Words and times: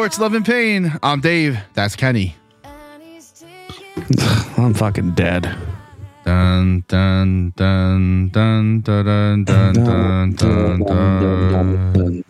Sports, 0.00 0.18
Love 0.18 0.32
and 0.32 0.46
Pain. 0.46 0.98
I'm 1.02 1.20
Dave. 1.20 1.58
That's 1.74 1.94
Kenny. 1.94 2.34
I'm 4.56 4.72
fucking 4.72 5.10
dead. 5.10 5.54
Dun 6.24 6.82
dun 6.88 7.52
dun 7.54 8.30
dun 8.30 8.80
dun 8.80 9.44
dun 9.44 9.44
dun 9.44 10.32
dun 10.32 10.80
dun. 11.92 12.24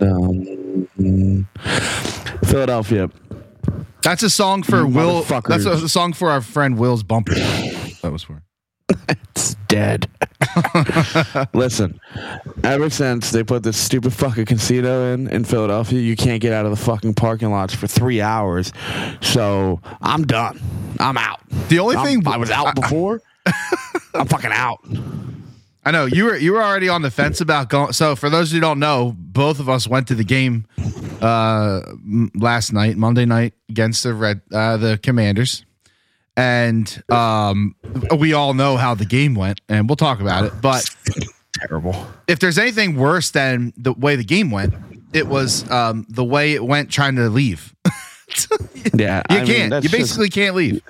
dun. 0.98 1.48
Philadelphia. 2.42 3.08
That's 4.02 4.24
a 4.24 4.30
song 4.30 4.64
for 4.64 4.84
Will. 4.84 5.22
That's 5.22 5.64
a 5.64 5.88
song 5.88 6.12
for 6.12 6.28
our 6.32 6.40
friend 6.40 6.76
Will's 6.76 7.04
bumper. 7.04 7.34
That 7.36 8.10
was 8.10 8.24
for. 8.24 8.42
It's 9.08 9.54
dead. 9.68 10.08
Listen, 11.54 12.00
ever 12.64 12.90
since 12.90 13.30
they 13.30 13.42
put 13.44 13.62
this 13.62 13.76
stupid 13.76 14.12
fucking 14.12 14.46
casino 14.46 15.12
in 15.14 15.28
in 15.28 15.44
Philadelphia, 15.44 16.00
you 16.00 16.16
can't 16.16 16.40
get 16.40 16.52
out 16.52 16.64
of 16.66 16.70
the 16.72 16.76
fucking 16.76 17.14
parking 17.14 17.50
lots 17.50 17.74
for 17.74 17.86
three 17.86 18.20
hours. 18.20 18.72
So 19.20 19.80
I'm 20.00 20.26
done. 20.26 20.60
I'm 20.98 21.16
out. 21.16 21.40
The 21.68 21.78
only 21.78 21.96
I'm- 21.96 22.06
thing 22.06 22.26
I 22.26 22.36
was 22.36 22.50
out 22.50 22.74
before. 22.74 23.22
I'm 24.14 24.26
fucking 24.26 24.50
out. 24.52 24.80
I 25.84 25.92
know 25.92 26.04
you 26.04 26.24
were 26.26 26.36
you 26.36 26.52
were 26.52 26.62
already 26.62 26.88
on 26.88 27.02
the 27.02 27.10
fence 27.10 27.40
about 27.40 27.68
going. 27.70 27.92
So 27.92 28.14
for 28.14 28.28
those 28.28 28.52
who 28.52 28.60
don't 28.60 28.78
know, 28.78 29.14
both 29.16 29.60
of 29.60 29.68
us 29.68 29.88
went 29.88 30.08
to 30.08 30.14
the 30.14 30.24
game 30.24 30.66
uh, 31.22 31.80
last 32.34 32.72
night, 32.72 32.96
Monday 32.98 33.24
night, 33.24 33.54
against 33.70 34.02
the 34.02 34.12
red 34.12 34.42
uh, 34.52 34.76
the 34.76 34.98
Commanders, 35.02 35.64
and 36.40 37.02
um, 37.10 37.74
we 38.18 38.32
all 38.32 38.54
know 38.54 38.76
how 38.76 38.94
the 38.94 39.04
game 39.04 39.34
went, 39.34 39.60
and 39.68 39.88
we'll 39.88 39.96
talk 39.96 40.20
about 40.20 40.44
it. 40.44 40.52
But 40.62 40.84
Terrible. 41.68 42.06
if 42.28 42.38
there's 42.38 42.58
anything 42.58 42.96
worse 42.96 43.30
than 43.30 43.72
the 43.76 43.92
way 43.92 44.16
the 44.16 44.24
game 44.24 44.50
went, 44.50 44.74
it 45.12 45.26
was 45.26 45.68
um, 45.70 46.06
the 46.08 46.24
way 46.24 46.52
it 46.54 46.64
went 46.64 46.90
trying 46.90 47.16
to 47.16 47.28
leave. 47.28 47.74
Yeah, 48.94 49.22
You 49.28 49.36
I 49.38 49.44
can't. 49.44 49.70
that's 49.70 49.82
you 49.84 49.88
just- 49.90 50.00
basically 50.00 50.28
can't 50.30 50.54
leave. 50.54 50.80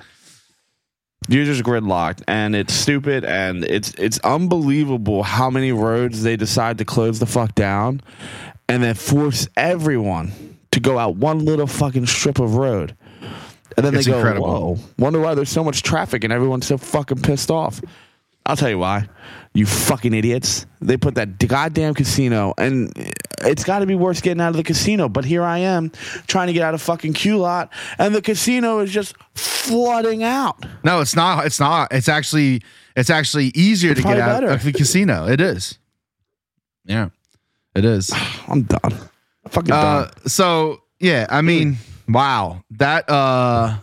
you're 1.29 1.45
just 1.47 1.63
gridlocked 1.63 2.23
and 2.29 2.55
it's 2.55 2.73
stupid 2.75 3.25
and 3.25 3.65
it's 3.65 3.95
it's 3.95 4.19
unbelievable 4.21 5.23
how 5.23 5.49
many 5.51 5.73
roads 5.73 6.23
they 6.23 6.37
decide 6.37 6.77
to 6.79 6.85
close 6.85 7.19
the 7.19 7.25
fuck 7.27 7.55
down 7.55 8.01
and 8.69 8.83
then 8.83 8.95
force 8.95 9.49
everyone 9.57 10.33
to 10.73 10.81
go 10.81 10.99
out 10.99 11.17
one 11.17 11.39
little 11.45 11.67
fucking 11.67 12.07
strip 12.07 12.39
of 12.39 12.57
road 12.57 12.95
and 13.77 13.87
then 13.87 13.95
It's 13.95 14.07
they 14.07 14.13
go 14.13 14.19
incredible. 14.19 14.77
whoa 14.77 14.79
wonder 14.99 15.21
why 15.21 15.35
there's 15.35 15.51
so 15.51 15.65
much 15.65 15.83
traffic 15.83 16.25
and 16.25 16.33
everyone's 16.33 16.67
so 16.67 16.77
fucking 16.79 17.23
pissed 17.23 17.51
off 17.51 17.81
i'll 18.47 18.57
tell 18.57 18.71
you 18.71 18.79
why 18.79 19.09
you 19.55 19.67
fucking 19.67 20.15
idiots 20.15 20.67
they 20.81 20.97
put 20.97 21.15
that 21.17 21.39
goddamn 21.39 21.95
casino 21.95 22.55
and 22.59 22.93
it's 23.43 23.65
got 23.65 23.81
to 23.81 23.87
be 23.87 23.95
worse 23.95 24.21
getting 24.21 24.41
out 24.41 24.51
of 24.51 24.57
the 24.57 24.63
casino 24.63 25.09
but 25.09 25.25
here 25.25 25.43
i 25.43 25.59
am 25.59 25.91
trying 26.27 26.47
to 26.47 26.53
get 26.53 26.63
out 26.63 26.75
of 26.75 26.81
fucking 26.83 27.13
q 27.13 27.37
lot 27.39 27.71
and 27.99 28.15
the 28.15 28.23
casino 28.23 28.79
is 28.81 28.91
just 28.91 29.15
flooding 29.35 30.23
out 30.25 30.65
No, 30.85 31.01
it's 31.01 31.15
not. 31.15 31.45
It's 31.47 31.61
not. 31.61 31.93
It's 31.93 32.09
actually 32.09 32.63
it's 32.97 33.11
actually 33.11 33.47
easier 33.55 33.95
to 33.95 34.03
get 34.03 34.19
out 34.19 34.41
better. 34.41 34.49
of 34.55 34.63
the 34.65 34.73
casino. 34.73 35.27
It 35.29 35.41
is. 35.41 35.79
Yeah, 36.85 37.11
it 37.77 37.85
is. 37.85 38.11
I'm 38.49 38.63
done. 38.63 38.81
I'm 39.45 39.51
fucking 39.51 39.73
Uh, 39.73 40.05
done. 40.07 40.13
so 40.27 40.81
yeah, 40.99 41.27
I 41.31 41.43
mean, 41.43 41.77
wow, 42.13 42.63
that 42.73 43.09
uh, 43.09 43.79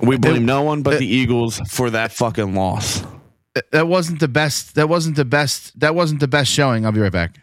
We 0.00 0.16
blame 0.18 0.44
no 0.46 0.62
one 0.62 0.82
but 0.82 0.94
it- 0.94 0.98
the 1.00 1.06
Eagles 1.06 1.60
for 1.68 1.90
that 1.90 2.12
fucking 2.12 2.54
loss. 2.54 3.02
that 3.72 3.86
wasn't 3.88 4.20
the 4.20 4.28
best. 4.28 4.74
That 4.76 4.88
wasn't 4.88 5.16
the 5.16 5.24
best. 5.24 5.78
That 5.80 5.94
wasn't 5.94 6.20
the 6.20 6.28
best 6.28 6.50
showing. 6.50 6.86
I'll 6.86 6.92
be 6.92 7.00
right 7.00 7.12
back. 7.12 7.38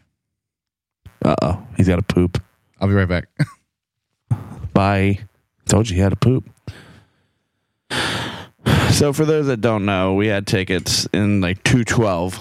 Uh 1.24 1.35
oh, 1.41 1.68
he's 1.78 1.88
got 1.88 2.00
a 2.00 2.03
poop. 2.03 2.41
I'll 2.79 2.88
be 2.88 2.94
right 2.94 3.08
back. 3.08 3.28
Bye. 4.74 5.19
Told 5.66 5.90
you 5.90 5.96
he 5.96 6.02
had 6.02 6.13
a 6.13 6.18
poop. 6.18 6.50
So 8.91 9.13
for 9.13 9.24
those 9.24 9.46
that 9.47 9.62
don't 9.62 9.85
know, 9.85 10.16
we 10.16 10.28
had 10.28 10.46
tickets 10.47 11.08
in 11.13 11.41
like 11.41 11.63
two 11.63 11.84
twelve, 11.85 12.35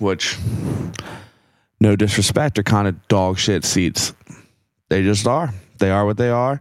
which 0.00 0.36
no 1.80 1.94
disrespect 1.96 2.58
are 2.58 2.62
kind 2.64 2.88
of 2.88 3.08
dog 3.08 3.38
shit 3.38 3.64
seats. 3.64 4.12
They 4.90 5.02
just 5.02 5.26
are. 5.26 5.52
They 5.78 5.90
are 5.90 6.06
what 6.06 6.16
they 6.16 6.30
are. 6.30 6.60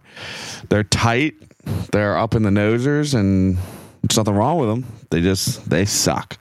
They're 0.69 0.83
tight. 0.83 1.35
They're 1.91 2.17
up 2.17 2.35
in 2.35 2.43
the 2.43 2.49
nosers, 2.49 3.13
and 3.17 3.57
there's 4.01 4.17
nothing 4.17 4.35
wrong 4.35 4.57
with 4.57 4.69
them. 4.69 4.85
They 5.11 5.21
just 5.21 5.69
they 5.69 5.85
suck. 5.85 6.37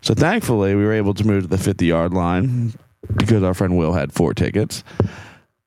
So 0.00 0.14
thankfully, 0.14 0.74
we 0.74 0.84
were 0.84 0.92
able 0.92 1.14
to 1.14 1.26
move 1.26 1.42
to 1.42 1.48
the 1.48 1.58
fifty 1.58 1.86
yard 1.86 2.12
line 2.12 2.72
because 3.16 3.42
our 3.42 3.54
friend 3.54 3.76
Will 3.76 3.92
had 3.92 4.12
four 4.12 4.34
tickets, 4.34 4.82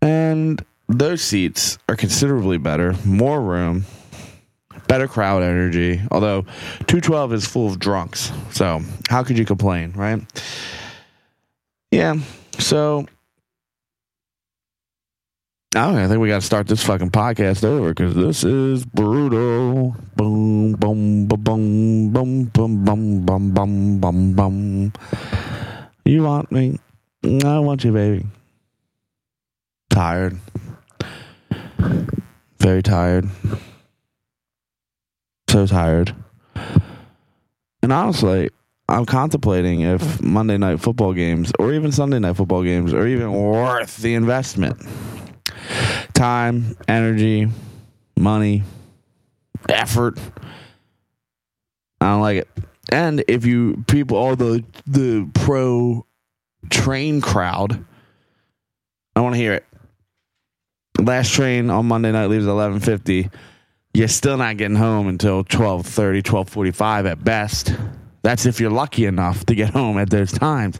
and 0.01 0.63
those 0.87 1.21
seats 1.21 1.77
are 1.87 1.95
considerably 1.95 2.57
better, 2.57 2.95
more 3.05 3.41
room, 3.41 3.85
better 4.87 5.07
crowd 5.07 5.43
energy. 5.43 6.01
Although 6.11 6.43
212 6.87 7.33
is 7.33 7.45
full 7.45 7.67
of 7.67 7.79
drunks. 7.79 8.31
So, 8.51 8.81
how 9.09 9.23
could 9.23 9.37
you 9.37 9.45
complain, 9.45 9.93
right? 9.93 10.21
Yeah. 11.91 12.17
So, 12.59 13.07
I 15.75 16.07
think 16.07 16.19
we 16.19 16.27
got 16.27 16.41
to 16.41 16.45
start 16.45 16.67
this 16.67 16.83
fucking 16.83 17.09
podcast 17.09 17.63
over 17.63 17.89
because 17.89 18.13
this 18.13 18.43
is 18.43 18.85
brutal. 18.85 19.95
Boom, 20.15 20.73
boom, 20.73 21.25
boom, 21.25 22.11
boom, 22.11 22.45
boom, 22.45 22.85
boom, 22.85 23.25
boom, 23.25 23.51
boom, 23.53 23.99
boom, 23.99 24.33
boom. 24.35 24.93
You 26.05 26.23
want 26.23 26.51
me? 26.51 26.79
I 27.43 27.57
want 27.59 27.83
you, 27.83 27.91
baby. 27.91 28.25
Tired. 29.89 30.37
Very 32.59 32.83
tired. 32.83 33.27
So 35.49 35.65
tired. 35.65 36.15
And 37.81 37.91
honestly, 37.91 38.51
I'm 38.87 39.05
contemplating 39.05 39.81
if 39.81 40.21
Monday 40.21 40.57
night 40.57 40.81
football 40.81 41.13
games 41.13 41.51
or 41.57 41.73
even 41.73 41.91
Sunday 41.91 42.19
night 42.19 42.35
football 42.35 42.63
games 42.63 42.93
are 42.93 43.07
even 43.07 43.31
worth 43.33 43.97
the 43.97 44.13
investment. 44.13 44.79
Time, 46.13 46.77
energy, 46.87 47.49
money, 48.17 48.63
effort. 49.69 50.19
I 51.99 52.11
don't 52.11 52.21
like 52.21 52.37
it. 52.37 52.47
And 52.91 53.23
if 53.27 53.45
you 53.45 53.83
people 53.87 54.17
all 54.17 54.35
the 54.35 54.63
the 54.85 55.29
pro 55.33 56.05
train 56.69 57.21
crowd, 57.21 57.83
I 59.15 59.21
want 59.21 59.35
to 59.35 59.39
hear 59.39 59.53
it. 59.53 59.65
Last 60.99 61.31
train 61.33 61.69
on 61.69 61.87
Monday 61.87 62.11
night 62.11 62.27
leaves 62.27 62.45
at 62.45 62.51
11:50. 62.51 63.29
You're 63.93 64.07
still 64.07 64.37
not 64.37 64.57
getting 64.57 64.77
home 64.77 65.07
until 65.07 65.43
12:30, 65.43 66.21
12:45 66.21 67.05
at 67.05 67.23
best. 67.23 67.75
That's 68.23 68.45
if 68.45 68.59
you're 68.59 68.71
lucky 68.71 69.05
enough 69.05 69.45
to 69.47 69.55
get 69.55 69.69
home 69.73 69.97
at 69.99 70.09
those 70.09 70.31
times. 70.31 70.79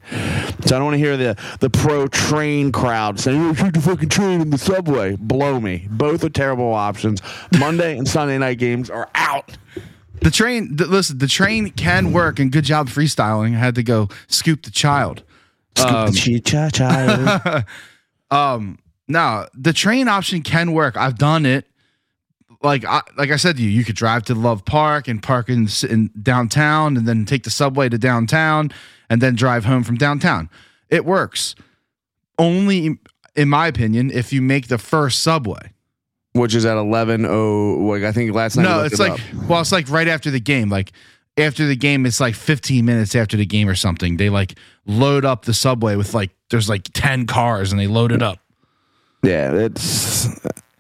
So 0.66 0.76
I 0.76 0.80
don't 0.80 0.86
want 0.86 0.94
to 0.96 0.98
hear 0.98 1.18
the 1.18 1.38
the 1.60 1.70
pro 1.70 2.08
train 2.08 2.72
crowd 2.72 3.20
saying, 3.20 3.40
"Oh, 3.42 3.54
shoot 3.54 3.74
the 3.74 3.82
fucking 3.82 4.10
train 4.10 4.42
in 4.42 4.50
the 4.50 4.58
subway." 4.58 5.16
Blow 5.20 5.60
me. 5.60 5.88
Both 5.92 6.24
are 6.24 6.30
terrible 6.30 6.74
options. 6.74 7.22
Monday 7.60 7.98
and 7.98 8.08
Sunday 8.08 8.38
night 8.38 8.58
games 8.60 8.90
are 8.90 9.10
out. 9.16 9.58
The 10.22 10.32
train. 10.32 10.78
th- 10.78 10.90
listen, 10.90 11.18
the 11.18 11.28
train 11.28 11.70
can 11.72 12.14
work, 12.14 12.40
and 12.40 12.50
good 12.52 12.64
job 12.64 12.88
freestyling. 12.88 13.56
I 13.56 13.60
had 13.60 13.76
to 13.76 13.84
go 13.84 14.08
scoop 14.28 14.64
the 14.64 14.72
child. 14.72 15.24
Scoop 15.76 15.92
Um, 15.92 16.12
the 16.12 16.40
chi-cha 16.42 16.70
child. 16.70 17.66
um 18.32 18.80
no 19.08 19.46
the 19.54 19.74
train 19.74 20.08
option 20.08 20.42
can 20.42 20.72
work 20.72 20.96
i've 20.98 21.18
done 21.18 21.46
it 21.46 21.68
like 22.64 22.86
I, 22.86 23.02
like 23.18 23.30
I 23.30 23.36
said 23.36 23.58
to 23.58 23.64
you, 23.64 23.70
you 23.70 23.84
could 23.84 23.96
drive 23.96 24.24
to 24.24 24.36
Love 24.36 24.66
Park 24.66 25.08
and 25.08 25.22
park 25.22 25.50
in, 25.50 25.68
in 25.90 26.10
downtown, 26.22 26.98
and 26.98 27.08
then 27.08 27.26
take 27.26 27.44
the 27.44 27.50
subway 27.50 27.90
to 27.90 27.98
downtown, 27.98 28.72
and 29.10 29.22
then 29.22 29.36
drive 29.36 29.66
home 29.66 29.84
from 29.84 29.98
downtown. 29.98 30.50
It 30.90 31.06
works. 31.06 31.56
Only, 32.40 32.98
in 33.36 33.50
my 33.50 33.68
opinion, 33.68 34.12
if 34.12 34.34
you 34.34 34.42
make 34.42 34.68
the 34.68 34.78
first 34.78 35.22
subway. 35.22 35.72
Which 36.34 36.56
is 36.56 36.66
at 36.66 36.78
11 36.78 37.28
oh 37.28 37.78
like 37.82 38.02
I 38.02 38.12
think 38.12 38.34
last 38.34 38.56
night. 38.56 38.64
No, 38.64 38.84
it's 38.84 39.00
it 39.00 39.04
like 39.04 39.12
up. 39.12 39.48
well, 39.48 39.62
it's 39.62 39.72
like 39.72 39.88
right 39.90 40.08
after 40.08 40.32
the 40.32 40.40
game. 40.40 40.70
Like 40.70 40.92
after 41.38 41.68
the 41.68 41.76
game, 41.76 42.08
it's 42.08 42.20
like 42.20 42.34
15 42.34 42.84
minutes 42.84 43.14
after 43.14 43.38
the 43.38 43.46
game 43.46 43.70
or 43.70 43.76
something. 43.76 44.18
They 44.18 44.32
like 44.32 44.58
load 44.88 45.26
up 45.26 45.46
the 45.46 45.54
subway 45.54 45.96
with 45.96 46.16
like 46.16 46.32
there's 46.50 46.70
like 46.70 46.90
10 46.94 47.28
cars 47.28 47.72
and 47.72 47.80
they 47.80 47.86
load 47.86 48.12
it 48.12 48.24
up. 48.24 48.40
Yeah, 49.22 49.54
it's 49.54 50.28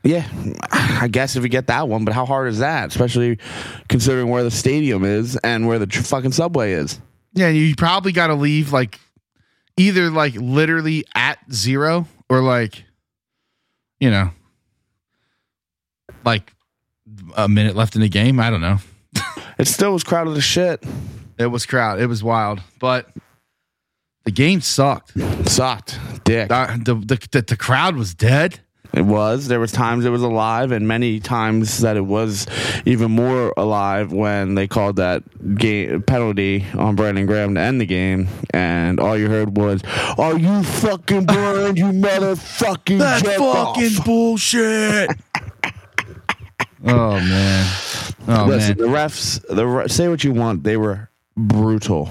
yeah. 0.03 0.27
I 0.71 1.07
guess 1.09 1.35
if 1.35 1.43
you 1.43 1.49
get 1.49 1.67
that 1.67 1.87
one, 1.87 2.05
but 2.05 2.13
how 2.13 2.25
hard 2.25 2.47
is 2.49 2.59
that? 2.59 2.89
Especially 2.89 3.37
considering 3.89 4.29
where 4.29 4.43
the 4.43 4.51
stadium 4.51 5.03
is 5.03 5.35
and 5.37 5.67
where 5.67 5.79
the 5.79 5.87
tr- 5.87 6.01
fucking 6.03 6.31
subway 6.33 6.73
is. 6.73 6.99
Yeah, 7.33 7.49
you 7.49 7.75
probably 7.75 8.11
got 8.11 8.27
to 8.27 8.35
leave 8.35 8.71
like 8.73 8.99
either 9.77 10.09
like 10.09 10.35
literally 10.35 11.03
at 11.15 11.39
zero 11.51 12.07
or 12.29 12.41
like 12.41 12.83
you 13.99 14.11
know 14.11 14.29
like 16.25 16.53
a 17.35 17.47
minute 17.49 17.75
left 17.75 17.95
in 17.95 18.01
the 18.01 18.09
game. 18.09 18.39
I 18.39 18.49
don't 18.49 18.61
know. 18.61 18.77
It 19.59 19.67
still 19.67 19.93
was 19.93 20.03
crowded 20.03 20.35
as 20.35 20.43
shit. 20.43 20.83
It 21.37 21.45
was 21.45 21.65
crowd. 21.67 21.99
It 22.01 22.07
was 22.07 22.23
wild, 22.23 22.59
but 22.79 23.07
The 24.25 24.31
game 24.31 24.61
sucked. 24.61 25.13
Sucked. 25.47 25.99
Dick. 26.23 26.49
The, 26.49 26.81
the, 26.83 26.95
the, 26.95 27.27
the, 27.31 27.41
the 27.43 27.55
crowd 27.57 27.95
was 27.95 28.15
dead. 28.15 28.59
It 28.93 29.05
was. 29.05 29.47
There 29.47 29.59
was 29.59 29.71
times 29.71 30.05
it 30.05 30.09
was 30.09 30.21
alive, 30.21 30.71
and 30.71 30.87
many 30.87 31.19
times 31.19 31.79
that 31.79 31.97
it 31.97 32.05
was 32.05 32.45
even 32.85 33.09
more 33.09 33.51
alive 33.57 34.13
when 34.13 34.53
they 34.53 34.67
called 34.67 34.97
that 34.97 35.23
game 35.55 36.03
penalty 36.03 36.63
on 36.77 36.95
Brandon 36.95 37.25
Graham 37.25 37.55
to 37.55 37.61
end 37.61 37.81
the 37.81 37.87
game, 37.87 38.27
and 38.51 38.99
all 38.99 39.17
you 39.17 39.29
heard 39.29 39.57
was, 39.57 39.81
"Are 40.19 40.37
you 40.37 40.61
fucking 40.63 41.25
blind, 41.25 41.79
you 41.79 41.85
motherfucking 41.85 42.99
That's 42.99 43.23
jerk 43.23 43.39
fucking 43.39 43.97
off." 43.97 44.05
bullshit. 44.05 45.09
oh 46.85 47.19
man. 47.19 47.73
Oh 48.27 48.45
Listen, 48.47 48.77
man. 48.77 48.77
the 48.77 48.95
refs. 48.97 49.43
The 49.47 49.65
re- 49.65 49.87
say 49.87 50.07
what 50.07 50.23
you 50.23 50.33
want. 50.33 50.63
They 50.63 50.77
were 50.77 51.09
brutal, 51.35 52.09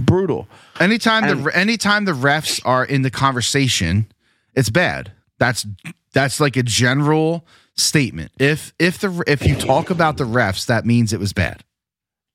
brutal. 0.00 0.46
Anytime 0.78 1.24
and- 1.24 1.44
the 1.44 1.56
anytime 1.56 2.04
the 2.04 2.12
refs 2.12 2.60
are 2.64 2.84
in 2.84 3.02
the 3.02 3.10
conversation, 3.10 4.06
it's 4.54 4.70
bad. 4.70 5.10
That's 5.38 5.66
that's 6.14 6.40
like 6.40 6.56
a 6.56 6.62
general 6.62 7.44
statement. 7.76 8.32
If 8.38 8.72
if 8.78 8.98
the 8.98 9.22
if 9.26 9.46
you 9.46 9.56
talk 9.56 9.90
about 9.90 10.16
the 10.16 10.24
refs, 10.24 10.66
that 10.66 10.86
means 10.86 11.12
it 11.12 11.20
was 11.20 11.34
bad. 11.34 11.62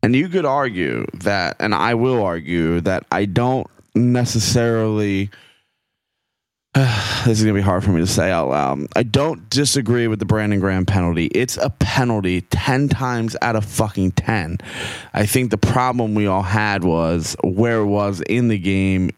And 0.02 0.16
you 0.16 0.30
could 0.30 0.46
argue 0.46 1.06
that, 1.16 1.58
and 1.60 1.76
I 1.76 1.96
will 1.96 2.24
argue 2.24 2.82
that 2.82 3.06
I 3.12 3.26
don't 3.26 3.68
necessarily. 3.96 5.30
this 6.76 7.28
is 7.28 7.42
gonna 7.42 7.56
be 7.56 7.62
hard 7.62 7.84
for 7.84 7.92
me 7.92 8.00
to 8.00 8.08
say 8.08 8.32
out 8.32 8.50
loud. 8.50 8.88
I 8.96 9.04
don't 9.04 9.50
disagree 9.50 10.08
with 10.08 10.20
the 10.20 10.26
Brandon 10.26 10.60
Graham 10.60 10.86
penalty. 10.86 11.26
It's 11.28 11.58
a 11.58 11.70
penalty 11.70 12.42
ten 12.42 12.90
times 12.90 13.36
out 13.42 13.56
of 13.56 13.66
fucking 13.66 14.12
ten. 14.12 14.60
I 15.14 15.26
think 15.26 15.52
the 15.52 15.58
problem 15.58 16.16
we 16.16 16.28
all 16.28 16.44
had 16.44 16.84
was 16.84 17.36
where 17.44 17.80
it 17.80 17.88
was 17.88 18.22
in 18.22 18.50
the 18.50 18.60
game. 18.60 19.12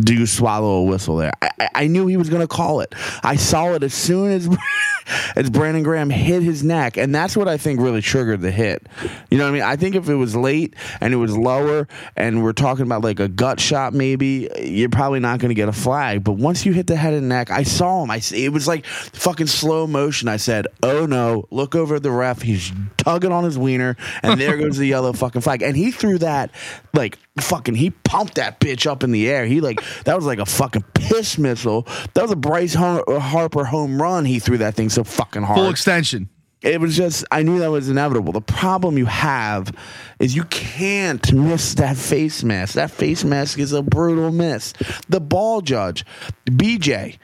Do 0.00 0.12
you 0.12 0.26
swallow 0.26 0.78
a 0.78 0.82
whistle 0.82 1.16
there? 1.16 1.32
I, 1.40 1.68
I, 1.72 1.86
knew 1.86 2.08
he 2.08 2.16
was 2.16 2.28
gonna 2.28 2.48
call 2.48 2.80
it. 2.80 2.92
I 3.22 3.36
saw 3.36 3.74
it 3.74 3.84
as 3.84 3.94
soon 3.94 4.32
as 4.32 4.48
as 5.36 5.50
Brandon 5.50 5.84
Graham 5.84 6.10
hit 6.10 6.42
his 6.42 6.64
neck, 6.64 6.96
and 6.96 7.14
that's 7.14 7.36
what 7.36 7.46
I 7.46 7.56
think 7.56 7.80
really 7.80 8.02
triggered 8.02 8.40
the 8.40 8.50
hit. 8.50 8.84
You 9.30 9.38
know 9.38 9.44
what 9.44 9.50
I 9.50 9.52
mean? 9.52 9.62
I 9.62 9.76
think 9.76 9.94
if 9.94 10.08
it 10.08 10.16
was 10.16 10.34
late 10.34 10.74
and 11.00 11.14
it 11.14 11.16
was 11.18 11.36
lower, 11.36 11.86
and 12.16 12.42
we're 12.42 12.52
talking 12.52 12.84
about 12.84 13.04
like 13.04 13.20
a 13.20 13.28
gut 13.28 13.60
shot, 13.60 13.94
maybe 13.94 14.48
you're 14.60 14.88
probably 14.88 15.20
not 15.20 15.38
going 15.38 15.50
to 15.50 15.54
get 15.54 15.68
a 15.68 15.72
flag. 15.72 16.24
But 16.24 16.32
once 16.32 16.66
you 16.66 16.72
hit 16.72 16.88
the 16.88 16.96
head 16.96 17.14
and 17.14 17.28
neck, 17.28 17.52
I 17.52 17.62
saw 17.62 18.02
him. 18.02 18.10
I 18.10 18.20
it 18.34 18.52
was 18.52 18.66
like 18.66 18.86
fucking 18.86 19.46
slow 19.46 19.86
motion. 19.86 20.26
I 20.28 20.38
said, 20.38 20.66
"Oh 20.82 21.06
no!" 21.06 21.46
Look 21.52 21.76
over 21.76 21.94
at 21.96 22.02
the 22.02 22.10
ref. 22.10 22.42
He's 22.42 22.72
tugging 22.96 23.30
on 23.30 23.44
his 23.44 23.56
wiener, 23.56 23.96
and 24.24 24.40
there 24.40 24.56
goes 24.56 24.76
the 24.76 24.86
yellow 24.88 25.12
fucking 25.12 25.42
flag. 25.42 25.62
And 25.62 25.76
he 25.76 25.92
threw 25.92 26.18
that 26.18 26.50
like 26.94 27.16
fucking. 27.38 27.76
He 27.76 27.90
pumped 27.90 28.34
that 28.36 28.58
bitch 28.58 28.90
up 28.90 29.04
in 29.04 29.12
the 29.12 29.30
air. 29.30 29.46
He 29.46 29.60
like 29.60 29.83
that 30.04 30.16
was 30.16 30.24
like 30.26 30.38
a 30.38 30.46
fucking 30.46 30.84
piss 30.94 31.38
missile. 31.38 31.86
That 32.14 32.22
was 32.22 32.30
a 32.30 32.36
Bryce 32.36 32.74
Har- 32.74 33.04
uh, 33.08 33.18
Harper 33.20 33.64
home 33.64 34.00
run. 34.00 34.24
He 34.24 34.38
threw 34.38 34.58
that 34.58 34.74
thing 34.74 34.88
so 34.88 35.04
fucking 35.04 35.42
hard 35.42 35.58
Full 35.58 35.68
extension. 35.70 36.28
it 36.62 36.80
was 36.80 36.96
just 36.96 37.24
I 37.30 37.42
knew 37.42 37.58
that 37.60 37.70
was 37.70 37.88
inevitable. 37.88 38.32
The 38.32 38.40
problem 38.40 38.96
you 38.98 39.06
have 39.06 39.72
is 40.18 40.34
you 40.34 40.44
can't 40.44 41.32
miss 41.32 41.74
that 41.74 41.96
face 41.96 42.42
mask. 42.44 42.74
That 42.74 42.90
face 42.90 43.24
mask 43.24 43.58
is 43.58 43.72
a 43.72 43.82
brutal 43.82 44.30
miss. 44.32 44.72
The 45.08 45.20
ball 45.20 45.60
judge, 45.60 46.04
BJ. 46.50 47.18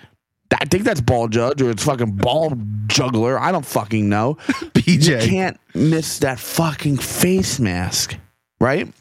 I 0.53 0.65
think 0.65 0.83
that's 0.83 1.01
ball 1.01 1.29
judge 1.29 1.63
or 1.63 1.71
it's 1.71 1.85
fucking 1.85 2.17
ball 2.17 2.53
juggler. 2.89 3.39
I 3.39 3.53
don't 3.53 3.65
fucking 3.65 4.09
know. 4.09 4.35
BJ. 4.75 5.23
You 5.23 5.29
can't 5.29 5.61
miss 5.75 6.19
that 6.19 6.41
fucking 6.41 6.97
face 6.99 7.61
mask, 7.61 8.17
right? 8.61 8.93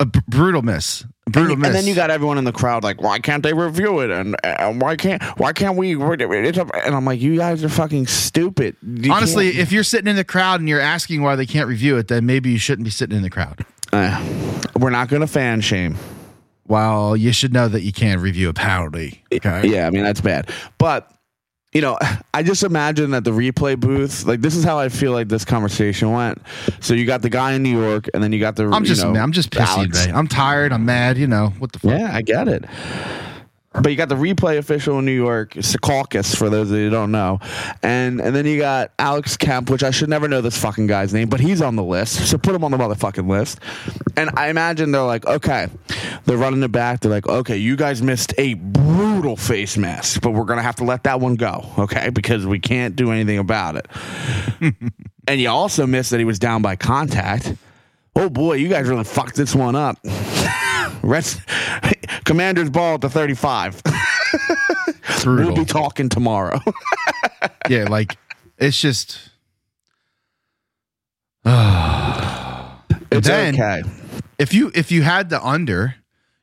A 0.00 0.06
b- 0.06 0.18
brutal 0.26 0.62
miss. 0.62 1.04
Brutal 1.28 1.54
and, 1.54 1.60
miss. 1.62 1.68
and 1.68 1.76
then 1.76 1.86
you 1.86 1.94
got 1.96 2.10
everyone 2.10 2.38
in 2.38 2.44
the 2.44 2.52
crowd 2.52 2.84
like, 2.84 3.02
why 3.02 3.18
can't 3.18 3.42
they 3.42 3.52
review 3.52 3.98
it? 3.98 4.10
And, 4.10 4.36
and 4.44 4.80
why 4.80 4.94
can't 4.94 5.20
why 5.38 5.52
can't 5.52 5.76
we? 5.76 5.96
It's 5.96 6.58
a, 6.58 6.66
and 6.84 6.94
I'm 6.94 7.04
like, 7.04 7.20
you 7.20 7.36
guys 7.36 7.64
are 7.64 7.68
fucking 7.68 8.06
stupid. 8.06 8.76
You 8.82 9.12
Honestly, 9.12 9.48
if 9.48 9.72
you're 9.72 9.82
sitting 9.82 10.08
in 10.08 10.14
the 10.14 10.24
crowd 10.24 10.60
and 10.60 10.68
you're 10.68 10.80
asking 10.80 11.22
why 11.22 11.34
they 11.34 11.46
can't 11.46 11.68
review 11.68 11.96
it, 11.96 12.06
then 12.06 12.26
maybe 12.26 12.50
you 12.50 12.58
shouldn't 12.58 12.84
be 12.84 12.92
sitting 12.92 13.16
in 13.16 13.22
the 13.22 13.30
crowd. 13.30 13.64
Uh, 13.92 14.24
we're 14.78 14.90
not 14.90 15.08
going 15.08 15.20
to 15.20 15.26
fan 15.26 15.60
shame. 15.60 15.96
Well, 16.68 17.16
you 17.16 17.32
should 17.32 17.52
know 17.52 17.68
that 17.68 17.82
you 17.82 17.92
can't 17.92 18.20
review 18.20 18.48
a 18.48 18.54
penalty. 18.54 19.24
Okay. 19.32 19.68
Yeah, 19.68 19.86
I 19.86 19.90
mean 19.90 20.04
that's 20.04 20.20
bad. 20.20 20.50
But 20.78 21.10
you 21.76 21.82
know, 21.82 21.98
I 22.32 22.42
just 22.42 22.62
imagine 22.62 23.10
that 23.10 23.24
the 23.24 23.32
replay 23.32 23.78
booth, 23.78 24.24
like 24.24 24.40
this 24.40 24.56
is 24.56 24.64
how 24.64 24.78
I 24.78 24.88
feel 24.88 25.12
like 25.12 25.28
this 25.28 25.44
conversation 25.44 26.10
went. 26.10 26.40
So 26.80 26.94
you 26.94 27.04
got 27.04 27.20
the 27.20 27.28
guy 27.28 27.52
in 27.52 27.62
New 27.62 27.78
York, 27.78 28.08
and 28.14 28.22
then 28.22 28.32
you 28.32 28.40
got 28.40 28.56
the. 28.56 28.64
I'm 28.64 28.82
you 28.82 28.88
just 28.88 29.02
know, 29.02 29.12
man, 29.12 29.22
I'm 29.22 29.32
just 29.32 29.50
pissy 29.50 29.84
today. 29.84 30.10
I'm 30.10 30.26
tired. 30.26 30.72
I'm 30.72 30.86
mad. 30.86 31.18
You 31.18 31.26
know 31.26 31.48
what 31.58 31.72
the 31.72 31.80
fuck? 31.80 31.90
Yeah, 31.90 32.16
I 32.16 32.22
get 32.22 32.48
it. 32.48 32.64
But 33.80 33.90
you 33.90 33.96
got 33.96 34.08
the 34.08 34.14
replay 34.16 34.58
official 34.58 34.98
in 34.98 35.04
New 35.04 35.12
York, 35.12 35.52
Secaucus, 35.54 36.34
for 36.36 36.48
those 36.48 36.70
of 36.70 36.76
you 36.78 36.84
who 36.84 36.90
don't 36.90 37.10
know, 37.10 37.40
and 37.82 38.20
and 38.20 38.34
then 38.34 38.46
you 38.46 38.58
got 38.58 38.92
Alex 38.98 39.36
Kemp, 39.36 39.70
which 39.70 39.82
I 39.82 39.90
should 39.90 40.08
never 40.08 40.28
know 40.28 40.40
this 40.40 40.56
fucking 40.58 40.86
guy's 40.86 41.12
name, 41.12 41.28
but 41.28 41.40
he's 41.40 41.60
on 41.60 41.76
the 41.76 41.84
list, 41.84 42.28
so 42.28 42.38
put 42.38 42.54
him 42.54 42.64
on 42.64 42.70
the 42.70 42.78
motherfucking 42.78 43.28
list. 43.28 43.60
And 44.16 44.30
I 44.34 44.48
imagine 44.48 44.92
they're 44.92 45.02
like, 45.02 45.26
okay, 45.26 45.68
they're 46.24 46.38
running 46.38 46.62
it 46.62 46.72
back. 46.72 47.00
They're 47.00 47.10
like, 47.10 47.28
okay, 47.28 47.56
you 47.56 47.76
guys 47.76 48.02
missed 48.02 48.32
a 48.38 48.54
brutal 48.54 49.36
face 49.36 49.76
mask, 49.76 50.22
but 50.22 50.30
we're 50.30 50.44
gonna 50.44 50.62
have 50.62 50.76
to 50.76 50.84
let 50.84 51.04
that 51.04 51.20
one 51.20 51.36
go, 51.36 51.64
okay, 51.78 52.10
because 52.10 52.46
we 52.46 52.58
can't 52.58 52.96
do 52.96 53.12
anything 53.12 53.38
about 53.38 53.76
it. 53.76 53.86
and 55.28 55.40
you 55.40 55.48
also 55.50 55.86
missed 55.86 56.10
that 56.10 56.18
he 56.18 56.24
was 56.24 56.38
down 56.38 56.62
by 56.62 56.76
contact. 56.76 57.54
Oh 58.14 58.30
boy, 58.30 58.54
you 58.54 58.68
guys 58.68 58.88
really 58.88 59.04
fucked 59.04 59.36
this 59.36 59.54
one 59.54 59.76
up. 59.76 59.98
Rest, 61.06 61.40
Commander's 62.24 62.70
ball 62.70 62.94
at 62.94 63.00
the 63.00 63.08
35. 63.10 63.82
Brutal. 65.22 65.46
We'll 65.46 65.54
be 65.56 65.64
talking 65.64 66.08
tomorrow. 66.08 66.60
yeah, 67.68 67.84
like 67.84 68.16
it's 68.58 68.80
just. 68.80 69.30
it's 73.10 73.26
then- 73.26 73.54
okay. 73.54 73.82
if 74.38 74.52
you 74.52 74.70
if 74.74 74.90
you 74.90 75.02
had 75.02 75.30
the 75.30 75.44
under, 75.44 75.94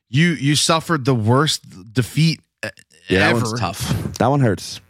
you 0.08 0.30
you 0.30 0.56
suffered 0.56 1.04
the 1.04 1.14
worst 1.14 1.92
defeat 1.92 2.40
Yeah, 2.62 2.70
that 3.08 3.30
ever. 3.30 3.38
one's 3.44 3.60
tough. 3.60 3.88
That 4.18 4.28
one 4.28 4.40
hurts. 4.40 4.80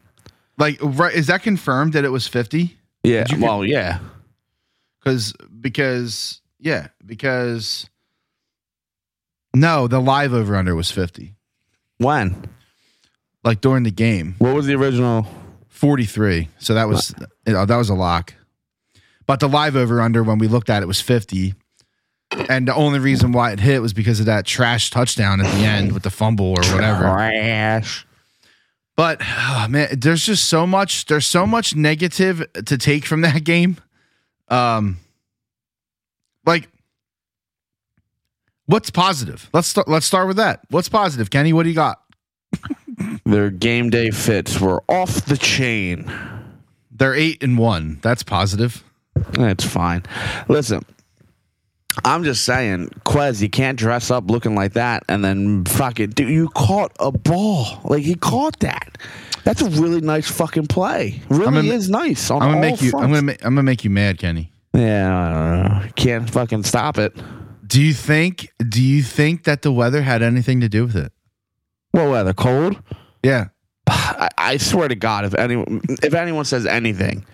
Like, 0.56 0.78
right? 0.80 1.12
Is 1.12 1.26
that 1.26 1.42
confirmed 1.42 1.94
that 1.94 2.04
it 2.04 2.10
was 2.10 2.26
fifty? 2.28 2.78
Yeah. 3.02 3.26
well, 3.38 3.64
yeah. 3.64 3.98
Because 5.00 5.34
because 5.60 6.40
yeah 6.58 6.88
because 7.04 7.88
no, 9.54 9.86
the 9.86 10.00
live 10.00 10.32
over 10.34 10.56
under 10.56 10.74
was 10.74 10.90
fifty. 10.90 11.34
When? 11.98 12.44
Like 13.44 13.60
during 13.60 13.82
the 13.84 13.90
game, 13.90 14.34
What 14.38 14.54
was 14.54 14.66
the 14.66 14.74
original? 14.74 15.26
forty 15.68 16.04
three. 16.04 16.48
So 16.58 16.74
that 16.74 16.88
was 16.88 17.14
you 17.46 17.52
know, 17.52 17.64
that 17.66 17.76
was 17.76 17.88
a 17.90 17.94
lock. 17.94 18.34
But 19.26 19.40
the 19.40 19.48
live 19.48 19.76
over 19.76 20.00
under 20.00 20.22
when 20.22 20.38
we 20.38 20.48
looked 20.48 20.70
at 20.70 20.82
it 20.82 20.86
was 20.86 21.00
fifty. 21.00 21.54
And 22.48 22.66
the 22.66 22.74
only 22.74 22.98
reason 22.98 23.32
why 23.32 23.52
it 23.52 23.60
hit 23.60 23.80
was 23.80 23.92
because 23.92 24.18
of 24.18 24.26
that 24.26 24.44
trash 24.44 24.90
touchdown 24.90 25.40
at 25.40 25.52
the 25.54 25.64
end 25.64 25.92
with 25.92 26.02
the 26.02 26.10
fumble 26.10 26.46
or 26.46 26.62
whatever. 26.74 27.02
Trash. 27.02 28.06
But 28.96 29.20
oh, 29.22 29.66
man, 29.68 29.88
there's 29.98 30.24
just 30.26 30.48
so 30.48 30.66
much. 30.66 31.06
There's 31.06 31.26
so 31.26 31.46
much 31.46 31.76
negative 31.76 32.44
to 32.66 32.78
take 32.78 33.04
from 33.06 33.20
that 33.20 33.44
game. 33.44 33.76
Um, 34.48 34.98
like, 36.46 36.68
what's 38.66 38.90
positive? 38.90 39.48
Let's 39.52 39.68
start. 39.68 39.88
Let's 39.88 40.06
start 40.06 40.28
with 40.28 40.36
that. 40.36 40.60
What's 40.70 40.88
positive, 40.88 41.30
Kenny? 41.30 41.52
What 41.52 41.64
do 41.64 41.68
you 41.68 41.74
got? 41.74 42.00
Their 43.24 43.50
game 43.50 43.90
day 43.90 44.10
fits 44.10 44.60
were 44.60 44.82
off 44.88 45.24
the 45.26 45.36
chain. 45.36 46.10
They're 46.90 47.14
eight 47.14 47.42
and 47.42 47.58
one. 47.58 47.98
That's 48.02 48.22
positive. 48.22 48.84
That's 49.32 49.64
fine. 49.64 50.04
Listen, 50.48 50.84
I'm 52.04 52.24
just 52.24 52.44
saying, 52.44 52.88
Quez, 53.04 53.40
you 53.40 53.48
can't 53.48 53.78
dress 53.78 54.10
up 54.10 54.30
looking 54.30 54.54
like 54.54 54.74
that 54.74 55.02
and 55.08 55.24
then 55.24 55.64
fuck 55.64 55.98
it. 56.00 56.14
Dude, 56.14 56.28
you 56.28 56.48
caught 56.50 56.92
a 57.00 57.10
ball. 57.12 57.80
Like, 57.84 58.02
he 58.02 58.14
caught 58.14 58.58
that. 58.60 58.98
That's 59.44 59.60
a 59.62 59.68
really 59.70 60.00
nice 60.00 60.30
fucking 60.30 60.68
play. 60.68 61.20
Really 61.28 61.46
I'm 61.46 61.54
gonna- 61.54 61.72
is 61.72 61.90
nice. 61.90 62.30
I'm 62.30 62.38
gonna 62.38 62.60
make 62.60 62.80
you. 62.80 62.92
I'm 62.96 63.10
gonna. 63.10 63.22
Ma- 63.22 63.32
I'm 63.42 63.54
gonna 63.54 63.62
make 63.62 63.84
you 63.84 63.90
mad, 63.90 64.18
Kenny. 64.18 64.52
Yeah, 64.72 65.16
I 65.16 65.32
don't 65.32 65.82
know. 65.82 65.88
Can't 65.96 66.30
fucking 66.30 66.64
stop 66.64 66.98
it. 66.98 67.14
Do 67.74 67.82
you 67.82 67.92
think? 67.92 68.52
Do 68.68 68.80
you 68.80 69.02
think 69.02 69.42
that 69.44 69.62
the 69.62 69.72
weather 69.72 70.02
had 70.02 70.22
anything 70.22 70.60
to 70.60 70.68
do 70.68 70.84
with 70.84 70.94
it? 70.94 71.12
What 71.90 72.08
weather? 72.08 72.32
Cold? 72.32 72.80
Yeah. 73.24 73.48
I, 73.88 74.28
I 74.38 74.56
swear 74.58 74.86
to 74.86 74.94
God, 74.94 75.24
if 75.24 75.34
anyone 75.34 75.80
if 76.00 76.14
anyone 76.14 76.44
says 76.44 76.66
anything, 76.66 77.26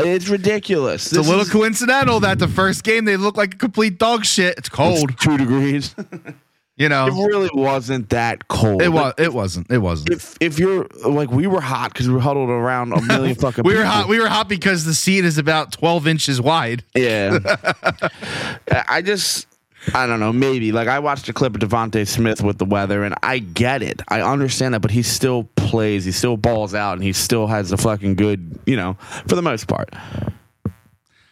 it's 0.00 0.28
ridiculous. 0.28 1.06
It's 1.06 1.16
a 1.16 1.30
little 1.30 1.46
coincidental 1.46 2.20
that 2.20 2.38
the 2.38 2.46
first 2.46 2.84
game 2.84 3.06
they 3.06 3.16
look 3.16 3.38
like 3.38 3.54
a 3.54 3.56
complete 3.56 3.98
dog 3.98 4.26
shit. 4.26 4.58
It's 4.58 4.68
cold. 4.68 5.18
two 5.18 5.38
degrees. 5.38 5.94
You 6.76 6.90
know. 6.90 7.06
it 7.06 7.12
really 7.12 7.48
wasn't 7.54 8.10
that 8.10 8.48
cold. 8.48 8.82
It 8.82 8.90
was. 8.90 9.14
It 9.16 9.32
wasn't. 9.32 9.70
It 9.70 9.78
wasn't. 9.78 10.10
If 10.10 10.36
if 10.40 10.58
you're 10.58 10.86
like 11.06 11.30
we 11.30 11.46
were 11.46 11.60
hot 11.60 11.92
because 11.92 12.06
we 12.06 12.14
were 12.14 12.20
huddled 12.20 12.50
around 12.50 12.92
a 12.92 13.00
million 13.00 13.34
fucking. 13.40 13.64
We 13.64 13.74
were 13.74 13.80
people. 13.80 13.92
hot. 13.92 14.08
We 14.08 14.20
were 14.20 14.28
hot 14.28 14.48
because 14.48 14.84
the 14.84 14.94
seat 14.94 15.24
is 15.24 15.38
about 15.38 15.72
twelve 15.72 16.06
inches 16.06 16.40
wide. 16.40 16.84
Yeah. 16.94 17.38
I 18.88 19.00
just 19.00 19.46
I 19.94 20.06
don't 20.06 20.20
know, 20.20 20.32
maybe. 20.32 20.72
Like 20.72 20.88
I 20.88 20.98
watched 20.98 21.28
a 21.28 21.32
clip 21.32 21.54
of 21.54 21.60
DeVonta 21.60 22.06
Smith 22.06 22.42
with 22.42 22.58
the 22.58 22.64
weather, 22.64 23.04
and 23.04 23.14
I 23.22 23.38
get 23.38 23.82
it. 23.82 24.02
I 24.08 24.20
understand 24.20 24.74
that, 24.74 24.80
but 24.80 24.90
he 24.90 25.02
still 25.02 25.44
plays. 25.56 26.04
He 26.04 26.12
still 26.12 26.36
balls 26.36 26.74
out, 26.74 26.94
and 26.94 27.02
he 27.02 27.12
still 27.12 27.46
has 27.46 27.72
a 27.72 27.76
fucking 27.76 28.16
good, 28.16 28.58
you 28.66 28.76
know, 28.76 28.94
for 29.26 29.36
the 29.36 29.42
most 29.42 29.68
part. 29.68 29.94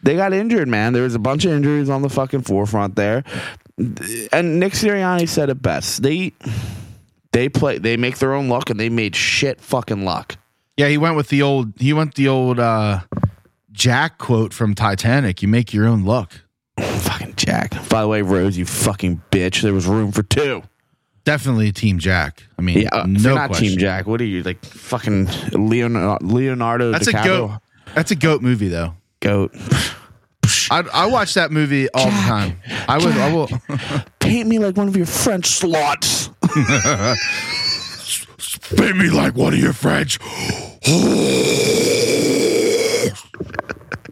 They 0.03 0.15
got 0.15 0.33
injured, 0.33 0.67
man. 0.67 0.93
There 0.93 1.03
was 1.03 1.15
a 1.15 1.19
bunch 1.19 1.45
of 1.45 1.51
injuries 1.51 1.89
on 1.89 2.01
the 2.03 2.09
fucking 2.09 2.41
forefront 2.41 2.95
there, 2.95 3.23
and 3.77 4.59
Nick 4.59 4.73
Sirianni 4.73 5.27
said 5.27 5.49
it 5.49 5.61
best. 5.61 6.01
They 6.01 6.33
they 7.31 7.49
play. 7.49 7.77
They 7.77 7.97
make 7.97 8.17
their 8.19 8.33
own 8.33 8.47
luck, 8.47 8.69
and 8.69 8.79
they 8.79 8.89
made 8.89 9.15
shit 9.15 9.59
fucking 9.61 10.05
luck. 10.05 10.37
Yeah, 10.77 10.87
he 10.87 10.97
went 10.97 11.15
with 11.15 11.29
the 11.29 11.41
old. 11.41 11.73
He 11.79 11.93
went 11.93 12.15
the 12.15 12.27
old 12.27 12.59
uh, 12.59 13.01
Jack 13.71 14.17
quote 14.17 14.53
from 14.53 14.75
Titanic. 14.75 15.41
You 15.41 15.47
make 15.47 15.73
your 15.73 15.85
own 15.85 16.05
luck. 16.05 16.41
Fucking 16.79 17.35
Jack. 17.35 17.71
By 17.89 18.01
the 18.01 18.07
way, 18.07 18.21
Rose, 18.21 18.57
you 18.57 18.65
fucking 18.65 19.21
bitch. 19.31 19.61
There 19.61 19.73
was 19.73 19.85
room 19.85 20.11
for 20.11 20.23
two. 20.23 20.63
Definitely 21.23 21.71
Team 21.71 21.99
Jack. 21.99 22.43
I 22.59 22.61
mean, 22.61 22.79
Yeah, 22.81 22.89
uh, 22.91 23.05
no 23.07 23.35
not 23.35 23.47
question. 23.47 23.69
Team 23.69 23.77
Jack. 23.79 24.07
What 24.07 24.21
are 24.21 24.25
you 24.25 24.43
like? 24.43 24.63
Fucking 24.63 25.27
Leonardo, 25.53 26.25
Leonardo 26.25 26.91
That's 26.91 27.07
a 27.07 27.13
goat. 27.13 27.59
That's 27.93 28.11
a 28.11 28.15
goat 28.15 28.41
movie, 28.41 28.67
though. 28.67 28.93
Goat. 29.21 29.55
I 30.71 30.83
I 30.93 31.05
watch 31.07 31.33
that 31.35 31.51
movie 31.51 31.89
all 31.93 32.05
the 32.05 32.11
time. 32.11 32.59
I 32.87 32.97
would. 32.97 33.15
I 33.17 33.33
will. 33.33 33.49
Paint 34.19 34.47
me 34.47 34.59
like 34.59 34.77
one 34.77 34.87
of 34.87 34.95
your 34.95 35.05
French 35.05 35.59
sluts. 35.59 36.29
Paint 38.77 38.97
me 38.97 39.09
like 39.09 39.35
one 39.35 39.53
of 39.53 39.59
your 39.59 39.73
French. 39.73 40.19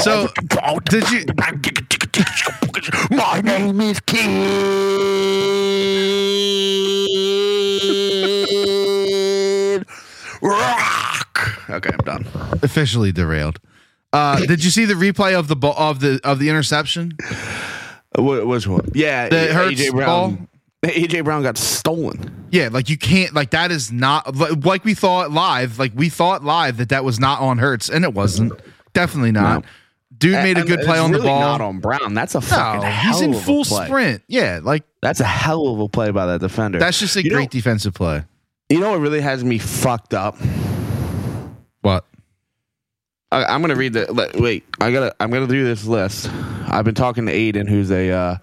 So, 0.00 0.28
did 0.88 1.10
you- 1.10 1.24
My 3.10 3.40
name 3.42 3.80
is 3.80 3.98
Kid 8.56 9.84
Rock. 10.42 11.70
Okay, 11.70 11.90
I'm 11.92 12.04
done. 12.04 12.26
officially 12.62 13.12
derailed. 13.12 13.58
Uh, 14.12 14.38
did 14.46 14.64
you 14.64 14.70
see 14.70 14.84
the 14.84 14.94
replay 14.94 15.38
of 15.38 15.48
the 15.48 15.56
ball 15.56 15.74
of 15.76 16.00
the 16.00 16.20
of 16.24 16.38
the 16.38 16.48
interception? 16.48 17.12
What 18.14 18.46
was 18.46 18.66
one? 18.68 18.88
Yeah, 18.94 19.28
The 19.28 19.52
Hurts 19.52 19.80
AJ 19.80 19.90
Brown. 19.92 20.48
AJ 20.84 21.24
Brown 21.24 21.42
got 21.42 21.58
stolen. 21.58 22.46
Yeah, 22.50 22.68
like 22.70 22.88
you 22.88 22.96
can't 22.96 23.34
like 23.34 23.50
that 23.50 23.70
is 23.72 23.90
not 23.90 24.36
like 24.36 24.84
we 24.84 24.94
thought 24.94 25.32
live. 25.32 25.78
Like 25.78 25.92
we 25.94 26.08
thought 26.08 26.44
live 26.44 26.76
that 26.76 26.90
that 26.90 27.04
was 27.04 27.18
not 27.18 27.40
on 27.40 27.58
Hurts, 27.58 27.88
and 27.90 28.04
it 28.04 28.14
wasn't. 28.14 28.52
Definitely 28.92 29.32
not. 29.32 29.64
No. 29.64 29.68
Dude 30.18 30.32
made 30.34 30.56
a 30.58 30.64
good 30.64 30.80
play 30.80 30.98
on 30.98 31.12
the 31.12 31.18
ball. 31.18 31.40
Not 31.40 31.60
on 31.60 31.78
Brown. 31.80 32.14
That's 32.14 32.34
a 32.34 32.40
fucking 32.40 32.80
no, 32.80 32.86
hell 32.86 33.12
he's 33.14 33.20
in 33.22 33.34
of 33.34 33.40
a 33.40 33.42
full 33.44 33.64
play. 33.64 33.86
sprint. 33.86 34.22
Yeah, 34.28 34.60
like 34.62 34.84
That's 35.02 35.20
a 35.20 35.24
hell 35.24 35.68
of 35.68 35.80
a 35.80 35.88
play 35.88 36.10
by 36.10 36.26
that 36.26 36.40
defender. 36.40 36.78
that's 36.78 36.98
just 36.98 37.16
a 37.16 37.22
You 37.24 37.30
know- 37.30 37.36
great 37.36 37.50
defensive 37.50 37.92
play. 37.94 38.24
you 38.70 38.80
know 38.80 38.90
what 38.92 39.00
really 39.00 39.20
has 39.20 39.44
me 39.44 39.58
fucked 39.58 40.14
up. 40.14 40.36
What? 41.82 42.04
I, 43.32 43.44
I'm 43.44 43.60
gonna 43.60 43.74
read 43.76 43.92
the. 43.92 44.30
Wait, 44.38 44.64
I 44.80 44.90
gotta. 44.92 45.14
I'm 45.20 45.30
gonna 45.30 45.46
do 45.48 45.64
this 45.64 45.84
list. 45.84 46.30
I've 46.68 46.84
been 46.84 46.94
talking 46.94 47.26
to 47.26 47.32
Aiden, 47.32 47.68
who's 47.68 47.90
a 47.90 48.10
uh, 48.10 48.36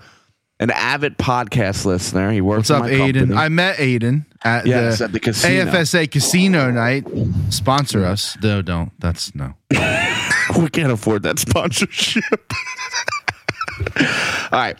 an 0.59 0.71
avid 0.71 1.17
podcast 1.17 1.85
listener. 1.85 2.31
He 2.31 2.41
works. 2.41 2.69
What's 2.69 2.71
up, 2.71 2.83
Aiden? 2.83 3.13
company. 3.19 3.33
I 3.35 3.49
met 3.49 3.77
Aiden 3.77 4.25
at 4.43 4.65
Yes, 4.67 4.99
the, 4.99 5.05
at 5.05 5.11
the 5.13 5.19
casino. 5.21 5.71
AFSA 5.71 6.11
casino 6.11 6.69
night. 6.69 7.07
Sponsor 7.49 8.05
us. 8.05 8.37
No, 8.43 8.61
don't. 8.61 8.91
That's 8.99 9.33
no. 9.35 9.53
we 10.59 10.69
can't 10.69 10.91
afford 10.91 11.23
that 11.23 11.39
sponsorship. 11.39 12.23
All 14.51 14.59
right. 14.59 14.77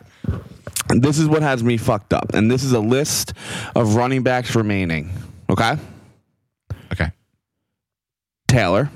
This 0.89 1.17
is 1.17 1.27
what 1.27 1.41
has 1.41 1.63
me 1.63 1.77
fucked 1.77 2.13
up. 2.13 2.34
And 2.34 2.51
this 2.51 2.63
is 2.63 2.74
a 2.74 2.79
list 2.79 3.34
of 3.75 3.96
running 3.96 4.22
backs 4.24 4.55
remaining. 4.55 5.10
Okay? 5.50 5.75
Okay. 6.91 7.12
Taylor. 8.48 8.89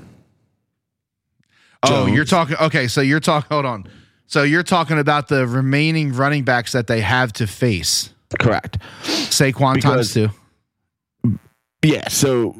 Oh, 1.82 2.04
Jones. 2.04 2.14
you're 2.16 2.24
talking. 2.24 2.56
Okay, 2.60 2.88
so 2.88 3.00
you're 3.00 3.20
talking. 3.20 3.48
Hold 3.50 3.64
on. 3.66 3.84
So 4.26 4.42
you're 4.42 4.62
talking 4.62 4.98
about 4.98 5.28
the 5.28 5.46
remaining 5.46 6.12
running 6.12 6.44
backs 6.44 6.72
that 6.72 6.86
they 6.86 7.00
have 7.00 7.32
to 7.34 7.46
face. 7.46 8.10
Correct. 8.38 8.78
Saquon 9.04 9.80
times 9.80 10.12
Because- 10.12 10.14
two. 10.14 10.28
Yeah, 11.82 12.08
so 12.08 12.56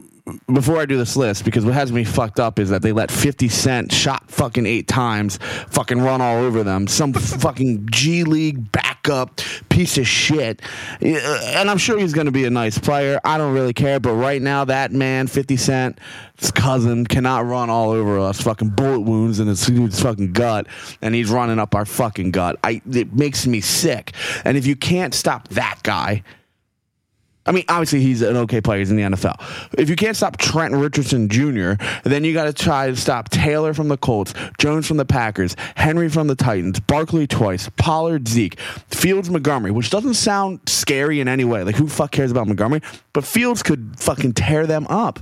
before 0.53 0.79
I 0.79 0.87
do 0.87 0.97
this 0.97 1.17
list, 1.17 1.45
because 1.45 1.65
what 1.65 1.75
has 1.75 1.93
me 1.93 2.05
fucked 2.05 2.41
up 2.41 2.59
is 2.59 2.71
that 2.71 2.83
they 2.83 2.93
let 2.93 3.11
50 3.11 3.49
Cent 3.49 3.93
shot 3.93 4.31
fucking 4.31 4.67
eight 4.67 4.89
times, 4.89 5.39
fucking 5.69 6.01
run 6.01 6.21
all 6.21 6.39
over 6.39 6.63
them. 6.63 6.87
Some 6.87 7.13
fucking 7.15 7.89
G 7.91 8.25
League 8.25 8.71
backup 8.73 9.41
piece 9.69 9.99
of 9.99 10.07
shit. 10.07 10.63
And 11.01 11.71
I'm 11.71 11.79
sure 11.79 11.99
he's 11.99 12.13
going 12.13 12.27
to 12.27 12.33
be 12.33 12.45
a 12.45 12.51
nice 12.51 12.79
player. 12.79 13.21
I 13.25 13.39
don't 13.39 13.55
really 13.55 13.73
care. 13.73 14.01
But 14.01 14.13
right 14.13 14.43
now, 14.43 14.65
that 14.65 14.93
man, 14.93 15.27
50 15.27 15.57
Cent, 15.57 15.99
his 16.37 16.51
cousin, 16.51 17.07
cannot 17.07 17.47
run 17.47 17.71
all 17.71 17.91
over 17.91 18.19
us. 18.19 18.41
Fucking 18.41 18.71
bullet 18.71 19.01
wounds 19.01 19.41
in 19.41 19.47
his, 19.47 19.65
his 19.67 20.01
fucking 20.01 20.33
gut. 20.33 20.67
And 21.03 21.15
he's 21.15 21.31
running 21.31 21.59
up 21.59 21.75
our 21.75 21.85
fucking 21.85 22.33
gut. 22.33 22.59
I, 22.65 22.83
it 22.91 23.13
makes 23.15 23.47
me 23.47 23.61
sick. 23.61 24.13
And 24.45 24.57
if 24.57 24.67
you 24.67 24.77
can't 24.77 25.15
stop 25.15 25.49
that 25.49 25.81
guy, 25.83 26.23
I 27.49 27.53
mean, 27.53 27.65
obviously 27.69 28.01
he's 28.03 28.21
an 28.23 28.37
okay 28.37 28.61
player. 28.61 28.79
He's 28.79 28.91
in 28.91 28.97
the 28.97 29.03
NFL. 29.03 29.35
If 29.79 29.89
you 29.89 29.97
can't 29.97 30.17
stop 30.17 30.37
Trent 30.37 30.75
Richardson 30.75 31.29
Jr., 31.29 31.73
then 32.05 32.23
you 32.23 32.35
got 32.35 32.45
to 32.45 32.53
try 32.53 32.89
to 32.89 32.95
stop 32.97 33.31
Taylor 33.31 33.73
from 33.73 33.89
the 33.89 33.97
Colts, 33.97 34.35
Jones 34.59 34.87
from 34.87 34.99
the 34.99 35.05
Packers, 35.07 35.57
Henry 35.75 36.09
from 36.09 36.27
the 36.27 36.35
Titans, 36.37 36.79
Barkley 36.81 37.27
twice, 37.27 37.69
Pollard, 37.77 38.29
Zeke, 38.29 38.61
Fields, 38.91 39.31
Montgomery, 39.31 39.71
which 39.71 39.91
doesn't 39.91 40.15
sound 40.15 40.61
scary 40.67 41.21
in 41.21 41.29
any 41.29 41.45
way. 41.45 41.65
Like 41.65 41.77
who 41.77 41.89
fuck 41.89 42.11
cares 42.13 42.31
about 42.31 42.47
Montgomery? 42.47 42.83
But 43.15 43.25
Fields 43.25 43.63
could 43.63 43.95
fucking 43.99 44.35
tear 44.35 44.67
them 44.67 44.87
up. 44.89 45.21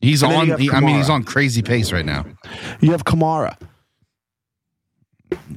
He's 0.00 0.22
And 0.22 0.32
on. 0.52 0.58
he- 0.58 0.70
I 0.70 0.80
mean, 0.80 0.96
he's 0.96 1.10
on 1.10 1.24
crazy 1.24 1.62
pace 1.62 1.92
right 1.92 2.06
now. 2.06 2.24
You 2.80 2.92
have 2.92 3.04
Kamara. 3.04 3.56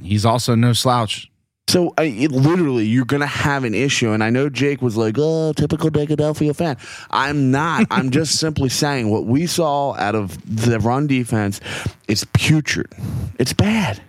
He's 0.02 0.24
also 0.24 0.54
no 0.54 0.72
slouch. 0.72 1.30
So 1.68 1.92
I, 1.96 2.04
it, 2.04 2.30
literally, 2.30 2.84
you're 2.84 3.04
gonna 3.04 3.26
have 3.26 3.64
an 3.64 3.74
issue, 3.74 4.10
and 4.10 4.22
I 4.22 4.30
know 4.30 4.48
Jake 4.48 4.82
was 4.82 4.96
like, 4.96 5.16
"Oh, 5.18 5.52
typical 5.54 5.90
Philadelphia 5.90 6.54
fan." 6.54 6.76
I'm 7.10 7.50
not. 7.50 7.86
I'm 7.90 8.10
just 8.10 8.38
simply 8.38 8.68
saying 8.68 9.10
what 9.10 9.26
we 9.26 9.46
saw 9.46 9.94
out 9.94 10.14
of 10.14 10.38
the 10.44 10.78
run 10.78 11.06
defense 11.06 11.60
is 12.06 12.24
putrid. 12.32 12.92
It's 13.38 13.52
bad. 13.52 14.00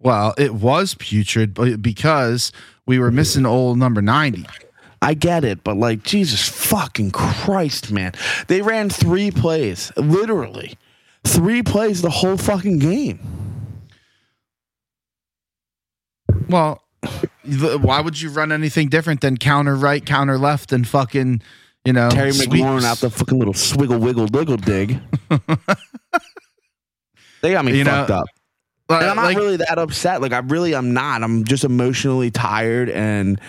Well, 0.00 0.34
it 0.36 0.54
was 0.54 0.94
putrid 0.94 1.54
because 1.80 2.52
we 2.86 2.98
were 2.98 3.10
missing 3.10 3.46
old 3.46 3.78
number 3.78 4.02
ninety. 4.02 4.46
I 5.00 5.14
get 5.14 5.44
it, 5.44 5.62
but 5.62 5.76
like 5.76 6.02
Jesus 6.02 6.48
fucking 6.48 7.12
Christ, 7.12 7.92
man, 7.92 8.12
they 8.48 8.62
ran 8.62 8.90
three 8.90 9.30
plays, 9.30 9.92
literally 9.96 10.76
three 11.26 11.62
plays 11.62 12.02
the 12.02 12.10
whole 12.10 12.36
fucking 12.36 12.78
game. 12.78 13.18
Well, 16.48 16.82
why 17.80 18.00
would 18.00 18.20
you 18.20 18.30
run 18.30 18.52
anything 18.52 18.88
different 18.88 19.20
than 19.20 19.36
counter 19.36 19.74
right, 19.76 20.04
counter 20.04 20.38
left, 20.38 20.72
and 20.72 20.86
fucking 20.86 21.42
you 21.84 21.92
know 21.92 22.10
Terry 22.10 22.32
sweeps? 22.32 22.52
McLaurin 22.54 22.84
out 22.84 22.98
the 22.98 23.10
fucking 23.10 23.38
little 23.38 23.54
swiggle 23.54 24.00
wiggle 24.00 24.26
diggle 24.26 24.56
dig. 24.56 25.00
they 27.42 27.52
got 27.52 27.64
me 27.64 27.76
You 27.76 27.84
know, 27.84 27.90
fucked 27.90 28.10
up. 28.10 28.26
Like- 28.88 29.02
And 29.02 29.10
I'm 29.10 29.16
not 29.16 29.24
like- 29.24 29.36
really 29.36 29.56
that 29.56 29.78
upset. 29.78 30.20
Like 30.20 30.32
I 30.32 30.38
really 30.38 30.74
I'm 30.74 30.92
not. 30.92 31.22
I'm 31.22 31.44
just 31.44 31.64
emotionally 31.64 32.30
tired 32.30 32.88
and 32.90 33.40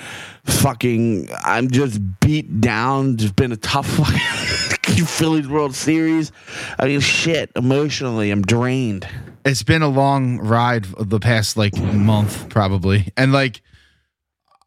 fucking 0.45 1.29
I'm 1.43 1.69
just 1.69 1.99
beat 2.19 2.59
down. 2.61 3.17
Just 3.17 3.35
been 3.35 3.51
a 3.51 3.57
tough 3.57 3.87
fucking 3.97 5.05
Phillies 5.05 5.47
World 5.47 5.75
Series. 5.75 6.31
I 6.79 6.87
mean 6.87 6.99
shit, 7.01 7.51
emotionally 7.55 8.31
I'm 8.31 8.41
drained. 8.41 9.07
It's 9.47 9.63
been 9.63 9.81
a 9.81 9.87
long 9.87 10.39
ride 10.39 10.85
the 10.99 11.19
past 11.19 11.57
like 11.57 11.75
month 11.77 12.49
probably. 12.49 13.11
And 13.15 13.31
like 13.31 13.61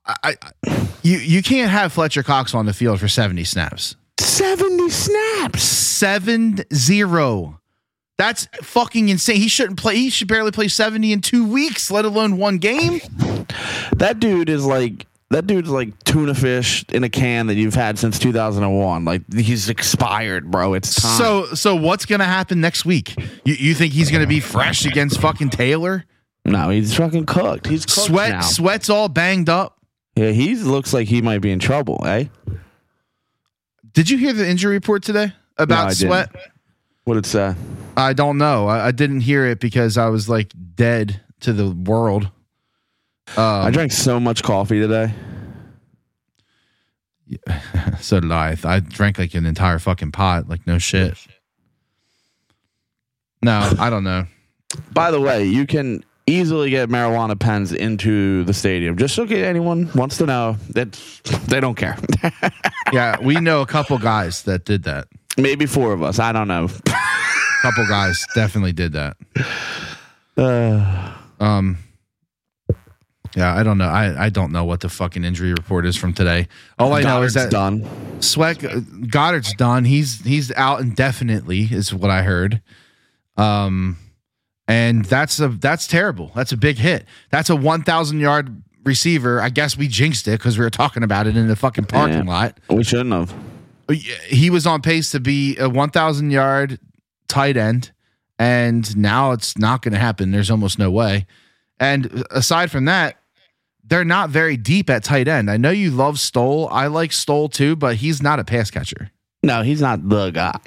I, 0.07 0.37
I 0.45 0.89
you 1.03 1.19
you 1.19 1.43
can't 1.43 1.71
have 1.71 1.93
Fletcher 1.93 2.23
Cox 2.23 2.55
on 2.55 2.67
the 2.67 2.73
field 2.73 3.01
for 3.01 3.09
70 3.09 3.45
snaps. 3.45 3.97
70 4.19 4.91
snaps. 4.91 6.01
7-0 6.01 7.57
that's 8.17 8.49
fucking 8.63 9.09
insane. 9.09 9.37
He 9.37 9.49
shouldn't 9.49 9.79
play 9.79 9.97
he 9.97 10.11
should 10.11 10.29
barely 10.29 10.51
play 10.51 10.69
70 10.69 11.13
in 11.13 11.21
2 11.21 11.47
weeks 11.47 11.91
let 11.91 12.05
alone 12.05 12.37
one 12.37 12.59
game. 12.59 13.01
That 13.97 14.17
dude 14.19 14.49
is 14.49 14.65
like 14.65 15.07
that 15.31 15.47
dude's 15.47 15.69
like 15.71 15.99
tuna 16.05 16.35
fish 16.35 16.85
in 16.91 17.05
a 17.05 17.09
can 17.09 17.47
that 17.47 17.55
you've 17.55 17.75
had 17.75 17.99
since 17.99 18.19
2001. 18.19 19.05
Like 19.05 19.33
he's 19.33 19.69
expired, 19.69 20.51
bro. 20.51 20.75
It's 20.75 21.01
time. 21.01 21.19
so 21.19 21.47
so 21.55 21.77
what's 21.77 22.07
going 22.07 22.19
to 22.21 22.25
happen 22.25 22.61
next 22.61 22.85
week 22.85 23.15
you 23.45 23.55
you 23.55 23.75
think 23.75 23.93
he's 23.93 24.11
going 24.11 24.23
to 24.23 24.29
be 24.29 24.41
fresh 24.41 24.85
against 24.85 25.21
fucking 25.21 25.51
Taylor 25.51 26.05
no, 26.47 26.71
he's 26.71 26.97
fucking 26.97 27.27
cooked. 27.27 27.67
He's 27.67 27.85
cooked 27.85 28.07
sweat 28.07 28.31
now. 28.31 28.41
sweat's 28.41 28.89
all 28.89 29.09
banged 29.09 29.49
up 29.49 29.79
Yeah, 30.17 30.31
he 30.31 30.55
looks 30.57 30.93
like 30.93 31.07
he 31.09 31.23
might 31.23 31.41
be 31.41 31.51
in 31.51 31.59
trouble, 31.59 32.03
eh? 32.07 32.25
Did 33.93 34.09
you 34.09 34.19
hear 34.19 34.33
the 34.33 34.49
injury 34.49 34.75
report 34.75 35.03
today 35.03 35.33
about 35.59 35.89
I 35.89 35.93
Sweat? 35.93 36.35
What 37.05 37.15
did 37.15 37.27
it 37.27 37.29
say? 37.29 37.55
I 37.97 38.13
don't 38.13 38.39
know. 38.39 38.69
I, 38.69 38.89
I 38.89 38.91
didn't 38.93 39.21
hear 39.21 39.47
it 39.47 39.61
because 39.61 39.99
I 39.99 40.09
was 40.09 40.29
like 40.29 40.53
dead 40.75 41.21
to 41.41 41.53
the 41.53 41.71
world. 41.71 42.31
Um, 43.37 43.67
I 43.67 43.71
drank 43.71 43.93
so 43.93 44.19
much 44.19 44.43
coffee 44.43 44.81
today. 44.81 45.13
so 48.01 48.21
did 48.21 48.33
I. 48.33 48.57
I 48.65 48.81
drank 48.81 49.19
like 49.19 49.35
an 49.35 49.47
entire 49.47 49.79
fucking 49.79 50.13
pot. 50.13 50.49
Like 50.49 50.67
no 50.67 50.79
shit. 50.79 51.15
No, 53.43 53.73
I 53.79 53.89
don't 53.91 54.05
know. 54.05 54.27
By 54.93 55.11
the 55.11 55.21
way, 55.21 55.45
you 55.45 55.67
can 55.67 56.05
easily 56.27 56.71
get 56.71 56.89
marijuana 56.89 57.39
pens 57.39 57.73
into 57.73 58.45
the 58.45 58.55
stadium. 58.55 58.97
Just 58.97 59.15
so 59.15 59.25
anyone 59.25 59.91
wants 59.95 60.19
to 60.19 60.27
know 60.27 60.57
that 60.71 60.93
they 61.49 61.61
don't 61.61 61.77
care. 61.77 61.97
Yeah, 62.93 63.21
we 63.21 63.39
know 63.39 63.61
a 63.61 63.67
couple 63.67 63.97
guys 63.99 64.43
that 64.45 64.65
did 64.65 64.83
that. 64.83 65.07
Maybe 65.37 65.67
four 65.67 65.93
of 65.93 66.03
us. 66.03 66.19
I 66.19 66.33
don't 66.33 66.49
know. 66.49 66.67
couple 67.63 67.87
guys 67.87 68.27
definitely 68.35 68.73
did 68.73 68.93
that. 68.93 69.17
Uh, 70.37 71.13
Um, 71.39 71.77
yeah, 73.37 73.55
I 73.55 73.63
don't 73.63 73.79
know. 73.79 73.89
I, 73.89 74.25
I 74.27 74.29
don't 74.29 74.53
know 74.53 74.65
what 74.65 74.81
the 74.81 74.89
fucking 74.89 75.25
injury 75.25 75.53
report 75.53 75.87
is 75.87 75.97
from 75.97 76.13
today. 76.13 76.49
All 76.79 76.93
I 76.93 77.03
know 77.03 77.23
is 77.23 77.35
that 77.35 77.51
done. 77.51 77.87
Sweat 78.21 78.59
Goedert's 78.59 79.55
done. 79.55 79.85
He's 79.85 80.21
he's 80.25 80.51
out 80.53 80.81
indefinitely, 80.81 81.63
is 81.71 81.93
what 81.95 82.11
I 82.11 82.23
heard. 82.23 82.61
Um, 83.37 83.97
and 84.69 85.05
that's 85.05 85.39
a 85.41 85.49
that's 85.49 85.87
terrible. 85.87 86.33
That's 86.35 86.53
a 86.53 86.57
big 86.57 86.79
hit. 86.79 87.05
That's 87.31 87.51
a 87.51 87.57
one 87.57 87.83
thousand 87.83 88.21
yard 88.21 88.63
receiver. 88.85 89.41
I 89.41 89.49
guess 89.51 89.77
we 89.77 89.89
jinxed 89.89 90.27
it 90.29 90.39
because 90.39 90.59
we 90.59 90.65
were 90.65 90.71
talking 90.71 91.03
about 91.03 91.27
it 91.27 91.37
in 91.37 91.49
the 91.49 91.57
fucking 91.57 91.87
parking 91.87 92.27
Yeah. 92.27 92.33
lot. 92.33 92.59
We 92.69 92.85
shouldn't 92.85 93.13
have. 93.13 93.35
He 94.29 94.51
was 94.51 94.67
on 94.67 94.83
pace 94.83 95.11
to 95.13 95.21
be 95.21 95.57
a 95.59 95.69
one 95.69 95.91
thousand 95.91 96.31
yard 96.31 96.79
tight 97.29 97.57
end, 97.57 97.91
and 98.39 98.97
now 98.97 99.33
it's 99.33 99.59
not 99.59 99.83
going 99.83 99.93
to 99.95 99.99
happen. 99.99 100.31
There's 100.31 100.51
almost 100.51 100.79
no 100.79 100.91
way. 100.91 101.27
And 101.81 102.25
aside 102.31 102.71
from 102.71 102.85
that, 102.85 103.17
they're 103.91 104.05
not 104.05 104.31
very 104.31 104.57
deep 104.57 104.89
at 104.89 105.05
tight 105.05 105.29
end. 105.29 105.51
I 105.51 105.57
know 105.57 105.71
you 105.71 105.91
love 105.91 106.19
Stoll. 106.19 106.69
I 106.71 106.87
like 106.87 107.13
Stoll 107.13 107.49
too, 107.49 107.77
but 107.77 107.97
he's 107.97 108.23
not 108.23 108.39
a 108.39 108.45
pass 108.45 108.71
catcher. 108.71 109.11
No, 109.43 109.63
he's 109.63 109.81
not 109.81 110.09
the 110.09 110.31
guy. 110.31 110.59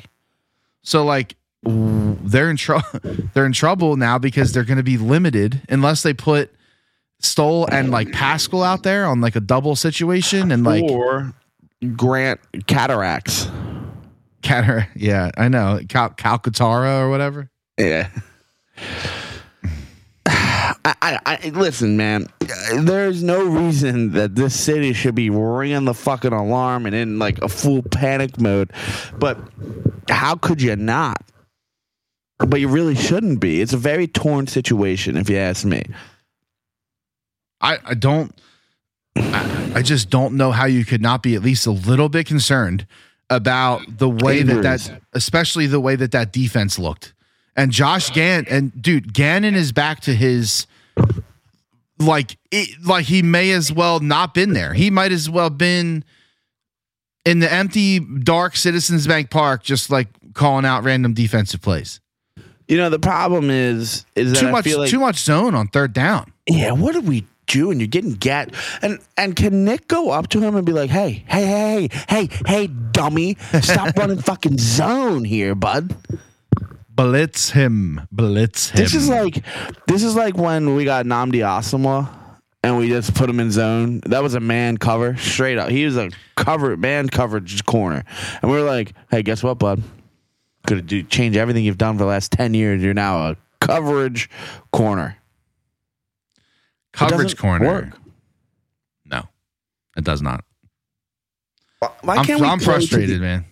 So 0.83 1.05
like 1.05 1.35
they're 1.63 2.49
in 2.49 2.57
trouble. 2.57 2.99
they're 3.33 3.45
in 3.45 3.53
trouble 3.53 3.95
now 3.95 4.19
because 4.19 4.51
they're 4.51 4.65
going 4.65 4.77
to 4.77 4.83
be 4.83 4.97
limited 4.97 5.61
unless 5.69 6.03
they 6.03 6.13
put 6.13 6.53
Stoll 7.19 7.65
and 7.71 7.89
like 7.89 8.11
Pascal 8.11 8.61
out 8.61 8.83
there 8.83 9.05
on 9.05 9.21
like 9.21 9.37
a 9.37 9.39
double 9.39 9.77
situation 9.77 10.51
and 10.51 10.65
like 10.65 10.83
or 10.83 11.33
Grant 11.95 12.41
cataracts. 12.67 13.49
Catar. 14.41 14.89
Yeah, 14.97 15.31
I 15.37 15.47
know 15.47 15.79
Cal- 15.87 16.09
Calcaterra 16.09 16.99
or 16.99 17.09
whatever. 17.09 17.49
Yeah. 17.77 18.09
I, 20.85 20.95
I, 21.01 21.19
I 21.25 21.49
listen, 21.49 21.95
man. 21.95 22.27
There's 22.75 23.23
no 23.23 23.45
reason 23.45 24.11
that 24.13 24.35
this 24.35 24.59
city 24.59 24.93
should 24.93 25.15
be 25.15 25.29
ringing 25.29 25.85
the 25.85 25.93
fucking 25.93 26.33
alarm 26.33 26.85
and 26.85 26.93
in 26.93 27.19
like 27.19 27.41
a 27.41 27.47
full 27.47 27.83
panic 27.83 28.39
mode. 28.39 28.71
But 29.17 29.39
how 30.09 30.35
could 30.35 30.61
you 30.61 30.75
not? 30.75 31.23
But 32.39 32.59
you 32.59 32.67
really 32.67 32.95
shouldn't 32.95 33.39
be. 33.39 33.61
It's 33.61 33.71
a 33.71 33.77
very 33.77 34.07
torn 34.07 34.47
situation, 34.47 35.15
if 35.15 35.29
you 35.29 35.37
ask 35.37 35.63
me. 35.63 35.83
I, 37.61 37.77
I 37.85 37.93
don't. 37.93 38.37
I, 39.15 39.71
I 39.75 39.81
just 39.81 40.09
don't 40.09 40.35
know 40.35 40.51
how 40.51 40.65
you 40.65 40.83
could 40.83 41.01
not 41.01 41.23
be 41.23 41.35
at 41.35 41.41
least 41.41 41.65
a 41.65 41.71
little 41.71 42.09
bit 42.09 42.27
concerned 42.27 42.85
about 43.29 43.81
the 43.99 44.09
way 44.09 44.43
that 44.43 44.61
that, 44.63 45.01
especially 45.13 45.67
the 45.67 45.79
way 45.79 45.95
that 45.95 46.11
that 46.11 46.33
defense 46.33 46.77
looked. 46.77 47.13
And 47.55 47.71
Josh 47.71 48.09
Gann 48.11 48.45
and 48.49 48.81
dude 48.81 49.13
Gannon 49.13 49.55
is 49.55 49.71
back 49.71 50.01
to 50.01 50.13
his 50.13 50.67
like 52.03 52.37
it, 52.51 52.69
like 52.85 53.05
he 53.05 53.21
may 53.21 53.51
as 53.51 53.71
well 53.71 53.99
not 53.99 54.33
been 54.33 54.53
there. 54.53 54.73
He 54.73 54.89
might 54.89 55.11
as 55.11 55.29
well 55.29 55.49
been 55.49 56.03
in 57.25 57.39
the 57.39 57.51
empty 57.51 57.99
dark 57.99 58.55
Citizens 58.55 59.07
Bank 59.07 59.29
Park, 59.29 59.63
just 59.63 59.89
like 59.89 60.07
calling 60.33 60.65
out 60.65 60.83
random 60.83 61.13
defensive 61.13 61.61
plays. 61.61 61.99
You 62.67 62.77
know, 62.77 62.89
the 62.89 62.99
problem 62.99 63.49
is 63.49 64.05
is 64.15 64.33
that 64.33 64.39
Too 64.39 64.47
I 64.47 64.51
much, 64.51 64.63
feel 64.65 64.79
like 64.79 64.89
too 64.89 64.99
much 64.99 65.17
zone 65.19 65.55
on 65.55 65.67
third 65.67 65.93
down. 65.93 66.31
yeah, 66.47 66.71
what 66.71 66.93
did 66.93 67.07
we 67.07 67.25
do? 67.47 67.71
And 67.71 67.79
you're 67.81 67.87
getting 67.87 68.13
get 68.13 68.53
and 68.81 68.99
and 69.17 69.35
can 69.35 69.65
Nick 69.65 69.87
go 69.89 70.11
up 70.11 70.29
to 70.29 70.39
him 70.41 70.55
and 70.55 70.65
be 70.65 70.71
like, 70.71 70.89
hey, 70.89 71.23
hey, 71.27 71.45
hey, 71.45 71.89
hey, 72.09 72.29
hey, 72.45 72.67
dummy, 72.67 73.35
stop 73.61 73.95
running 73.97 74.17
fucking 74.19 74.57
zone 74.57 75.23
here, 75.25 75.55
bud. 75.55 75.93
Blitz 76.95 77.49
him, 77.49 78.07
blitz 78.11 78.69
him. 78.69 78.83
This 78.83 78.93
is 78.93 79.09
like 79.09 79.43
this 79.87 80.03
is 80.03 80.15
like 80.15 80.37
when 80.37 80.75
we 80.75 80.85
got 80.85 81.05
Nnamdi 81.05 81.39
Asomugha 81.39 82.07
and 82.61 82.77
we 82.77 82.87
just 82.87 83.15
put 83.15 83.29
him 83.29 83.39
in 83.39 83.51
zone. 83.51 84.01
That 84.05 84.21
was 84.21 84.35
a 84.35 84.39
man 84.39 84.77
cover, 84.77 85.17
straight 85.17 85.57
up. 85.57 85.69
He 85.69 85.85
was 85.85 85.97
a 85.97 86.11
cover 86.35 86.77
man 86.77 87.09
coverage 87.09 87.65
corner, 87.65 88.03
and 88.41 88.51
we 88.51 88.57
are 88.57 88.63
like, 88.63 88.93
hey, 89.09 89.23
guess 89.23 89.41
what, 89.41 89.57
bud? 89.57 89.81
Could 90.67 90.85
do 90.85 91.01
change 91.03 91.35
everything 91.35 91.65
you've 91.65 91.79
done 91.79 91.95
for 91.95 92.03
the 92.03 92.09
last 92.09 92.31
ten 92.31 92.53
years. 92.53 92.81
You're 92.83 92.93
now 92.93 93.31
a 93.31 93.37
coverage 93.59 94.29
corner. 94.71 95.17
coverage 96.91 97.35
corner. 97.35 97.65
work. 97.65 97.97
No, 99.05 99.23
it 99.97 100.03
does 100.03 100.21
not. 100.21 100.45
Why 102.01 102.17
I'm, 102.17 102.25
can't 102.25 102.39
we 102.39 102.47
I'm 102.47 102.59
frustrated, 102.59 103.17
the- 103.17 103.21
man. 103.21 103.45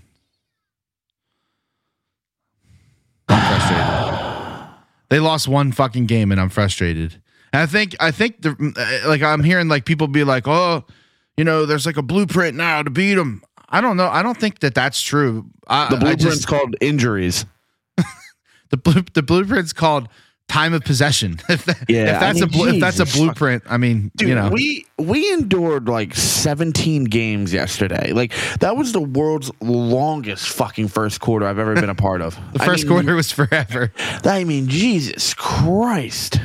I'm 3.21 3.21
frustrated. 3.39 4.67
They 5.10 5.20
lost 5.20 5.48
one 5.48 5.72
fucking 5.72 6.06
game, 6.06 6.32
and 6.32 6.39
I'm 6.39 6.50
frustrated. 6.50 7.22
And 7.54 7.62
I 7.62 7.65
think, 7.65 7.96
I 8.00 8.12
think, 8.12 8.41
the, 8.41 8.52
uh, 8.78 9.08
like 9.10 9.22
I'm 9.22 9.44
hearing 9.44 9.67
like 9.67 9.86
people 9.86 10.08
be 10.08 10.24
like, 10.24 10.48
"Oh, 10.48 10.86
you 11.38 11.44
know, 11.44 11.65
there's 11.65 11.86
like 11.86 11.98
a 11.98 12.02
blueprint 12.02 12.56
now 12.56 12.82
to 12.82 12.89
beat 12.89 13.15
them." 13.15 13.44
I 13.70 13.82
don't 13.82 13.98
know. 13.98 14.08
I 14.08 14.22
don't 14.24 14.38
think 14.38 14.60
that 14.60 14.76
that's 14.76 15.02
true. 15.02 15.46
I, 15.67 15.89
The 15.89 15.98
blueprint's 15.98 16.24
just 16.24 16.48
called 16.48 16.76
injuries. 16.82 17.46
the 18.70 18.78
blue, 18.78 19.04
the 19.13 19.24
blueprint's 19.24 19.74
called 19.74 20.10
time 20.52 20.74
of 20.74 20.84
possession. 20.84 21.40
if, 21.50 21.66
that, 21.66 21.86
Yeah, 21.88 22.16
if 22.16 22.20
that's 22.20 22.42
I 22.42 22.46
a 22.46 22.48
mean, 22.48 22.60
blu- 22.60 22.74
if 22.74 22.80
that's 22.82 23.00
a 23.00 23.06
blueprint, 23.06 23.64
I 23.68 23.78
mean, 23.78 24.12
Dude, 24.18 24.30
you 24.30 24.36
know, 24.36 24.50
we 24.50 24.86
we 24.98 25.32
endured 25.32 25.88
like 25.88 26.14
17 26.14 27.06
games 27.06 27.54
yesterday. 27.54 28.12
Like 28.12 28.34
that 28.60 28.76
was 28.76 28.92
the 28.92 29.02
world's 29.02 29.50
longest 29.62 30.50
fucking 30.50 30.90
first 30.90 31.22
quarter 31.22 31.46
I've 31.46 31.60
ever 31.60 31.74
been 31.76 31.90
a 31.90 31.96
part 31.96 32.22
of. 32.22 32.38
the 32.54 32.60
first 32.60 32.88
quarter 32.88 33.16
was 33.16 33.32
forever. 33.32 33.94
I 34.26 34.44
mean, 34.44 34.68
Jesus 34.68 35.34
Christ. 35.34 36.40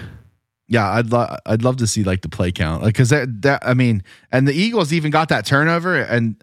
Yeah, 0.68 0.88
I'd 0.88 1.10
love 1.10 1.38
I'd 1.44 1.62
love 1.62 1.76
to 1.78 1.86
see 1.86 2.04
like 2.04 2.22
the 2.22 2.28
play 2.28 2.52
count, 2.52 2.82
like 2.82 2.94
because 2.94 3.10
that 3.10 3.42
that 3.42 3.66
I 3.66 3.74
mean, 3.74 4.02
and 4.32 4.46
the 4.46 4.54
Eagles 4.54 4.92
even 4.92 5.10
got 5.10 5.28
that 5.28 5.46
turnover, 5.46 5.96
and 5.96 6.42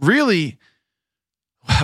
really, 0.00 0.58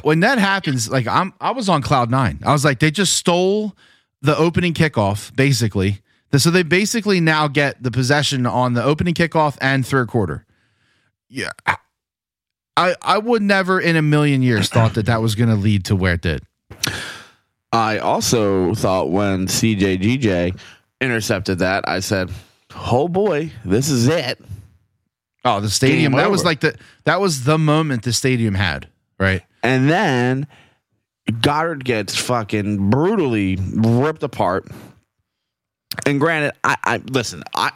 when 0.03 0.21
that 0.21 0.39
happens, 0.39 0.91
like 0.91 1.07
I'm 1.07 1.33
I 1.41 1.51
was 1.53 1.69
on 1.69 1.83
cloud 1.83 2.11
nine. 2.11 2.41
I 2.45 2.53
was 2.53 2.65
like, 2.65 2.79
they 2.79 2.91
just 2.91 3.15
stole 3.15 3.77
the 4.25 4.37
opening 4.37 4.73
kickoff, 4.73 5.35
basically. 5.37 6.01
So 6.37 6.51
they 6.51 6.65
basically 6.65 7.21
now 7.21 7.47
get 7.47 7.81
the 7.81 7.93
possession 7.93 8.45
on 8.45 8.75
the 8.75 8.83
opening 8.83 9.15
kickoff 9.15 9.57
and 9.61 9.87
third 9.87 10.09
quarter. 10.09 10.45
Yeah, 11.29 11.51
I 12.77 12.97
I 13.01 13.19
would 13.19 13.43
never 13.43 13.81
in 13.81 13.95
a 13.95 14.03
million 14.03 14.43
years 14.43 14.69
thought 14.69 14.95
that 14.95 15.07
that 15.07 15.23
was 15.23 15.37
going 15.37 15.51
to 15.51 15.55
lead 15.55 15.85
to 15.87 15.97
where 15.97 16.15
it 16.15 16.23
did. 16.23 16.43
I 17.71 17.99
also 17.99 18.75
thought 18.75 19.11
when 19.11 19.47
CJGJ 19.47 20.59
intercepted 21.01 21.61
that, 21.61 21.89
I 21.89 22.01
said, 22.01 22.33
"Oh 22.75 23.07
boy, 23.07 23.53
this 23.65 23.89
is 23.89 24.09
it." 24.09 24.41
Oh, 25.45 25.61
the 25.61 25.71
stadium. 25.71 26.13
Game 26.13 26.19
That 26.19 26.31
was 26.31 26.45
like 26.45 26.61
the 26.61 26.77
that 27.05 27.21
was 27.21 27.45
the 27.45 27.59
moment 27.59 28.03
the 28.03 28.13
stadium 28.13 28.55
had, 28.55 28.89
right? 29.21 29.43
And 29.63 29.89
then 29.89 30.49
Goedert 31.31 31.85
gets 31.85 32.17
fucking 32.17 32.91
brutally 32.91 33.57
ripped 33.57 34.23
apart. 34.23 34.67
And 36.07 36.21
granted, 36.21 36.53
I, 36.65 36.77
I 36.85 36.97
listen, 36.99 37.43
I 37.55 37.71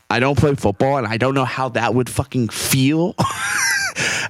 I 0.10 0.20
don't 0.20 0.38
play 0.38 0.54
football 0.54 0.98
and 0.98 1.06
I 1.06 1.16
don't 1.16 1.34
know 1.34 1.44
how 1.44 1.70
that 1.70 1.94
would 1.94 2.08
fucking 2.08 2.48
feel. 2.50 3.14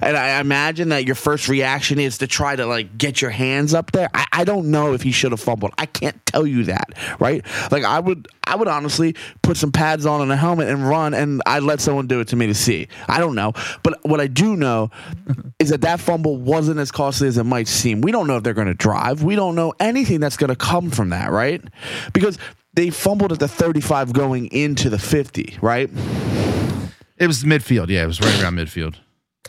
and 0.01 0.17
I 0.17 0.39
imagine 0.39 0.89
that 0.89 1.05
your 1.05 1.15
first 1.15 1.47
reaction 1.47 1.99
is 1.99 2.19
to 2.19 2.27
try 2.27 2.55
to 2.55 2.65
like 2.65 2.97
get 2.97 3.21
your 3.21 3.31
hands 3.31 3.73
up 3.73 3.91
there. 3.91 4.09
I, 4.13 4.25
I 4.31 4.43
don't 4.43 4.71
know 4.71 4.93
if 4.93 5.01
he 5.01 5.11
should 5.11 5.31
have 5.31 5.39
fumbled. 5.39 5.73
I 5.77 5.85
can't 5.85 6.23
tell 6.25 6.45
you 6.45 6.65
that, 6.65 6.93
right? 7.19 7.45
Like 7.71 7.83
I 7.83 7.99
would 7.99 8.27
I 8.45 8.55
would 8.55 8.67
honestly 8.67 9.15
put 9.41 9.57
some 9.57 9.71
pads 9.71 10.05
on 10.05 10.21
and 10.21 10.31
a 10.31 10.35
helmet 10.35 10.69
and 10.69 10.87
run 10.87 11.13
and 11.13 11.41
I'd 11.45 11.63
let 11.63 11.81
someone 11.81 12.07
do 12.07 12.19
it 12.19 12.29
to 12.29 12.35
me 12.35 12.47
to 12.47 12.53
see. 12.53 12.87
I 13.07 13.19
don't 13.19 13.35
know. 13.35 13.53
But 13.83 13.99
what 14.03 14.21
I 14.21 14.27
do 14.27 14.55
know 14.55 14.91
is 15.59 15.69
that 15.69 15.81
that 15.81 15.99
fumble 15.99 16.37
wasn't 16.37 16.79
as 16.79 16.91
costly 16.91 17.27
as 17.27 17.37
it 17.37 17.43
might 17.43 17.67
seem. 17.67 18.01
We 18.01 18.11
don't 18.11 18.27
know 18.27 18.37
if 18.37 18.43
they're 18.43 18.53
going 18.53 18.67
to 18.67 18.73
drive. 18.73 19.23
We 19.23 19.35
don't 19.35 19.55
know 19.55 19.73
anything 19.79 20.19
that's 20.19 20.37
going 20.37 20.49
to 20.49 20.55
come 20.55 20.89
from 20.89 21.09
that, 21.09 21.31
right? 21.31 21.61
Because 22.13 22.37
they 22.73 22.89
fumbled 22.89 23.31
at 23.31 23.39
the 23.39 23.47
35 23.47 24.13
going 24.13 24.47
into 24.47 24.89
the 24.89 24.99
50, 24.99 25.57
right? 25.61 25.89
It 27.17 27.27
was 27.27 27.43
midfield. 27.43 27.89
Yeah, 27.89 28.03
it 28.03 28.07
was 28.07 28.21
right 28.21 28.41
around 28.41 28.55
midfield. 28.55 28.95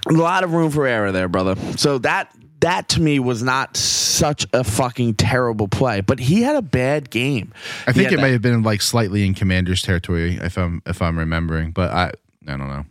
A 0.07 0.13
lot 0.13 0.45
of 0.45 0.53
room 0.53 0.71
for 0.71 0.87
error 0.87 1.13
there, 1.13 1.29
brother. 1.29 1.55
So 1.77 1.99
that 1.99 2.31
that 2.61 2.89
to 2.91 3.01
me 3.01 3.21
was 3.21 3.43
not 3.43 3.77
such 3.77 4.47
a 4.53 4.65
fucking 4.65 5.15
terrible 5.15 5.69
play, 5.69 6.01
but 6.01 6.19
he 6.19 6.43
had 6.43 6.57
a 6.57 6.63
bad 6.63 7.09
game. 7.09 7.53
I 7.87 7.93
think 7.93 8.11
it 8.13 8.17
that- 8.17 8.23
may 8.23 8.33
have 8.33 8.43
been 8.43 8.63
like 8.63 8.83
slightly 8.83 9.25
in 9.27 9.35
Commander's 9.35 9.83
territory 9.83 10.37
if 10.43 10.57
I'm 10.59 10.83
if 10.87 11.01
I'm 11.03 11.19
remembering, 11.19 11.71
but 11.71 11.91
I 11.93 12.13
I 12.47 12.57
don't 12.57 12.69
know. 12.69 12.85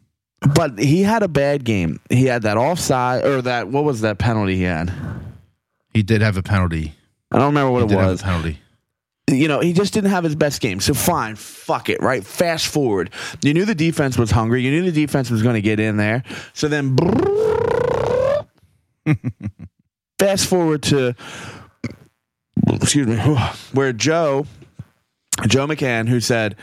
But 0.54 0.78
he 0.80 1.02
had 1.02 1.24
a 1.24 1.28
bad 1.28 1.63
game. 1.65 2.00
He 2.10 2.26
had 2.26 2.43
that 2.43 2.58
offside 2.58 3.26
or 3.26 3.41
that 3.41 3.67
what 3.70 3.84
was 3.84 4.02
that 4.02 4.20
penalty 4.20 4.56
he 4.56 4.63
had? 4.63 4.93
He 5.93 6.04
did 6.04 6.22
have 6.22 6.38
a 6.38 6.43
penalty. 6.43 6.93
I 7.32 7.38
don't 7.38 7.48
remember 7.48 7.72
what 7.72 7.89
He 7.89 7.93
it 7.96 7.98
was. 7.98 8.22
a 8.22 8.24
penalty. 8.24 8.60
You 9.30 9.48
know, 9.48 9.60
he 9.60 9.74
just 9.74 9.94
didn't 9.94 10.10
have 10.10 10.24
his 10.24 10.36
best 10.36 10.62
game. 10.62 10.80
So 10.80 10.94
fine, 10.94 11.36
fuck 11.36 11.90
it, 11.90 12.02
right? 12.02 12.24
Fast 12.24 12.68
forward. 12.68 13.10
You 13.42 13.54
knew 13.54 13.66
the 13.66 13.76
defense 13.76 14.18
was 14.18 14.32
hungry. 14.32 14.62
You 14.62 14.72
knew 14.72 14.90
the 14.90 15.06
defense 15.06 15.30
was 15.30 15.44
going 15.44 15.56
to 15.56 15.62
get 15.62 15.80
in 15.80 15.98
there. 15.98 16.24
So 16.54 16.68
then, 16.68 16.96
fast 20.20 20.48
forward 20.48 20.84
to, 20.84 21.13
excuse 22.70 23.08
me, 23.08 23.18
where 23.74 23.92
Joe, 23.92 24.46
Joe 25.48 25.68
McCann, 25.68 26.08
who 26.08 26.22
said, 26.22 26.56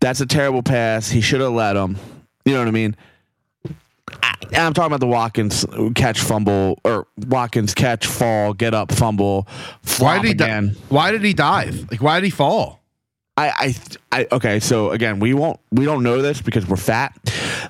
that's 0.00 0.20
a 0.20 0.26
terrible 0.26 0.62
pass. 0.62 1.08
He 1.08 1.20
should 1.20 1.40
have 1.40 1.52
let 1.52 1.76
him. 1.76 1.96
You 2.44 2.54
know 2.54 2.58
what 2.58 2.68
I 2.68 2.72
mean? 2.72 2.96
I'm 4.56 4.72
talking 4.72 4.86
about 4.86 5.00
the 5.00 5.06
Watkins 5.06 5.66
catch 5.94 6.20
fumble 6.20 6.78
or 6.84 7.06
Watkins 7.26 7.74
catch 7.74 8.06
fall 8.06 8.54
get 8.54 8.74
up 8.74 8.92
fumble 8.92 9.48
Why 9.98 10.18
did 10.20 10.28
he 10.28 10.34
di- 10.34 10.68
why 10.88 11.10
did 11.10 11.22
he 11.22 11.32
dive? 11.34 11.90
Like 11.90 12.00
why 12.02 12.20
did 12.20 12.26
he 12.26 12.30
fall? 12.30 12.80
I, 13.36 13.74
I, 14.12 14.18
I, 14.20 14.26
okay. 14.30 14.60
So 14.60 14.90
again, 14.90 15.18
we 15.18 15.34
won't, 15.34 15.58
we 15.72 15.84
don't 15.84 16.04
know 16.04 16.22
this 16.22 16.40
because 16.40 16.66
we're 16.68 16.76
fat, 16.76 17.12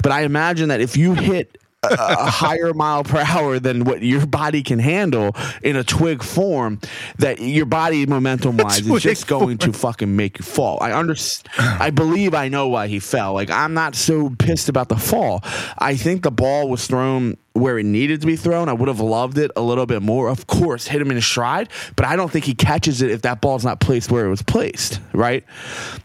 but 0.02 0.12
I 0.12 0.22
imagine 0.22 0.68
that 0.68 0.82
if 0.82 0.94
you 0.94 1.14
hit 1.14 1.56
a, 1.90 2.30
higher 2.30 2.72
mile 2.74 3.04
per 3.04 3.20
hour 3.20 3.58
than 3.58 3.84
what 3.84 4.02
your 4.02 4.26
body 4.26 4.62
can 4.62 4.78
handle 4.78 5.34
in 5.62 5.76
a 5.76 5.84
twig 5.84 6.22
form, 6.22 6.80
that 7.18 7.40
your 7.40 7.66
body 7.66 8.06
momentum 8.06 8.56
wise 8.58 8.86
is 8.86 9.02
just 9.02 9.26
going 9.26 9.58
to 9.58 9.72
fucking 9.72 10.14
make 10.14 10.38
you 10.38 10.44
fall. 10.44 10.78
I 10.80 10.92
understand. 10.92 11.48
I 11.58 11.90
believe 11.90 12.34
I 12.34 12.48
know 12.48 12.68
why 12.68 12.88
he 12.88 12.98
fell. 12.98 13.34
Like 13.34 13.50
I'm 13.50 13.74
not 13.74 13.94
so 13.94 14.30
pissed 14.38 14.68
about 14.68 14.88
the 14.88 14.96
fall. 14.96 15.42
I 15.78 15.96
think 15.96 16.22
the 16.22 16.30
ball 16.30 16.68
was 16.68 16.86
thrown 16.86 17.36
where 17.54 17.78
it 17.78 17.86
needed 17.86 18.20
to 18.20 18.26
be 18.26 18.36
thrown. 18.36 18.68
I 18.68 18.72
would 18.72 18.88
have 18.88 19.00
loved 19.00 19.38
it 19.38 19.50
a 19.54 19.62
little 19.62 19.86
bit 19.86 20.02
more. 20.02 20.28
Of 20.28 20.46
course, 20.46 20.86
hit 20.86 21.00
him 21.00 21.10
in 21.10 21.16
his 21.16 21.24
stride, 21.24 21.68
but 21.96 22.04
I 22.04 22.16
don't 22.16 22.30
think 22.30 22.44
he 22.44 22.54
catches 22.54 23.00
it 23.00 23.10
if 23.10 23.22
that 23.22 23.40
ball's 23.40 23.64
not 23.64 23.80
placed 23.80 24.10
where 24.10 24.26
it 24.26 24.30
was 24.30 24.42
placed. 24.42 25.00
Right. 25.12 25.44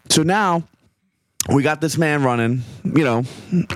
So 0.09 0.23
now 0.23 0.63
we 1.53 1.63
got 1.63 1.81
this 1.81 1.97
man 1.97 2.23
running, 2.23 2.63
you 2.83 3.03
know, 3.03 3.23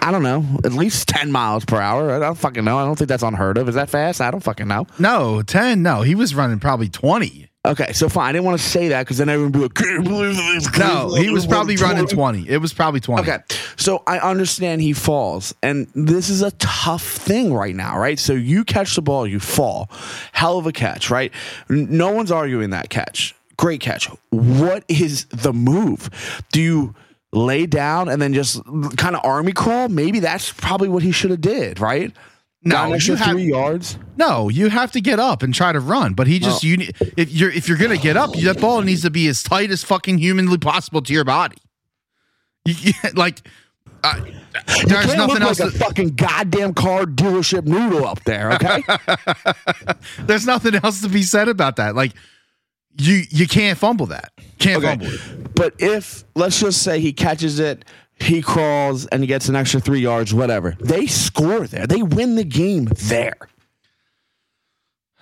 I 0.02 0.12
don't 0.12 0.24
know, 0.24 0.46
at 0.64 0.74
least 0.74 1.08
10 1.10 1.32
miles 1.32 1.66
per 1.66 1.80
hour. 1.80 2.12
I 2.12 2.20
don't 2.20 2.38
fucking 2.38 2.64
know. 2.64 2.78
I 2.78 2.86
don't 2.86 2.96
think 2.98 3.08
that's 3.08 3.24
unheard 3.24 3.58
of. 3.58 3.68
Is 3.70 3.76
that 3.76 3.90
fast? 3.90 4.22
I 4.22 4.32
don't 4.32 4.44
fucking 4.44 4.68
know. 4.68 4.88
No, 5.00 5.42
10. 5.42 5.82
No, 5.82 6.02
he 6.02 6.16
was 6.16 6.36
running 6.36 6.60
probably 6.60 6.90
20. 6.90 7.50
Okay, 7.66 7.94
so 7.94 8.10
fine. 8.10 8.28
I 8.28 8.32
didn't 8.34 8.44
want 8.44 8.60
to 8.60 8.68
say 8.68 8.90
that 8.90 9.04
because 9.04 9.20
then 9.20 9.30
everyone 9.30 9.54
would 9.54 9.58
be 9.58 9.64
like, 9.64 9.74
can't 9.74 10.04
believe 10.04 10.36
this. 10.36 10.78
No, 10.78 11.16
he 11.16 11.30
was 11.30 11.48
probably 11.48 11.78
running 11.78 12.06
20. 12.06 12.50
It 12.50 12.58
was 12.58 12.74
probably 12.74 13.00
20. 13.00 13.22
Okay, 13.22 13.42
so 13.78 14.04
I 14.06 14.20
understand 14.20 14.82
he 14.82 14.92
falls, 14.92 15.56
and 15.64 15.88
this 15.96 16.30
is 16.30 16.42
a 16.42 16.52
tough 16.52 17.04
thing 17.04 17.54
right 17.54 17.74
now, 17.74 17.98
right? 17.98 18.20
So 18.20 18.34
you 18.34 18.66
catch 18.66 18.96
the 18.96 19.02
ball, 19.02 19.26
you 19.26 19.40
fall, 19.40 19.90
hell 20.34 20.58
of 20.58 20.68
a 20.68 20.74
catch, 20.74 21.10
right? 21.10 21.32
No 21.70 22.12
one's 22.12 22.32
arguing 22.32 22.72
that 22.72 22.90
catch, 22.90 23.34
great 23.56 23.80
catch. 23.80 24.08
What 24.32 24.84
is 24.90 25.24
the 25.28 25.54
move? 25.54 26.10
Do 26.52 26.62
you 26.62 26.96
lay 27.34 27.65
down 27.65 28.08
and 28.10 28.22
then 28.22 28.34
just 28.34 28.63
kind 28.98 29.15
of 29.15 29.22
army 29.26 29.52
crawl? 29.52 29.89
Maybe 29.89 30.19
that's 30.19 30.52
probably 30.54 30.88
what 30.89 31.04
he 31.04 31.12
should 31.12 31.32
have 31.32 31.41
did, 31.41 31.80
right? 31.80 32.12
No, 32.65 32.76
Got 32.76 32.88
an 32.88 32.93
extra 32.93 33.13
you 33.15 33.17
have- 33.17 33.32
three 33.34 33.43
yards. 33.50 33.98
No, 34.15 34.48
you 34.48 34.69
have 34.69 34.91
to 34.93 35.02
get 35.02 35.19
up 35.19 35.43
and 35.43 35.54
try 35.54 35.74
to 35.74 35.80
run. 35.82 36.13
But 36.13 36.28
he 36.28 36.39
just 36.39 36.63
you 36.63 36.78
if 37.17 37.30
you're 37.32 37.50
if 37.52 37.67
you're 37.67 37.78
gonna 37.78 37.98
get 37.98 38.15
up, 38.15 38.32
that 38.34 38.62
ball 38.62 38.82
needs 38.82 39.02
to 39.02 39.10
be 39.10 39.28
as 39.28 39.43
tight 39.43 39.69
as 39.72 39.84
fucking 39.84 40.17
humanly 40.19 40.58
possible 40.58 41.02
to 41.02 41.12
your 41.13 41.26
body. 41.26 41.58
You, 42.65 42.76
you- 42.80 42.93
like 43.15 43.46
uh, 44.06 44.19
there's 44.86 45.06
Can't 45.08 45.17
nothing 45.17 45.41
else. 45.41 45.60
like 45.60 45.74
a 45.74 45.78
fucking 45.78 46.10
goddamn 46.15 46.74
car 46.74 47.04
dealership 47.06 47.65
noodle 47.65 48.06
up 48.06 48.22
there, 48.26 48.52
okay? 48.54 48.82
there's 50.19 50.46
nothing 50.46 50.76
else 50.76 51.02
to 51.02 51.10
be 51.10 51.24
said 51.24 51.48
about 51.48 51.78
that. 51.78 51.96
Like 51.96 52.13
you 52.98 53.24
you 53.30 53.48
can't 53.48 53.78
fumble 53.78 54.06
that. 54.08 54.32
Can't 54.60 54.84
Okay. 54.84 54.89
fumble 55.06 55.08
it. 55.08 55.43
But 55.56 55.76
if 55.80 56.24
let's 56.36 56.60
just 56.60 56.82
say 56.82 57.00
he 57.00 57.13
catches 57.13 57.60
it, 57.60 57.86
he 58.20 58.42
crawls 58.42 59.06
and 59.08 59.22
he 59.22 59.28
gets 59.28 59.50
an 59.50 59.56
extra 59.56 59.80
three 59.80 60.00
yards, 60.00 60.34
whatever. 60.34 60.76
They 60.80 61.08
score 61.08 61.68
there. 61.68 61.88
They 61.88 62.02
win 62.02 62.36
the 62.36 62.44
game 62.44 62.86
there. 62.86 63.36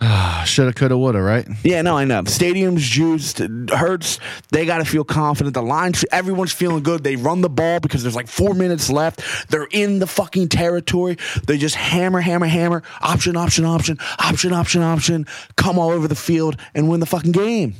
Shoulda, 0.45 0.73
coulda, 0.73 0.97
woulda. 0.97 1.21
Right? 1.21 1.47
Yeah, 1.63 1.81
no, 1.83 1.97
I 1.97 2.05
know. 2.05 2.23
Stadium's 2.25 2.83
juiced. 2.83 3.37
Hurts. 3.69 4.19
They 4.51 4.65
got 4.65 4.79
to 4.79 4.85
feel 4.85 5.03
confident. 5.03 5.53
The 5.53 5.61
line, 5.61 5.93
everyone's 6.11 6.51
feeling 6.51 6.81
good. 6.81 7.03
They 7.03 7.15
run 7.15 7.41
the 7.41 7.49
ball 7.49 7.79
because 7.79 8.01
there's 8.01 8.15
like 8.15 8.27
four 8.27 8.53
minutes 8.55 8.89
left. 8.89 9.21
They're 9.49 9.67
in 9.71 9.99
the 9.99 10.07
fucking 10.07 10.49
territory. 10.49 11.17
They 11.45 11.57
just 11.57 11.75
hammer, 11.75 12.19
hammer, 12.19 12.47
hammer. 12.47 12.81
Option, 13.01 13.37
option, 13.37 13.65
option, 13.65 13.99
option, 14.17 14.53
option, 14.53 14.81
option. 14.81 15.25
Come 15.55 15.77
all 15.77 15.91
over 15.91 16.07
the 16.07 16.15
field 16.15 16.57
and 16.73 16.89
win 16.89 16.99
the 16.99 17.05
fucking 17.05 17.33
game. 17.33 17.75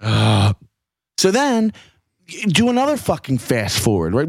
Uh, 0.00 0.52
So 1.18 1.32
then 1.32 1.72
do 2.46 2.70
another 2.70 2.96
fucking 2.96 3.38
fast 3.38 3.80
forward, 3.80 4.14
right? 4.14 4.28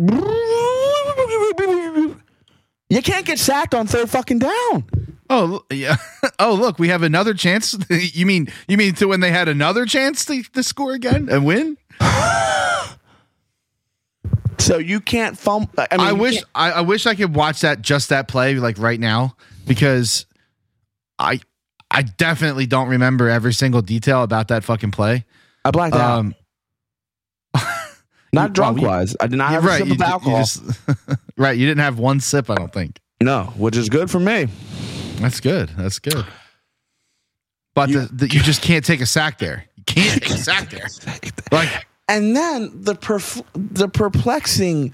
You 2.90 3.02
can't 3.04 3.26
get 3.28 3.38
sacked 3.38 3.76
on 3.76 3.86
third 3.86 4.10
fucking 4.10 4.40
down. 4.40 4.86
Oh 5.30 5.64
yeah. 5.72 5.96
Oh 6.42 6.54
look, 6.54 6.80
we 6.80 6.88
have 6.88 7.04
another 7.04 7.34
chance. 7.34 7.78
you 7.90 8.26
mean 8.26 8.48
you 8.68 8.78
mean 8.78 8.94
to 8.96 9.08
when 9.08 9.20
they 9.20 9.30
had 9.30 9.48
another 9.48 9.86
chance 9.86 10.26
to, 10.26 10.42
to 10.42 10.64
score 10.64 10.94
again 10.94 11.30
and 11.32 11.46
win? 11.46 11.78
So 14.58 14.78
you 14.78 15.00
can't 15.00 15.38
fumble. 15.38 15.72
I, 15.78 15.98
mean, 15.98 16.08
I 16.08 16.12
wish 16.12 16.44
I, 16.54 16.72
I 16.72 16.82
wish 16.82 17.06
I 17.06 17.16
could 17.16 17.34
watch 17.34 17.62
that 17.62 17.82
just 17.82 18.10
that 18.10 18.28
play 18.28 18.56
like 18.56 18.78
right 18.78 19.00
now 19.00 19.36
because 19.66 20.26
I 21.18 21.40
I 21.90 22.02
definitely 22.02 22.68
don't 22.68 22.90
remember 22.90 23.30
every 23.30 23.54
single 23.54 23.82
detail 23.82 24.22
about 24.22 24.50
that 24.50 24.66
fucking 24.66 24.92
play. 24.92 25.26
I 25.64 25.72
blacked 25.72 25.96
out. 25.96 26.20
Um, 26.20 26.36
Not 28.34 28.54
drunk 28.54 28.82
wise. 28.82 29.16
I 29.20 29.28
did 29.28 29.38
not 29.38 29.50
have 29.52 29.66
right, 29.66 29.82
a 29.82 29.86
sip 29.86 29.92
of 29.92 29.98
ju- 29.98 30.04
you 30.06 30.12
alcohol. 30.12 30.38
just- 30.40 30.64
right, 31.38 31.58
you 31.58 31.66
didn't 31.66 31.82
have 31.82 31.98
one 32.00 32.20
sip. 32.20 32.50
I 32.50 32.56
don't 32.56 32.72
think 32.72 33.00
no, 33.22 33.46
which 33.58 33.76
is 33.76 33.90
good 33.90 34.10
for 34.12 34.20
me. 34.20 34.48
that's 35.20 35.40
good. 35.40 35.70
That's 35.78 36.00
good. 36.00 36.26
But 37.76 37.90
You- 37.90 38.02
the, 38.02 38.28
the, 38.28 38.34
you 38.34 38.42
just 38.42 38.62
can't 38.62 38.86
take 38.86 39.02
a 39.02 39.06
sack 39.06 39.40
there. 39.40 39.66
You 39.78 39.84
can't 39.84 40.22
take 40.22 40.30
a 40.32 40.38
sack 40.38 40.70
there. 40.70 40.88
Like 41.52 41.88
And 42.08 42.36
then 42.36 42.72
the 42.84 42.94
perf- 42.96 43.44
the 43.56 43.88
perplexing, 43.90 44.94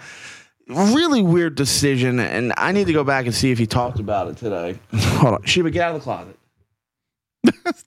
really 0.70 1.22
weird 1.22 1.56
decision. 1.56 2.20
And 2.20 2.54
I 2.58 2.72
need 2.72 2.88
to 2.88 2.94
go 2.94 3.04
back 3.04 3.26
and 3.26 3.36
see 3.36 3.52
if 3.52 3.58
he 3.58 3.68
talked 3.68 4.00
about 4.00 4.30
it 4.30 4.38
today. 4.38 4.80
Hold 4.94 5.34
on, 5.36 5.44
Sheba, 5.44 5.72
get 5.72 5.82
out 5.90 5.96
of 5.96 6.02
the 6.02 6.04
closet. 6.04 6.38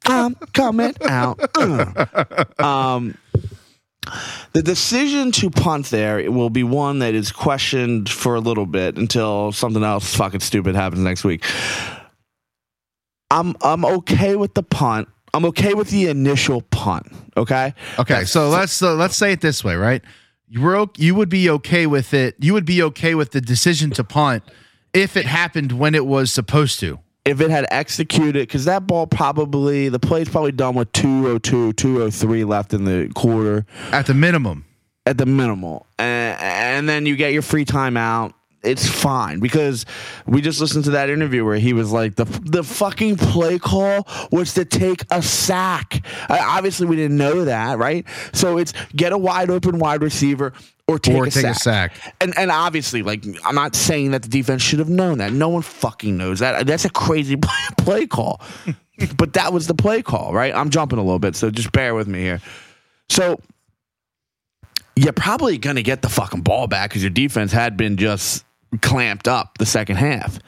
I'm 0.06 0.34
coming 0.52 0.94
out. 1.02 1.40
Uh. 1.56 2.44
Um, 2.62 3.16
the 4.52 4.62
decision 4.62 5.32
to 5.32 5.50
punt 5.50 5.86
there 5.86 6.30
will 6.30 6.50
be 6.50 6.62
one 6.62 7.00
that 7.00 7.14
is 7.14 7.30
questioned 7.30 8.08
for 8.08 8.34
a 8.34 8.40
little 8.40 8.66
bit 8.66 8.96
until 8.96 9.52
something 9.52 9.84
else 9.84 10.14
fucking 10.14 10.40
stupid 10.40 10.74
happens 10.74 11.02
next 11.02 11.24
week. 11.24 11.44
I'm 13.30 13.54
I'm 13.62 13.84
okay 13.84 14.36
with 14.36 14.54
the 14.54 14.62
punt. 14.62 15.08
I'm 15.34 15.44
okay 15.46 15.74
with 15.74 15.90
the 15.90 16.08
initial 16.08 16.62
punt. 16.62 17.12
Okay. 17.36 17.74
Okay, 17.98 18.24
so 18.24 18.48
let's 18.48 18.80
uh, 18.82 18.94
let's 18.94 19.16
say 19.16 19.32
it 19.32 19.40
this 19.40 19.62
way, 19.62 19.76
right? 19.76 20.02
You 20.48 20.62
were 20.62 20.86
you 20.96 21.14
would 21.14 21.28
be 21.28 21.50
okay 21.50 21.86
with 21.86 22.14
it. 22.14 22.36
You 22.38 22.54
would 22.54 22.64
be 22.64 22.82
okay 22.84 23.14
with 23.14 23.32
the 23.32 23.40
decision 23.40 23.90
to 23.92 24.04
punt 24.04 24.44
if 24.94 25.16
it 25.16 25.26
happened 25.26 25.72
when 25.72 25.94
it 25.94 26.06
was 26.06 26.32
supposed 26.32 26.80
to. 26.80 26.98
If 27.24 27.40
it 27.40 27.50
had 27.50 27.66
executed, 27.70 28.48
because 28.48 28.64
that 28.64 28.86
ball 28.86 29.06
probably, 29.06 29.88
the 29.88 29.98
play's 29.98 30.28
probably 30.28 30.52
done 30.52 30.74
with 30.74 30.90
202, 30.92 31.74
203 31.74 32.44
left 32.44 32.72
in 32.72 32.84
the 32.84 33.10
quarter 33.14 33.66
At 33.92 34.06
the 34.06 34.14
minimum. 34.14 34.64
at 35.04 35.18
the 35.18 35.26
minimal. 35.26 35.86
And, 35.98 36.40
and 36.40 36.88
then 36.88 37.04
you 37.06 37.16
get 37.16 37.32
your 37.32 37.42
free 37.42 37.64
timeout. 37.64 38.32
It's 38.64 38.88
fine 38.88 39.38
because 39.38 39.86
we 40.26 40.40
just 40.40 40.60
listened 40.60 40.84
to 40.86 40.90
that 40.92 41.10
interview 41.10 41.44
where 41.44 41.58
he 41.58 41.72
was 41.72 41.92
like 41.92 42.16
the 42.16 42.24
the 42.24 42.64
fucking 42.64 43.16
play 43.16 43.56
call 43.60 44.04
was 44.32 44.54
to 44.54 44.64
take 44.64 45.04
a 45.12 45.22
sack. 45.22 46.04
Uh, 46.28 46.38
obviously, 46.42 46.86
we 46.88 46.96
didn't 46.96 47.16
know 47.16 47.44
that, 47.44 47.78
right? 47.78 48.04
So 48.32 48.58
it's 48.58 48.72
get 48.96 49.12
a 49.12 49.18
wide 49.18 49.48
open 49.50 49.78
wide 49.78 50.02
receiver 50.02 50.54
or 50.88 50.98
take, 50.98 51.14
Or 51.14 51.26
a, 51.26 51.30
take 51.30 51.44
a 51.44 51.54
sack. 51.54 51.94
sack. 51.94 52.14
And 52.20 52.36
and 52.38 52.50
obviously, 52.50 53.02
like 53.02 53.24
I'm 53.44 53.54
not 53.54 53.76
saying 53.76 54.10
that 54.12 54.22
the 54.22 54.28
defense 54.28 54.62
should 54.62 54.78
have 54.78 54.88
known 54.88 55.18
that. 55.18 55.32
No 55.32 55.48
one 55.50 55.62
fucking 55.62 56.16
knows 56.16 56.38
that. 56.40 56.66
That's 56.66 56.84
a 56.86 56.90
crazy 56.90 57.36
play, 57.40 57.52
play 57.76 58.06
call. 58.06 58.40
but 59.16 59.34
that 59.34 59.52
was 59.52 59.66
the 59.66 59.74
play 59.74 60.02
call, 60.02 60.32
right? 60.32 60.54
I'm 60.54 60.70
jumping 60.70 60.98
a 60.98 61.02
little 61.02 61.18
bit, 61.18 61.36
so 61.36 61.50
just 61.50 61.70
bear 61.72 61.94
with 61.94 62.08
me 62.08 62.20
here. 62.20 62.40
So 63.10 63.38
you're 64.96 65.12
probably 65.12 65.58
gonna 65.58 65.82
get 65.82 66.02
the 66.02 66.08
fucking 66.08 66.40
ball 66.42 66.66
back 66.66 66.90
because 66.90 67.02
your 67.02 67.10
defense 67.10 67.52
had 67.52 67.76
been 67.76 67.96
just 67.96 68.44
clamped 68.82 69.28
up 69.28 69.58
the 69.58 69.66
second 69.66 69.96
half. 69.96 70.38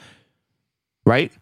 right? 1.07 1.33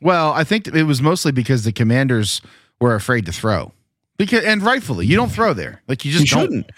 Well, 0.00 0.32
I 0.32 0.44
think 0.44 0.68
it 0.68 0.82
was 0.84 1.00
mostly 1.00 1.32
because 1.32 1.64
the 1.64 1.72
commanders 1.72 2.42
were 2.80 2.94
afraid 2.94 3.24
to 3.26 3.32
throw. 3.32 3.72
Because 4.18 4.44
and 4.44 4.62
rightfully, 4.62 5.06
you 5.06 5.16
don't 5.16 5.30
throw 5.30 5.52
there. 5.54 5.82
Like 5.88 6.04
you 6.04 6.12
just 6.12 6.24
You 6.30 6.36
don't. 6.36 6.42
shouldn't. 6.44 6.70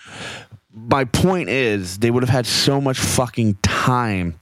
My 0.91 1.05
point 1.05 1.49
is, 1.49 1.99
they 1.99 2.11
would 2.11 2.23
have 2.23 2.31
had 2.31 2.47
so 2.47 2.81
much 2.81 2.99
fucking 2.99 3.55
time. 3.63 4.39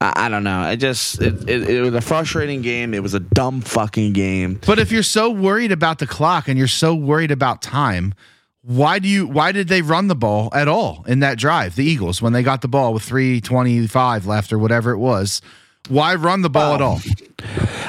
I, 0.00 0.26
I 0.26 0.28
don't 0.28 0.44
know. 0.44 0.60
I 0.60 0.76
just 0.76 1.20
it, 1.20 1.48
it, 1.48 1.68
it 1.68 1.80
was 1.82 1.94
a 1.94 2.00
frustrating 2.00 2.62
game. 2.62 2.94
It 2.94 3.02
was 3.02 3.14
a 3.14 3.20
dumb 3.20 3.60
fucking 3.60 4.12
game. 4.12 4.60
But 4.66 4.78
if 4.78 4.92
you're 4.92 5.02
so 5.02 5.30
worried 5.30 5.72
about 5.72 5.98
the 5.98 6.06
clock 6.06 6.48
and 6.48 6.58
you're 6.58 6.68
so 6.68 6.94
worried 6.94 7.30
about 7.30 7.62
time, 7.62 8.14
why 8.62 8.98
do 8.98 9.08
you 9.08 9.26
why 9.26 9.52
did 9.52 9.68
they 9.68 9.82
run 9.82 10.08
the 10.08 10.14
ball 10.14 10.48
at 10.52 10.68
all 10.68 11.04
in 11.06 11.20
that 11.20 11.38
drive? 11.38 11.74
The 11.76 11.84
Eagles 11.84 12.22
when 12.22 12.32
they 12.32 12.42
got 12.42 12.62
the 12.62 12.68
ball 12.68 12.92
with 12.92 13.02
325 13.02 14.26
left 14.26 14.52
or 14.52 14.58
whatever 14.58 14.92
it 14.92 14.98
was. 14.98 15.40
Why 15.88 16.14
run 16.14 16.42
the 16.42 16.50
ball 16.50 16.74
at 16.74 16.80
all? 16.80 17.00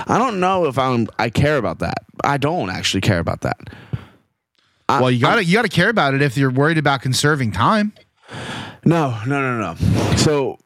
I 0.08 0.18
don't 0.18 0.40
know 0.40 0.66
if 0.66 0.80
I'm. 0.80 1.08
I 1.20 1.30
care 1.30 1.58
about 1.58 1.80
that. 1.80 2.00
I 2.24 2.38
don't 2.38 2.72
actually 2.72 3.02
care 3.02 3.20
about 3.20 3.42
that. 3.42 3.58
I- 4.90 5.02
Well, 5.02 5.12
you 5.12 5.20
got 5.20 5.36
to 5.36 5.44
you 5.44 5.54
got 5.54 5.64
to 5.64 5.70
care 5.70 5.90
about 5.90 6.14
it 6.14 6.22
if 6.22 6.38
you're 6.38 6.52
worried 6.52 6.78
about 6.78 7.02
conserving 7.02 7.52
time. 7.52 7.94
No, 8.86 9.18
no, 9.26 9.40
no, 9.42 9.74
no. 9.74 10.16
So, 10.18 10.58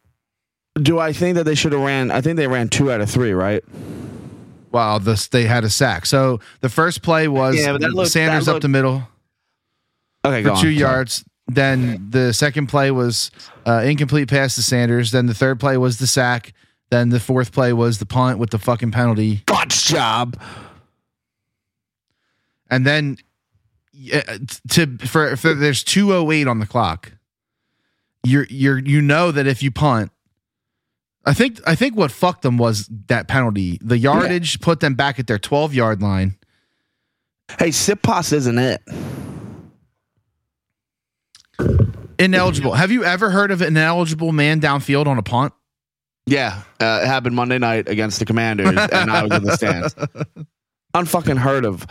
do 0.82 0.98
I 1.00 1.14
think 1.14 1.36
that 1.36 1.44
they 1.44 1.56
should 1.56 1.72
have 1.72 1.82
ran? 1.82 2.10
I 2.12 2.22
think 2.22 2.38
they 2.38 2.48
ran 2.48 2.68
two 2.70 2.92
out 2.92 3.00
of 3.02 3.10
three, 3.10 3.32
right? 3.34 3.64
Well, 4.72 5.00
this 5.00 5.28
they 5.28 5.46
had 5.46 5.64
a 5.64 5.70
sack. 5.70 6.06
So 6.06 6.40
the 6.62 6.70
first 6.70 7.02
play 7.02 7.28
was 7.28 7.56
Yeah, 7.58 7.74
that 7.78 7.94
looked- 7.94 8.12
Sanders 8.12 8.46
that 8.46 8.52
up 8.52 8.56
looked- 8.56 8.62
the 8.64 8.68
middle 8.70 9.08
Okay, 10.26 10.42
for 10.42 10.50
go 10.50 10.56
on. 10.56 10.62
two 10.62 10.68
Sorry. 10.70 10.76
yards. 10.76 11.24
Then 11.48 12.08
the 12.10 12.34
second 12.34 12.68
play 12.68 12.92
was 12.92 13.32
uh, 13.66 13.82
incomplete 13.86 14.28
pass 14.28 14.56
to 14.56 14.62
Sanders. 14.62 15.12
Then 15.12 15.28
the 15.28 15.34
third 15.34 15.60
play 15.60 15.78
was 15.78 15.98
the 16.00 16.08
sack. 16.08 16.54
Then 16.90 17.10
the 17.10 17.20
fourth 17.20 17.52
play 17.54 17.72
was 17.72 18.00
the 18.00 18.06
punt 18.06 18.38
with 18.38 18.50
the 18.50 18.60
fucking 18.60 18.92
penalty. 18.92 19.44
Botch 19.46 19.86
job. 19.86 20.38
And 22.70 22.86
then 22.86 23.18
yeah, 23.18 23.24
to 24.70 24.98
for, 25.00 25.36
for 25.36 25.54
there's 25.54 25.84
208 25.84 26.48
on 26.48 26.60
the 26.60 26.68
clock. 26.68 27.14
You're 28.24 28.46
you're 28.50 28.80
you 28.80 29.02
know 29.02 29.32
that 29.32 29.48
if 29.48 29.64
you 29.64 29.72
punt 29.72 30.12
I 31.28 31.34
think 31.34 31.60
I 31.68 31.76
think 31.76 31.98
what 31.98 32.10
fucked 32.10 32.42
them 32.42 32.58
was 32.58 32.88
that 33.08 33.28
penalty. 33.28 33.78
The 33.82 33.98
yardage 33.98 34.62
put 34.62 34.80
them 34.80 34.96
back 34.96 35.20
at 35.20 35.28
their 35.28 35.38
12 35.38 35.74
yard 35.74 36.02
line. 36.02 36.38
Hey, 37.60 37.72
sip 37.72 38.02
pass 38.02 38.32
isn't 38.32 38.58
it? 38.58 38.82
Ineligible. 42.18 42.74
Have 42.74 42.92
you 42.92 43.04
ever 43.04 43.30
heard 43.30 43.52
of 43.52 43.62
an 43.62 43.68
ineligible 43.68 44.32
man 44.32 44.62
downfield 44.62 45.06
on 45.06 45.18
a 45.18 45.24
punt? 45.24 45.54
Yeah, 46.26 46.62
uh, 46.80 47.02
it 47.04 47.08
happened 47.08 47.36
Monday 47.36 47.58
night 47.58 47.90
against 47.90 48.20
the 48.20 48.26
Commanders, 48.26 48.78
and 48.92 49.12
I 49.12 49.24
was 49.24 49.34
in 49.34 49.44
the 49.44 49.56
stands. 49.56 49.96
Unfucking 50.94 51.38
heard 51.38 51.66
of. 51.66 51.86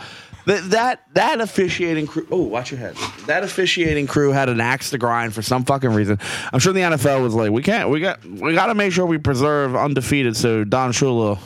That 0.47 0.69
that 0.69 1.01
that 1.13 1.41
officiating 1.41 2.07
crew. 2.07 2.25
Oh, 2.31 2.41
watch 2.43 2.71
your 2.71 2.79
head. 2.79 2.95
That 3.25 3.43
officiating 3.43 4.07
crew 4.07 4.31
had 4.31 4.47
an 4.47 4.61
axe 4.61 4.91
to 4.91 4.97
grind 4.97 5.33
for 5.33 5.41
some 5.41 5.65
fucking 5.65 5.89
reason. 5.89 6.19
I'm 6.53 6.59
sure 6.59 6.71
the 6.71 6.79
NFL 6.79 7.21
was 7.21 7.35
like, 7.35 7.51
we 7.51 7.61
can't. 7.61 7.89
We 7.89 7.99
got. 7.99 8.23
We 8.23 8.53
got 8.53 8.67
to 8.67 8.73
make 8.73 8.93
sure 8.93 9.05
we 9.05 9.17
preserve 9.17 9.75
undefeated, 9.75 10.37
so 10.37 10.63
Don 10.63 10.93
Shula 10.93 11.37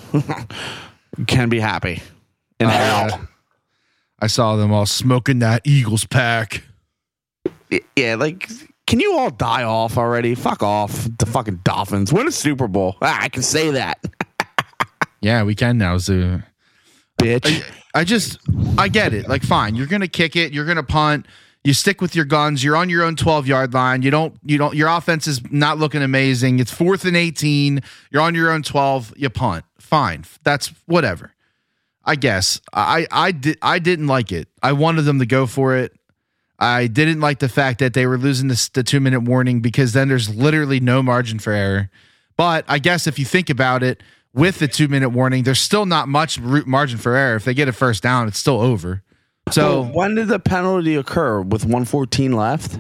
can 1.28 1.50
be 1.50 1.60
happy 1.60 2.00
in 2.60 2.70
hell. 2.70 3.28
I 4.20 4.28
saw 4.28 4.56
them 4.56 4.72
all 4.72 4.86
smoking 4.86 5.40
that 5.40 5.64
Eagles 5.66 6.06
pack. 6.06 6.64
Yeah, 7.96 8.16
like. 8.16 8.48
Can 8.86 9.00
you 9.00 9.18
all 9.18 9.32
die 9.32 9.64
off 9.64 9.98
already? 9.98 10.36
Fuck 10.36 10.62
off. 10.62 11.08
The 11.18 11.26
fucking 11.26 11.62
Dolphins. 11.64 12.14
Win 12.14 12.28
a 12.28 12.32
Super 12.32 12.68
Bowl. 12.68 12.98
Ah, 13.02 13.20
I 13.22 13.30
can 13.30 13.42
say 13.42 13.72
that. 13.72 14.04
Yeah, 15.24 15.44
we 15.44 15.54
can 15.54 15.78
now, 15.78 16.00
Zoo. 16.00 16.42
Bitch. 17.22 17.64
I 17.94 18.04
just 18.04 18.40
I 18.78 18.88
get 18.88 19.14
it. 19.14 19.28
Like 19.28 19.44
fine, 19.44 19.76
you're 19.76 19.88
to 19.88 20.08
kick 20.08 20.36
it, 20.36 20.54
you're 20.54 20.66
to 20.66 20.84
punt, 20.84 21.28
you 21.64 21.74
stick 21.74 22.02
with 22.02 22.16
your 22.16 22.26
guns, 22.26 22.64
you're 22.64 22.76
on 22.76 22.90
your 22.90 23.04
own 23.04 23.16
12-yard 23.16 23.74
line. 23.74 24.02
You 24.02 24.12
don't 24.12 24.36
you 24.44 24.58
don't 24.58 24.76
your 24.76 24.88
offense 24.88 25.28
is 25.28 25.42
not 25.52 25.78
looking 25.78 26.02
amazing. 26.02 26.60
It's 26.60 26.74
4th 26.74 27.06
and 27.06 27.18
18, 27.18 27.82
you're 28.10 28.22
on 28.22 28.34
your 28.34 28.52
own 28.52 28.64
12, 28.64 29.14
you 29.18 29.30
punt. 29.30 29.66
Fine. 29.78 30.26
That's 30.44 30.74
whatever. 30.86 31.34
I 32.04 32.16
guess. 32.16 32.62
I 32.74 33.06
I 33.12 33.32
did 33.32 33.58
I 33.62 33.80
didn't 33.80 34.08
like 34.08 34.32
it. 34.32 34.48
I 34.64 34.72
wanted 34.74 35.04
them 35.04 35.20
to 35.20 35.26
go 35.26 35.46
for 35.46 35.76
it. 35.76 35.94
I 36.58 36.88
didn't 36.88 37.20
like 37.20 37.40
the 37.40 37.50
fact 37.50 37.80
that 37.80 37.94
they 37.94 38.06
were 38.06 38.20
losing 38.20 38.48
this, 38.48 38.70
the 38.70 38.84
2-minute 38.84 39.22
warning 39.22 39.62
because 39.62 39.94
then 39.94 40.08
there's 40.08 40.34
literally 40.34 40.80
no 40.80 41.02
margin 41.02 41.40
for 41.40 41.54
error. 41.54 41.90
But 42.38 42.66
I 42.68 42.78
guess 42.78 43.08
if 43.08 43.18
you 43.18 43.26
think 43.26 43.50
about 43.50 43.82
it, 43.84 44.02
with 44.34 44.60
the 44.60 44.68
two 44.68 44.88
minute 44.88 45.10
warning, 45.10 45.44
there's 45.44 45.60
still 45.60 45.86
not 45.86 46.08
much 46.08 46.38
root 46.38 46.68
margin 46.68 46.98
for 46.98 47.16
error. 47.16 47.36
If 47.36 47.46
they 47.46 47.54
get 47.54 47.68
a 47.68 47.74
first 47.74 48.02
down, 48.04 48.28
it's 48.28 48.38
still 48.38 48.62
over. 48.62 49.04
So 49.52 49.84
when 49.84 50.16
did 50.16 50.28
the 50.30 50.40
penalty 50.40 50.96
occur? 50.96 51.42
With 51.42 51.64
114 51.66 52.32
left? 52.34 52.80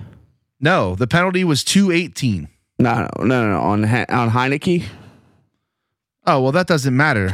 no, 0.60 0.96
the 0.96 1.08
penalty 1.08 1.44
was 1.44 1.64
two 1.64 1.92
eighteen. 1.92 2.48
No, 2.80 3.10
no, 3.20 3.26
no, 3.26 3.52
no. 3.52 3.60
On 3.62 3.84
on 3.84 4.30
Heinicke. 4.30 4.86
Oh 6.26 6.42
well, 6.42 6.52
that 6.52 6.68
doesn't 6.68 6.96
matter. 6.96 7.32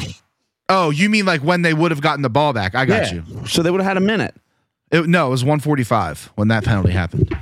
Oh, 0.69 0.89
you 0.89 1.09
mean 1.09 1.25
like 1.25 1.41
when 1.41 1.61
they 1.61 1.73
would 1.73 1.91
have 1.91 2.01
gotten 2.01 2.21
the 2.21 2.29
ball 2.29 2.53
back? 2.53 2.73
I 2.73 2.85
got 2.85 3.11
you. 3.11 3.23
So 3.47 3.61
they 3.61 3.69
would 3.71 3.81
have 3.81 3.87
had 3.87 3.97
a 3.97 4.05
minute. 4.05 4.33
It, 4.91 5.07
no, 5.07 5.27
it 5.27 5.29
was 5.29 5.43
one 5.43 5.59
forty 5.59 5.83
five 5.83 6.31
when 6.35 6.47
that 6.47 6.63
penalty 6.63 6.91
happened. 6.91 7.33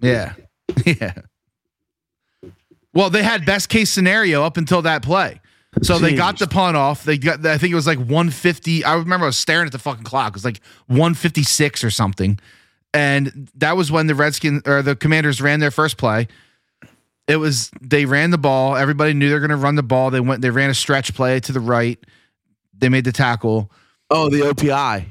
Yeah, 0.00 0.34
yeah. 0.84 1.14
Well, 2.96 3.10
they 3.10 3.22
had 3.22 3.44
best 3.44 3.68
case 3.68 3.90
scenario 3.90 4.42
up 4.42 4.56
until 4.56 4.82
that 4.82 5.02
play. 5.02 5.40
So 5.82 5.98
they 5.98 6.14
got 6.14 6.38
the 6.38 6.46
punt 6.46 6.76
off. 6.76 7.04
They 7.04 7.18
got. 7.18 7.44
I 7.44 7.58
think 7.58 7.70
it 7.70 7.74
was 7.74 7.86
like 7.86 7.98
150. 7.98 8.84
I 8.84 8.94
remember 8.94 9.26
I 9.26 9.28
was 9.28 9.36
staring 9.36 9.66
at 9.66 9.72
the 9.72 9.78
fucking 9.78 10.04
clock. 10.04 10.28
It 10.30 10.34
was 10.36 10.44
like 10.44 10.60
156 10.86 11.84
or 11.84 11.90
something, 11.90 12.38
and 12.94 13.50
that 13.56 13.76
was 13.76 13.92
when 13.92 14.06
the 14.06 14.14
Redskins 14.14 14.62
or 14.64 14.80
the 14.80 14.96
Commanders 14.96 15.42
ran 15.42 15.60
their 15.60 15.70
first 15.70 15.98
play. 15.98 16.28
It 17.28 17.36
was 17.36 17.70
they 17.82 18.06
ran 18.06 18.30
the 18.30 18.38
ball. 18.38 18.74
Everybody 18.76 19.12
knew 19.12 19.28
they're 19.28 19.40
going 19.40 19.50
to 19.50 19.56
run 19.56 19.74
the 19.74 19.82
ball. 19.82 20.10
They 20.10 20.20
went. 20.20 20.40
They 20.40 20.48
ran 20.48 20.70
a 20.70 20.74
stretch 20.74 21.12
play 21.14 21.40
to 21.40 21.52
the 21.52 21.60
right. 21.60 21.98
They 22.72 22.88
made 22.88 23.04
the 23.04 23.12
tackle. 23.12 23.70
Oh, 24.08 24.30
the 24.30 24.40
OPI. 24.40 25.04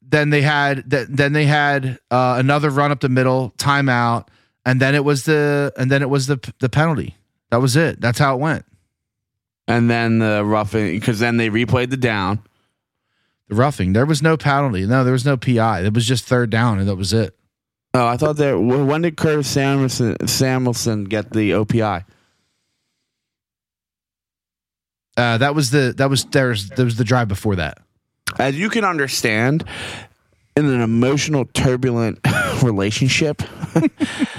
Then 0.00 0.30
they 0.30 0.40
had. 0.40 0.90
th- 0.90 1.08
Then 1.10 1.34
they 1.34 1.44
had 1.44 1.98
uh, 2.10 2.36
another 2.38 2.70
run 2.70 2.90
up 2.90 3.00
the 3.00 3.08
middle, 3.10 3.52
timeout, 3.58 4.28
and 4.64 4.80
then 4.80 4.94
it 4.94 5.04
was 5.04 5.24
the. 5.24 5.74
And 5.76 5.90
then 5.90 6.00
it 6.00 6.08
was 6.08 6.26
the 6.26 6.38
the 6.60 6.70
penalty. 6.70 7.15
That 7.50 7.60
was 7.60 7.76
it. 7.76 8.00
That's 8.00 8.18
how 8.18 8.34
it 8.34 8.40
went. 8.40 8.64
And 9.68 9.90
then 9.90 10.18
the 10.18 10.44
roughing, 10.44 10.94
because 10.98 11.18
then 11.18 11.36
they 11.36 11.50
replayed 11.50 11.90
the 11.90 11.96
down. 11.96 12.40
The 13.48 13.56
roughing. 13.56 13.92
There 13.92 14.06
was 14.06 14.22
no 14.22 14.36
penalty. 14.36 14.86
No, 14.86 15.04
there 15.04 15.12
was 15.12 15.24
no 15.24 15.36
PI. 15.36 15.82
It 15.82 15.94
was 15.94 16.06
just 16.06 16.24
third 16.24 16.50
down, 16.50 16.78
and 16.78 16.88
that 16.88 16.96
was 16.96 17.12
it. 17.12 17.36
Oh, 17.94 18.06
I 18.06 18.16
thought 18.16 18.36
that. 18.36 18.58
When 18.58 19.02
did 19.02 19.16
Curtis 19.16 19.48
Samuelson, 19.48 20.26
Samuelson 20.26 21.04
get 21.04 21.32
the 21.32 21.52
OPI? 21.52 22.04
Uh, 25.16 25.38
that 25.38 25.54
was 25.54 25.70
the 25.70 25.94
that 25.96 26.10
was 26.10 26.24
there's 26.26 26.68
there 26.70 26.84
was 26.84 26.96
the 26.96 27.04
drive 27.04 27.28
before 27.28 27.56
that. 27.56 27.78
As 28.38 28.58
you 28.58 28.68
can 28.68 28.84
understand, 28.84 29.64
in 30.56 30.66
an 30.66 30.82
emotional, 30.82 31.46
turbulent 31.46 32.18
relationship, 32.62 33.42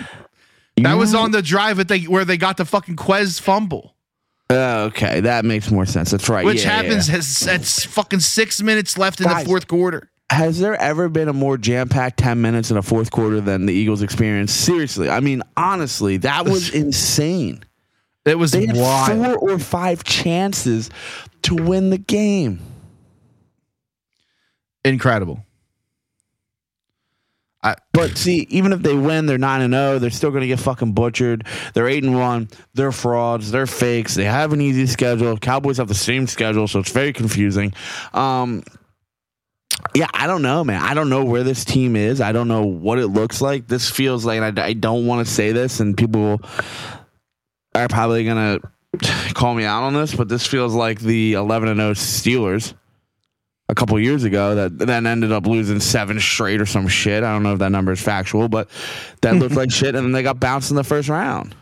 That 0.78 0.94
was 0.96 1.14
on 1.16 1.32
the 1.32 1.42
drive 1.42 1.78
that 1.78 1.88
they 1.88 2.02
where 2.02 2.24
they 2.26 2.38
got 2.38 2.58
the 2.58 2.66
fucking 2.66 2.96
Quez 2.96 3.42
fumble, 3.42 3.96
Oh, 4.50 4.86
okay, 4.86 5.20
that 5.22 5.44
makes 5.44 5.70
more 5.72 5.86
sense. 5.86 6.12
That's 6.12 6.30
right. 6.30 6.46
which 6.46 6.64
Yeah, 6.64 6.70
happens 6.72 7.10
yeah. 7.10 7.16
has 7.16 7.48
at 7.48 7.66
fucking 7.92 8.20
six 8.22 8.62
minutes 8.62 8.98
left 8.98 9.20
in 9.20 9.28
the 9.28 9.44
fourth 9.46 9.68
quarter. 9.68 10.10
Has 10.30 10.60
there 10.60 10.76
ever 10.82 11.08
been 11.10 11.30
a 11.30 11.34
more 11.34 11.58
jam-packed 11.58 12.18
ten 12.20 12.42
minutes 12.42 12.70
in 12.72 12.78
a 12.78 12.82
fourth 12.82 13.12
quarter 13.12 13.40
than 13.42 13.66
the 13.66 13.74
Eagles 13.74 14.02
experienced? 14.02 14.60
Seriously, 14.62 15.10
I 15.10 15.20
mean, 15.20 15.42
honestly, 15.58 16.18
that 16.18 16.46
was 16.46 16.70
insane. 16.74 17.64
It 18.26 18.38
was 18.38 18.52
They 18.52 18.66
had 18.66 18.76
wild. 18.76 19.40
four 19.40 19.52
or 19.52 19.58
five 19.60 20.04
chances 20.04 20.90
to 21.44 21.56
win 21.56 21.90
the 21.90 21.98
game. 21.98 22.60
Incredible. 24.84 25.44
But 27.92 28.18
see, 28.18 28.48
even 28.50 28.72
if 28.72 28.82
they 28.82 28.94
win, 28.94 29.26
they're 29.26 29.38
nine 29.38 29.62
and 29.62 29.74
zero. 29.74 30.00
They're 30.00 30.10
still 30.10 30.30
going 30.30 30.42
to 30.42 30.48
get 30.48 30.60
fucking 30.60 30.94
butchered. 30.94 31.46
They're 31.74 31.88
eight 31.88 32.04
and 32.04 32.18
one. 32.18 32.50
They're 32.74 32.92
frauds. 32.92 33.52
They're 33.52 33.66
fakes. 33.66 34.16
They 34.16 34.26
have 34.26 34.54
an 34.54 34.62
easy 34.62 34.86
schedule. 34.88 35.38
Cowboys 35.38 35.78
have 35.78 35.88
the 35.88 35.96
same 35.96 36.28
schedule, 36.28 36.68
so 36.68 36.80
it's 36.80 36.92
very 36.92 37.12
confusing. 37.12 37.74
Um, 38.14 38.64
yeah, 39.94 40.08
I 40.14 40.28
don't 40.28 40.42
know, 40.42 40.64
man. 40.64 40.82
I 40.82 40.94
don't 40.94 41.10
know 41.10 41.26
where 41.26 41.44
this 41.44 41.66
team 41.66 41.96
is. 41.96 42.22
I 42.22 42.32
don't 42.32 42.48
know 42.48 42.64
what 42.64 43.00
it 43.00 43.08
looks 43.08 43.42
like. 43.42 43.68
This 43.68 43.90
feels 43.90 44.26
like 44.26 44.42
I, 44.42 44.66
I 44.66 44.74
don't 44.74 45.06
want 45.06 45.28
to 45.28 45.34
say 45.34 45.52
this, 45.52 45.80
and 45.80 45.98
people 45.98 46.40
are 47.76 47.88
probably 47.88 48.24
gonna 48.24 48.60
call 49.34 49.54
me 49.54 49.66
out 49.66 49.84
on 49.84 49.94
this, 49.94 50.16
but 50.16 50.30
this 50.30 50.46
feels 50.48 50.74
like 50.74 51.00
the 51.00 51.34
eleven 51.34 51.70
and 51.70 51.80
zero 51.80 51.94
Steelers 51.94 52.74
a 53.70 53.76
couple 53.76 54.00
years 54.00 54.24
ago 54.24 54.56
that 54.56 54.78
then 54.78 55.06
ended 55.06 55.32
up 55.32 55.46
losing 55.46 55.80
seven 55.80 56.20
straight 56.20 56.62
or 56.62 56.66
some 56.66 56.88
shit. 56.88 57.24
I 57.24 57.34
don't 57.34 57.44
know 57.44 57.54
if 57.54 57.60
that 57.60 57.72
number 57.72 57.92
is 57.92 58.02
factual, 58.02 58.48
but 58.48 58.70
that 59.22 59.36
looked 59.36 59.56
like 59.56 59.72
shit, 59.72 59.96
and 59.96 60.06
then 60.06 60.12
they 60.14 60.24
got 60.24 60.40
bounced 60.40 60.70
in 60.70 60.78
the 60.78 60.84
first 60.84 61.10
round. 61.10 61.56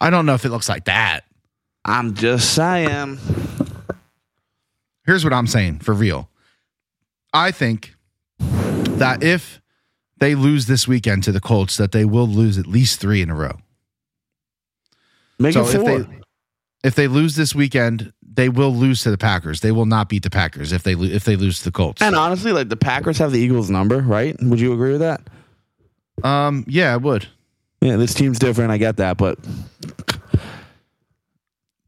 I 0.00 0.10
don't 0.10 0.26
know 0.26 0.34
if 0.34 0.44
it 0.44 0.50
looks 0.50 0.68
like 0.68 0.84
that. 0.84 1.20
I'm 1.84 2.14
just 2.14 2.54
saying. 2.54 3.18
Here's 5.06 5.24
what 5.24 5.32
I'm 5.32 5.46
saying 5.46 5.78
for 5.78 5.94
real. 5.94 6.28
I 7.32 7.50
think 7.50 7.94
that 8.38 9.22
if 9.22 9.60
they 10.18 10.34
lose 10.34 10.66
this 10.66 10.88
weekend 10.88 11.22
to 11.24 11.32
the 11.32 11.40
Colts, 11.40 11.76
that 11.76 11.92
they 11.92 12.04
will 12.04 12.26
lose 12.26 12.58
at 12.58 12.66
least 12.66 13.00
three 13.00 13.22
in 13.22 13.30
a 13.30 13.34
row. 13.34 13.56
Make 15.38 15.52
So 15.52 15.64
it 15.66 15.72
four. 15.72 15.98
they 16.00 16.15
if 16.84 16.94
they 16.94 17.08
lose 17.08 17.34
this 17.36 17.54
weekend, 17.54 18.12
they 18.22 18.48
will 18.48 18.74
lose 18.74 19.02
to 19.02 19.10
the 19.10 19.18
Packers. 19.18 19.60
They 19.60 19.72
will 19.72 19.86
not 19.86 20.08
beat 20.08 20.22
the 20.22 20.30
Packers 20.30 20.72
if 20.72 20.82
they 20.82 20.94
lo- 20.94 21.04
if 21.08 21.24
they 21.24 21.36
lose 21.36 21.58
to 21.58 21.64
the 21.64 21.72
Colts. 21.72 22.02
and 22.02 22.14
honestly, 22.14 22.52
like 22.52 22.68
the 22.68 22.76
Packers 22.76 23.18
have 23.18 23.32
the 23.32 23.38
Eagles' 23.40 23.70
number, 23.70 23.98
right? 23.98 24.36
Would 24.42 24.60
you 24.60 24.72
agree 24.72 24.92
with 24.92 25.00
that? 25.00 25.20
Um, 26.22 26.64
yeah, 26.68 26.92
I 26.92 26.96
would. 26.96 27.26
Yeah, 27.80 27.96
this 27.96 28.14
team's 28.14 28.38
different. 28.38 28.70
I 28.70 28.78
get 28.78 28.96
that, 28.98 29.16
but 29.16 29.38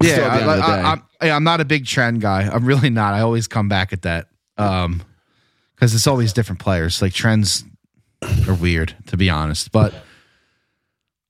Yeah, 0.03 0.13
Still, 0.13 0.25
at 0.25 0.29
the 0.29 0.31
I, 0.31 0.41
end 0.41 0.51
of 0.51 0.57
the 0.57 0.63
day. 0.63 0.83
I, 0.83 0.93
am 0.93 1.03
yeah, 1.23 1.37
I'm 1.37 1.45
not 1.45 1.61
a 1.61 1.65
big 1.65 1.87
trend 1.87 2.21
guy. 2.21 2.43
I'm 2.43 2.65
really 2.65 2.91
not. 2.91 3.15
I 3.15 3.21
always 3.21 3.49
come 3.49 3.69
back 3.69 3.93
at 3.93 4.03
that. 4.03 4.29
Um, 4.57 5.03
because 5.75 5.95
it's 5.95 6.07
always 6.09 6.33
different 6.33 6.61
players. 6.61 7.01
Like 7.01 7.13
trends 7.13 7.65
are 8.49 8.55
weird, 8.55 8.97
to 9.07 9.17
be 9.17 9.31
honest. 9.31 9.71
But 9.71 9.95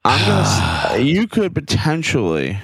I'm 0.04 0.26
gonna. 0.26 1.02
you 1.02 1.26
could 1.28 1.54
potentially. 1.54 2.58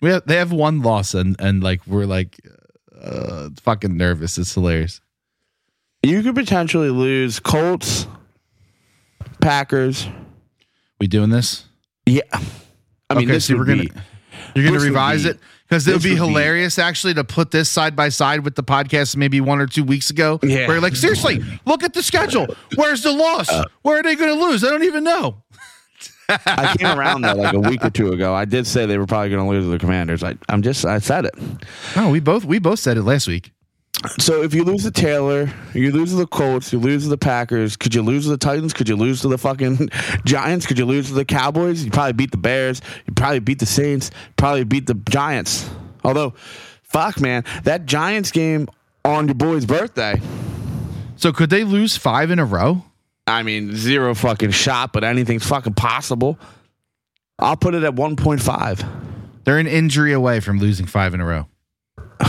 We 0.00 0.10
have, 0.10 0.26
they 0.26 0.36
have 0.36 0.52
one 0.52 0.82
loss, 0.82 1.14
and 1.14 1.36
and 1.38 1.62
like 1.62 1.86
we're 1.86 2.06
like 2.06 2.38
uh, 3.00 3.50
fucking 3.62 3.96
nervous. 3.96 4.38
It's 4.38 4.54
hilarious. 4.54 5.00
You 6.02 6.22
could 6.22 6.34
potentially 6.34 6.90
lose 6.90 7.40
Colts, 7.40 8.06
Packers. 9.40 10.06
We 11.00 11.06
doing 11.06 11.30
this? 11.30 11.64
Yeah, 12.06 12.22
I 13.10 13.14
mean, 13.14 13.24
Okay, 13.24 13.32
this 13.32 13.46
so 13.46 13.56
we're 13.56 13.64
gonna- 13.64 13.82
be- 13.84 13.90
You're 14.54 14.64
gonna 14.66 14.78
revise 14.80 15.24
be- 15.24 15.30
it 15.30 15.38
because 15.68 15.86
it 15.88 15.92
would 15.92 16.02
be 16.02 16.10
would 16.10 16.14
be- 16.20 16.24
hilarious 16.24 16.78
actually 16.78 17.14
to 17.14 17.24
put 17.24 17.50
this 17.50 17.68
side 17.68 17.96
by 17.96 18.08
side 18.08 18.44
with 18.44 18.54
the 18.54 18.62
podcast 18.62 19.16
maybe 19.16 19.40
one 19.40 19.60
or 19.60 19.66
two 19.66 19.82
weeks 19.84 20.10
ago. 20.10 20.38
Yeah. 20.42 20.66
Where 20.66 20.76
you're 20.76 20.80
like 20.80 20.94
seriously, 20.96 21.42
look 21.64 21.82
at 21.82 21.92
the 21.94 22.02
schedule. 22.02 22.46
Where's 22.76 23.02
the 23.02 23.12
loss? 23.12 23.48
Where 23.82 23.98
are 23.98 24.02
they 24.02 24.14
going 24.14 24.38
to 24.38 24.44
lose? 24.44 24.62
I 24.62 24.70
don't 24.70 24.84
even 24.84 25.02
know. 25.04 25.42
I 26.28 26.74
came 26.76 26.98
around 26.98 27.22
that 27.22 27.36
like 27.36 27.54
a 27.54 27.60
week 27.60 27.84
or 27.84 27.90
two 27.90 28.12
ago. 28.12 28.34
I 28.34 28.44
did 28.44 28.66
say 28.66 28.86
they 28.86 28.98
were 28.98 29.06
probably 29.06 29.30
going 29.30 29.44
to 29.44 29.48
lose 29.48 29.64
to 29.64 29.70
the 29.70 29.78
Commanders. 29.78 30.22
I, 30.22 30.36
I'm 30.48 30.62
just, 30.62 30.84
I 30.84 30.98
said 30.98 31.24
it. 31.24 31.34
No, 31.94 32.10
we 32.10 32.20
both 32.20 32.44
we 32.44 32.58
both 32.58 32.78
said 32.78 32.96
it 32.96 33.02
last 33.02 33.28
week. 33.28 33.52
So 34.18 34.42
if 34.42 34.52
you 34.52 34.62
lose 34.62 34.82
to 34.82 34.90
Taylor, 34.90 35.50
you 35.72 35.90
lose 35.90 36.10
to 36.10 36.16
the 36.16 36.26
Colts, 36.26 36.72
you 36.72 36.78
lose 36.78 37.04
to 37.04 37.08
the 37.08 37.16
Packers. 37.16 37.76
Could 37.76 37.94
you 37.94 38.02
lose 38.02 38.24
to 38.24 38.30
the 38.30 38.36
Titans? 38.36 38.74
Could 38.74 38.88
you 38.88 38.96
lose 38.96 39.22
to 39.22 39.28
the 39.28 39.38
fucking 39.38 39.88
Giants? 40.24 40.66
Could 40.66 40.78
you 40.78 40.84
lose 40.84 41.08
to 41.08 41.14
the 41.14 41.24
Cowboys? 41.24 41.84
You 41.84 41.90
probably 41.90 42.12
beat 42.12 42.30
the 42.30 42.36
Bears. 42.36 42.82
You 43.06 43.14
probably 43.14 43.38
beat 43.40 43.58
the 43.58 43.66
Saints. 43.66 44.10
Probably 44.36 44.64
beat 44.64 44.86
the 44.86 44.94
Giants. 44.94 45.68
Although, 46.04 46.34
fuck 46.82 47.20
man, 47.20 47.44
that 47.64 47.86
Giants 47.86 48.30
game 48.30 48.68
on 49.04 49.26
your 49.26 49.34
boy's 49.34 49.64
birthday. 49.64 50.20
So 51.16 51.32
could 51.32 51.48
they 51.50 51.64
lose 51.64 51.96
five 51.96 52.30
in 52.30 52.38
a 52.38 52.44
row? 52.44 52.84
I 53.26 53.42
mean, 53.42 53.74
zero 53.74 54.14
fucking 54.14 54.52
shot, 54.52 54.92
but 54.92 55.02
anything's 55.04 55.46
fucking 55.46 55.74
possible. 55.74 56.38
I'll 57.38 57.56
put 57.56 57.74
it 57.74 57.82
at 57.82 57.94
1.5. 57.94 58.86
They're 59.44 59.58
an 59.58 59.66
injury 59.66 60.12
away 60.12 60.40
from 60.40 60.58
losing 60.58 60.86
five 60.86 61.12
in 61.14 61.20
a 61.20 61.26
row. 61.26 61.46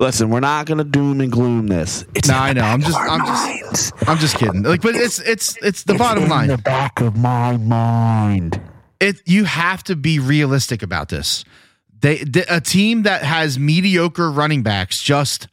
Listen, 0.00 0.30
we're 0.30 0.38
not 0.40 0.66
gonna 0.66 0.84
doom 0.84 1.20
and 1.20 1.32
gloom 1.32 1.66
this. 1.66 2.04
It's 2.14 2.28
No, 2.28 2.36
I 2.36 2.52
know. 2.52 2.62
I'm 2.62 2.80
just- 2.80 2.96
I'm 2.96 3.26
just- 3.26 3.92
I'm 4.08 4.18
just 4.18 4.36
kidding. 4.36 4.62
Like, 4.62 4.80
but 4.80 4.94
it's 4.94 5.18
it's 5.20 5.56
it's 5.60 5.82
the 5.84 5.94
bottom 5.94 6.24
in 6.24 6.30
line. 6.30 6.48
the 6.48 6.58
back 6.58 7.00
of 7.00 7.16
my 7.16 7.56
mind. 7.56 8.60
it 9.00 9.20
you 9.26 9.44
have 9.44 9.82
to 9.84 9.96
be 9.96 10.18
realistic 10.20 10.82
about 10.84 11.08
this. 11.08 11.44
They 12.00 12.18
the, 12.18 12.44
a 12.48 12.60
team 12.60 13.02
that 13.02 13.24
has 13.24 13.58
mediocre 13.58 14.30
running 14.30 14.62
backs 14.62 15.02
just 15.02 15.48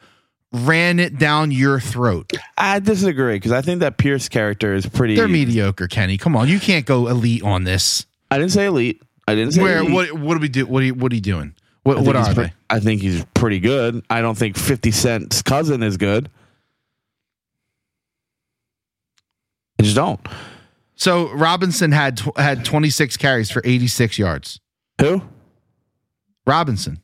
ran 0.63 0.99
it 0.99 1.17
down 1.17 1.51
your 1.51 1.79
throat. 1.79 2.31
I 2.57 2.79
disagree 2.79 3.35
because 3.35 3.51
I 3.51 3.61
think 3.61 3.81
that 3.81 3.97
Pierce 3.97 4.29
character 4.29 4.73
is 4.73 4.85
pretty. 4.85 5.15
They're 5.15 5.27
mediocre, 5.27 5.87
Kenny. 5.87 6.17
Come 6.17 6.35
on, 6.35 6.47
you 6.47 6.59
can't 6.59 6.85
go 6.85 7.07
elite 7.07 7.43
on 7.43 7.63
this. 7.63 8.05
I 8.31 8.37
didn't 8.37 8.51
say 8.51 8.65
elite. 8.65 9.01
I 9.27 9.35
didn't 9.35 9.53
say 9.53 9.61
Where 9.61 9.79
elite. 9.79 9.93
what 9.93 10.13
what 10.13 10.33
do 10.35 10.39
we 10.39 10.49
do? 10.49 10.65
What 10.65 10.83
are 10.83 10.85
you, 10.85 10.93
what 10.93 11.11
are 11.11 11.15
you 11.15 11.21
doing? 11.21 11.53
What 11.83 11.97
I 11.97 12.03
think 12.03 12.07
what 12.07 12.15
he's 12.15 12.27
are 12.27 12.33
pre- 12.33 12.43
they? 12.45 12.53
I 12.69 12.79
think 12.79 13.01
he's 13.01 13.25
pretty 13.33 13.59
good. 13.59 14.03
I 14.09 14.21
don't 14.21 14.37
think 14.37 14.57
Fifty 14.57 14.91
Cent's 14.91 15.41
cousin 15.41 15.83
is 15.83 15.97
good. 15.97 16.29
I 19.79 19.83
just 19.83 19.95
don't. 19.95 20.19
So 20.95 21.31
Robinson 21.33 21.91
had 21.91 22.17
tw- 22.17 22.37
had 22.37 22.63
26 22.63 23.17
carries 23.17 23.51
for 23.51 23.61
86 23.65 24.17
yards. 24.17 24.61
Who? 25.01 25.21
Robinson. 26.47 27.01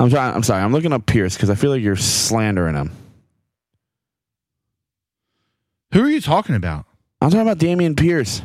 I'm 0.00 0.10
trying. 0.10 0.34
I'm 0.34 0.42
sorry. 0.42 0.62
I'm 0.62 0.72
looking 0.72 0.92
up 0.92 1.06
Pierce 1.06 1.34
because 1.34 1.50
I 1.50 1.54
feel 1.54 1.70
like 1.70 1.82
you're 1.82 1.96
slandering 1.96 2.74
him. 2.76 2.92
Who 5.92 6.02
are 6.02 6.10
you 6.10 6.20
talking 6.20 6.54
about? 6.54 6.84
I'm 7.20 7.30
talking 7.30 7.42
about 7.48 7.58
Dameon 7.58 7.96
Pierce. 7.96 8.42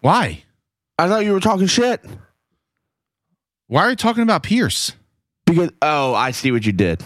Why? 0.00 0.44
I 0.98 1.08
thought 1.08 1.24
you 1.24 1.32
were 1.32 1.40
talking 1.40 1.66
shit 1.66 2.04
Why 3.66 3.82
are 3.82 3.90
you 3.90 3.96
talking 3.96 4.22
about 4.22 4.42
Pierce? 4.42 4.92
because. 5.46 5.70
Oh, 5.82 6.14
I 6.14 6.30
see 6.30 6.52
what 6.52 6.64
you 6.64 6.72
did. 6.72 7.02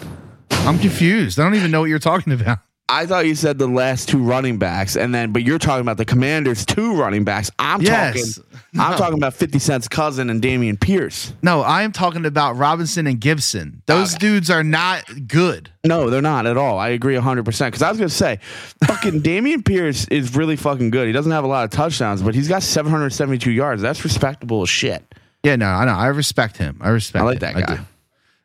I'm 0.51 0.77
confused. 0.79 1.39
I 1.39 1.43
don't 1.43 1.55
even 1.55 1.71
know 1.71 1.81
what 1.81 1.89
you're 1.89 1.99
talking 1.99 2.33
about. 2.33 2.59
I 2.89 3.05
thought 3.05 3.25
you 3.25 3.33
said 3.33 3.57
the 3.57 3.67
last 3.67 4.09
two 4.09 4.19
running 4.21 4.57
backs, 4.59 4.97
and 4.97 5.15
then 5.15 5.31
but 5.31 5.43
you're 5.43 5.57
talking 5.57 5.81
about 5.81 5.97
the 5.97 6.05
Commanders' 6.05 6.65
two 6.65 6.95
running 6.95 7.23
backs. 7.23 7.49
I'm 7.57 7.81
Yes. 7.81 8.35
talking. 8.35 8.59
I'm 8.79 8.97
talking 8.97 9.17
about 9.17 9.33
Fifty 9.33 9.57
Cent's 9.59 9.87
cousin 9.87 10.29
and 10.29 10.41
Dameon 10.41 10.79
Pierce. 10.79 11.33
No, 11.41 11.61
I 11.61 11.83
am 11.83 11.91
talking 11.93 12.25
about 12.25 12.57
Robinson 12.57 13.07
and 13.07 13.19
Gibson. 13.21 13.81
Those 13.85 14.15
dudes 14.15 14.49
are 14.49 14.63
not 14.63 15.05
good. 15.27 15.69
No, 15.85 16.09
they're 16.09 16.21
not 16.21 16.45
at 16.45 16.57
all. 16.57 16.77
I 16.77 16.89
agree 16.89 17.15
100 17.15 17.45
percent. 17.45 17.71
Because 17.71 17.81
I 17.83 17.89
was 17.89 17.97
gonna 17.99 18.09
say, 18.09 18.39
fucking 18.85 19.21
Dameon 19.23 19.63
Pierce 19.65 20.05
is 20.09 20.35
really 20.35 20.55
fucking 20.57 20.89
good. 20.89 21.07
He 21.07 21.13
doesn't 21.13 21.31
have 21.31 21.45
a 21.45 21.47
lot 21.47 21.63
of 21.63 21.69
touchdowns, 21.71 22.21
but 22.21 22.35
he's 22.35 22.47
got 22.49 22.63
772 22.63 23.49
yards. 23.49 23.81
That's 23.81 24.03
respectable 24.03 24.61
as 24.61 24.69
shit. 24.69 25.03
Yeah, 25.43 25.55
no, 25.55 25.67
I 25.67 25.85
know. 25.85 25.93
I 25.93 26.07
respect 26.07 26.57
him. 26.57 26.79
I 26.81 26.89
respect. 26.89 27.21
I 27.21 27.25
like 27.25 27.37
it. 27.37 27.39
that 27.41 27.55
guy. 27.67 27.79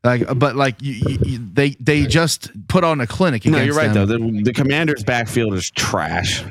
Like, 0.04 0.38
but 0.38 0.54
like 0.56 0.80
you, 0.80 0.94
you, 1.24 1.38
they 1.52 1.70
they 1.80 2.06
just 2.06 2.50
put 2.68 2.84
on 2.84 3.00
a 3.00 3.06
clinic. 3.06 3.44
No, 3.44 3.60
you're 3.60 3.74
right 3.74 3.92
them. 3.92 4.06
though. 4.06 4.18
The, 4.18 4.42
the 4.44 4.52
Commanders' 4.52 5.02
backfield 5.02 5.54
is 5.54 5.70
trash. 5.70 6.44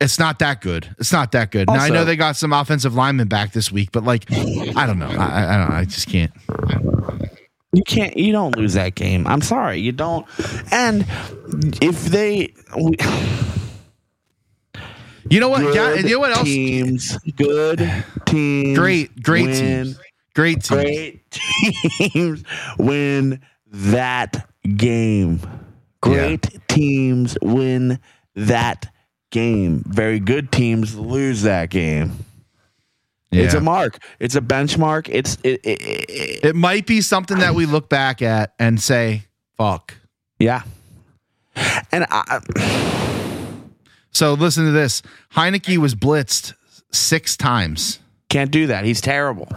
It's 0.00 0.18
not 0.18 0.38
that 0.38 0.60
good. 0.60 0.94
It's 0.98 1.12
not 1.12 1.32
that 1.32 1.50
good. 1.50 1.68
now 1.68 1.74
I 1.74 1.88
know 1.90 2.04
they 2.04 2.16
got 2.16 2.36
some 2.36 2.52
offensive 2.52 2.94
linemen 2.94 3.28
back 3.28 3.52
this 3.52 3.70
week, 3.72 3.90
but 3.92 4.04
like, 4.04 4.30
I 4.32 4.86
don't 4.86 4.98
know. 4.98 5.08
I, 5.08 5.54
I- 5.54 5.58
don't. 5.58 5.70
know. 5.70 5.76
I 5.76 5.84
just 5.84 6.08
can't. 6.08 6.32
You 7.72 7.82
can't. 7.84 8.16
You 8.16 8.32
don't 8.32 8.56
lose 8.56 8.72
that 8.74 8.94
game. 8.96 9.26
I'm 9.26 9.42
sorry, 9.42 9.78
you 9.78 9.92
don't. 9.92 10.26
And 10.72 11.06
if 11.80 12.04
they, 12.06 12.52
we, 12.76 12.96
You 15.28 15.38
know 15.38 15.48
what? 15.48 15.60
good 15.60 15.74
Yeah, 15.74 15.94
you 16.08 16.14
know 16.14 16.18
what 16.20 16.32
else? 16.32 16.44
teams, 16.44 17.16
good 17.36 18.04
teams, 18.26 18.76
Great, 18.78 19.22
great 19.22 19.46
win, 19.46 19.54
teams. 19.84 20.00
Great 20.34 20.62
teams. 20.62 20.82
great 20.82 21.30
teams 21.30 22.44
win 22.78 23.40
that 23.66 24.48
game. 24.76 25.40
Great 26.00 26.46
teams 26.68 27.36
win 27.42 27.98
that 28.34 28.92
game. 29.30 29.82
Very 29.86 30.18
good 30.20 30.50
teams 30.52 30.96
lose 30.96 31.42
that 31.42 31.70
game. 31.70 32.24
It's 33.32 33.54
a 33.54 33.60
mark. 33.60 33.98
It's 34.18 34.34
a 34.34 34.40
benchmark. 34.40 35.08
It's 35.08 35.36
it, 35.44 35.60
it, 35.64 35.80
it- 35.82 36.44
It 36.46 36.56
might 36.56 36.86
be 36.86 37.00
something 37.00 37.38
that 37.38 37.54
we 37.54 37.64
look 37.66 37.88
back 37.88 38.22
at 38.22 38.54
and 38.58 38.80
say, 38.80 39.22
"Fuck." 39.56 39.94
yeah. 40.40 40.62
And 41.92 42.06
I, 42.10 42.40
So 44.12 44.34
listen 44.34 44.64
to 44.64 44.72
this. 44.72 45.02
Heinicke 45.34 45.76
was 45.78 45.94
blitzed 45.94 46.54
six 46.92 47.36
times. 47.36 48.00
can't 48.28 48.50
do 48.50 48.66
that. 48.68 48.84
He's 48.84 49.00
terrible. 49.00 49.48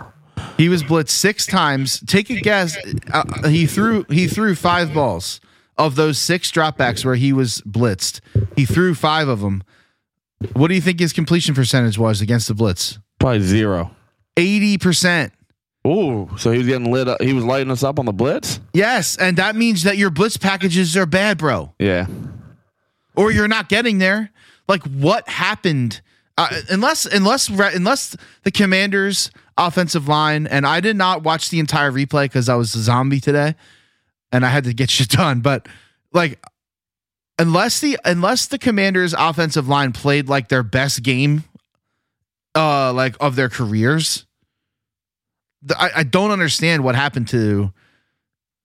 He 0.58 0.70
was 0.70 0.84
blitzed 0.84 1.10
six 1.10 1.46
times. 1.46 2.00
Take 2.06 2.30
a 2.30 2.40
guess. 2.40 2.78
Uh, 3.12 3.48
he 3.50 3.66
threw 3.66 4.04
he 4.10 4.28
threw 4.28 4.56
five 4.56 4.94
balls 4.94 5.40
of 5.78 5.96
those 5.96 6.20
six 6.20 6.52
dropbacks 6.52 7.04
where 7.04 7.16
he 7.16 7.34
was 7.34 7.62
blitzed. 7.62 8.20
He 8.56 8.66
threw 8.66 8.94
five 8.96 9.28
of 9.28 9.42
them. 9.42 9.64
What 10.54 10.68
do 10.68 10.76
you 10.76 10.82
think 10.82 11.00
his 11.00 11.14
completion 11.14 11.56
percentage 11.56 11.98
was 11.98 12.22
against 12.22 12.48
the 12.48 12.54
blitz? 12.54 13.00
Probably 13.20 13.40
zero. 13.42 13.92
Eighty 14.38 14.78
percent. 14.78 15.34
Ooh, 15.86 16.30
so 16.38 16.52
he 16.52 16.60
was 16.60 16.68
getting 16.68 16.92
lit 16.92 17.08
up. 17.10 17.22
He 17.22 17.34
was 17.34 17.44
lighting 17.44 17.70
us 17.72 17.84
up 17.84 18.00
on 18.00 18.06
the 18.06 18.14
blitz. 18.14 18.60
Yes, 18.74 19.18
and 19.18 19.38
that 19.38 19.56
means 19.56 19.84
that 19.84 19.98
your 19.98 20.10
blitz 20.12 20.38
packages 20.38 20.96
are 20.96 21.06
bad, 21.06 21.38
bro, 21.38 21.74
Yeah. 21.78 22.08
or 23.16 23.32
you're 23.32 23.50
not 23.50 23.68
getting 23.70 23.98
there. 23.98 24.32
Like 24.68 24.84
what 24.84 25.28
happened? 25.28 26.02
Uh, 26.38 26.48
unless 26.70 27.06
unless 27.06 27.50
unless 27.50 28.16
the 28.44 28.52
Commanders' 28.52 29.30
offensive 29.58 30.08
line 30.08 30.48
and 30.48 30.66
I 30.66 30.80
did 30.80 30.96
not 30.96 31.24
watch 31.24 31.50
the 31.50 31.60
entire 31.60 31.92
replay 31.92 32.26
because 32.26 32.50
I 32.50 32.56
was 32.56 32.76
a 32.76 32.82
zombie 32.82 33.20
today, 33.20 33.56
and 34.32 34.46
I 34.46 34.50
had 34.50 34.64
to 34.66 34.74
get 34.74 34.90
shit 34.90 35.10
done. 35.10 35.42
But 35.42 35.68
like, 36.12 36.44
unless 37.38 37.80
the 37.80 37.98
unless 38.06 38.48
the 38.48 38.58
Commanders' 38.58 39.14
offensive 39.14 39.68
line 39.68 39.92
played 39.92 40.28
like 40.30 40.50
their 40.50 40.64
best 40.64 41.04
game 41.04 41.44
uh 42.56 42.94
like 42.94 43.16
of 43.20 43.36
their 43.36 43.50
careers. 43.50 44.26
I, 45.78 45.92
I 45.98 46.04
don't 46.04 46.32
understand 46.32 46.84
what 46.84 46.96
happened 46.96 47.30
to 47.30 47.72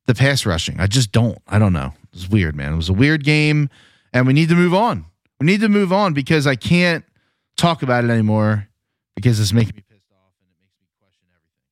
the 0.06 0.14
pass 0.14 0.44
rushing. 0.44 0.80
I 0.80 0.88
just 0.88 1.12
don't. 1.12 1.38
I 1.46 1.58
don't 1.60 1.72
know. 1.72 1.92
It 2.02 2.14
was 2.14 2.28
weird, 2.28 2.56
man. 2.56 2.72
It 2.72 2.76
was 2.76 2.88
a 2.88 2.94
weird 2.94 3.22
game, 3.22 3.70
and 4.12 4.26
we 4.26 4.32
need 4.32 4.48
to 4.48 4.56
move 4.56 4.74
on. 4.74 5.04
We 5.38 5.46
need 5.46 5.60
to 5.60 5.68
move 5.68 5.92
on 5.92 6.12
because 6.12 6.46
I 6.46 6.56
can't 6.56 7.04
talk 7.56 7.82
about 7.84 8.04
it 8.04 8.10
anymore 8.10 8.66
because 9.14 9.38
it's 9.38 9.52
making 9.52 9.76
me 9.76 9.82
pissed 9.88 10.10
off 10.10 10.32
and 10.40 10.48
it 10.50 10.58
makes 10.58 10.74
me 10.80 10.86
question 10.98 11.28
everything. 11.30 11.62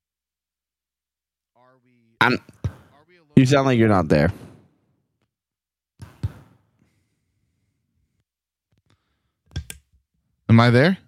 Are 1.56 1.74
we? 1.84 2.05
I'm- 2.20 2.38
Are 2.64 2.70
we 3.08 3.16
alone? 3.16 3.28
You 3.36 3.46
sound 3.46 3.66
like 3.66 3.78
you're 3.78 3.88
not 3.88 4.08
there. 4.08 4.32
Am 10.48 10.60
I 10.60 10.70
there? 10.70 10.98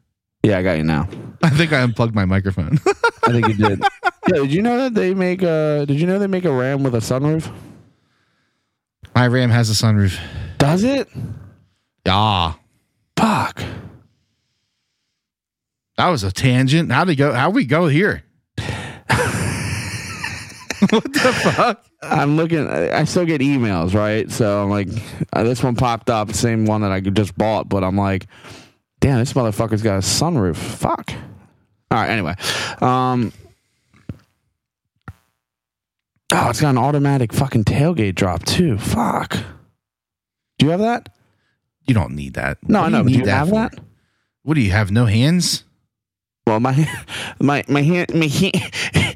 Yeah, 0.43 0.59
I 0.59 0.63
got 0.63 0.79
you 0.79 0.85
now. 0.85 1.09
I 1.43 1.51
think 1.51 1.73
I 1.73 1.81
unplugged 1.81 2.15
my 2.15 2.25
microphone. 2.25 2.79
I 3.25 3.33
think 3.33 3.49
you 3.49 3.55
did. 3.55 3.81
yeah, 4.29 4.35
did 4.43 4.53
you 4.53 4.63
know 4.63 4.79
that 4.79 4.95
they 4.95 5.15
make 5.15 5.43
a? 5.43 5.85
Did 5.87 6.01
you 6.01 6.07
know 6.07 6.19
they 6.19 6.27
make 6.27 6.45
a 6.45 6.53
Ram 6.53 6.83
with 6.83 6.95
a 6.95 6.99
sunroof? 6.99 7.53
my 9.15 9.27
Ram 9.27 9.51
has 9.51 9.69
a 9.71 9.73
sunroof. 9.73 10.19
Does 10.59 10.85
it? 10.85 11.09
Yeah. 12.07 12.55
Fuck. 13.17 13.63
That 15.97 16.09
was 16.09 16.23
a 16.23 16.31
tangent. 16.31 16.93
How 16.93 17.05
would 17.05 17.17
go? 17.17 17.33
How 17.33 17.51
we 17.51 17.65
go 17.65 17.89
here? 17.89 18.23
what 20.91 21.05
the 21.12 21.33
fuck? 21.55 21.85
I'm 22.03 22.37
looking. 22.37 22.68
I 22.68 23.05
still 23.05 23.24
get 23.26 23.41
emails, 23.41 23.95
right? 23.95 24.31
So 24.31 24.62
I'm 24.62 24.70
like, 24.70 24.89
uh, 25.33 25.43
this 25.43 25.62
one 25.62 25.74
popped 25.74 26.11
up, 26.11 26.33
same 26.33 26.64
one 26.66 26.83
that 26.83 26.93
I 26.93 27.01
just 27.01 27.37
bought, 27.37 27.68
but 27.68 27.83
I'm 27.83 27.97
like, 27.97 28.26
damn, 29.01 29.18
this 29.18 29.33
motherfucker's 29.33 29.83
got 29.83 29.97
a 29.97 30.01
sunroof. 30.01 30.57
Fuck. 30.57 31.12
All 31.91 31.99
right. 31.99 32.11
Anyway, 32.11 32.35
um, 32.81 33.33
oh, 36.33 36.51
it's 36.51 36.61
got 36.61 36.70
an 36.70 36.79
automatic 36.79 37.33
fucking 37.33 37.64
tailgate 37.64 38.14
drop 38.14 38.45
too. 38.45 38.79
Fuck. 38.79 39.37
Do 40.59 40.66
you 40.66 40.70
have 40.70 40.81
that? 40.81 41.09
You 41.87 41.95
don't 41.95 42.14
need 42.14 42.35
that. 42.35 42.59
No, 42.68 42.83
I 42.83 42.87
do 42.87 42.91
know. 42.93 43.03
but 43.03 43.07
Do 43.09 43.12
you 43.12 43.18
need 43.24 43.29
have 43.29 43.49
for? 43.49 43.55
that? 43.55 43.74
What 44.43 44.55
do 44.55 44.61
you 44.61 44.70
have? 44.70 44.91
No 44.91 45.07
hands? 45.07 45.64
Well, 46.47 46.61
my 46.61 46.89
my 47.41 47.64
my 47.68 47.83
hand, 47.83 48.14
my 48.14 48.26
hand, 48.26 48.55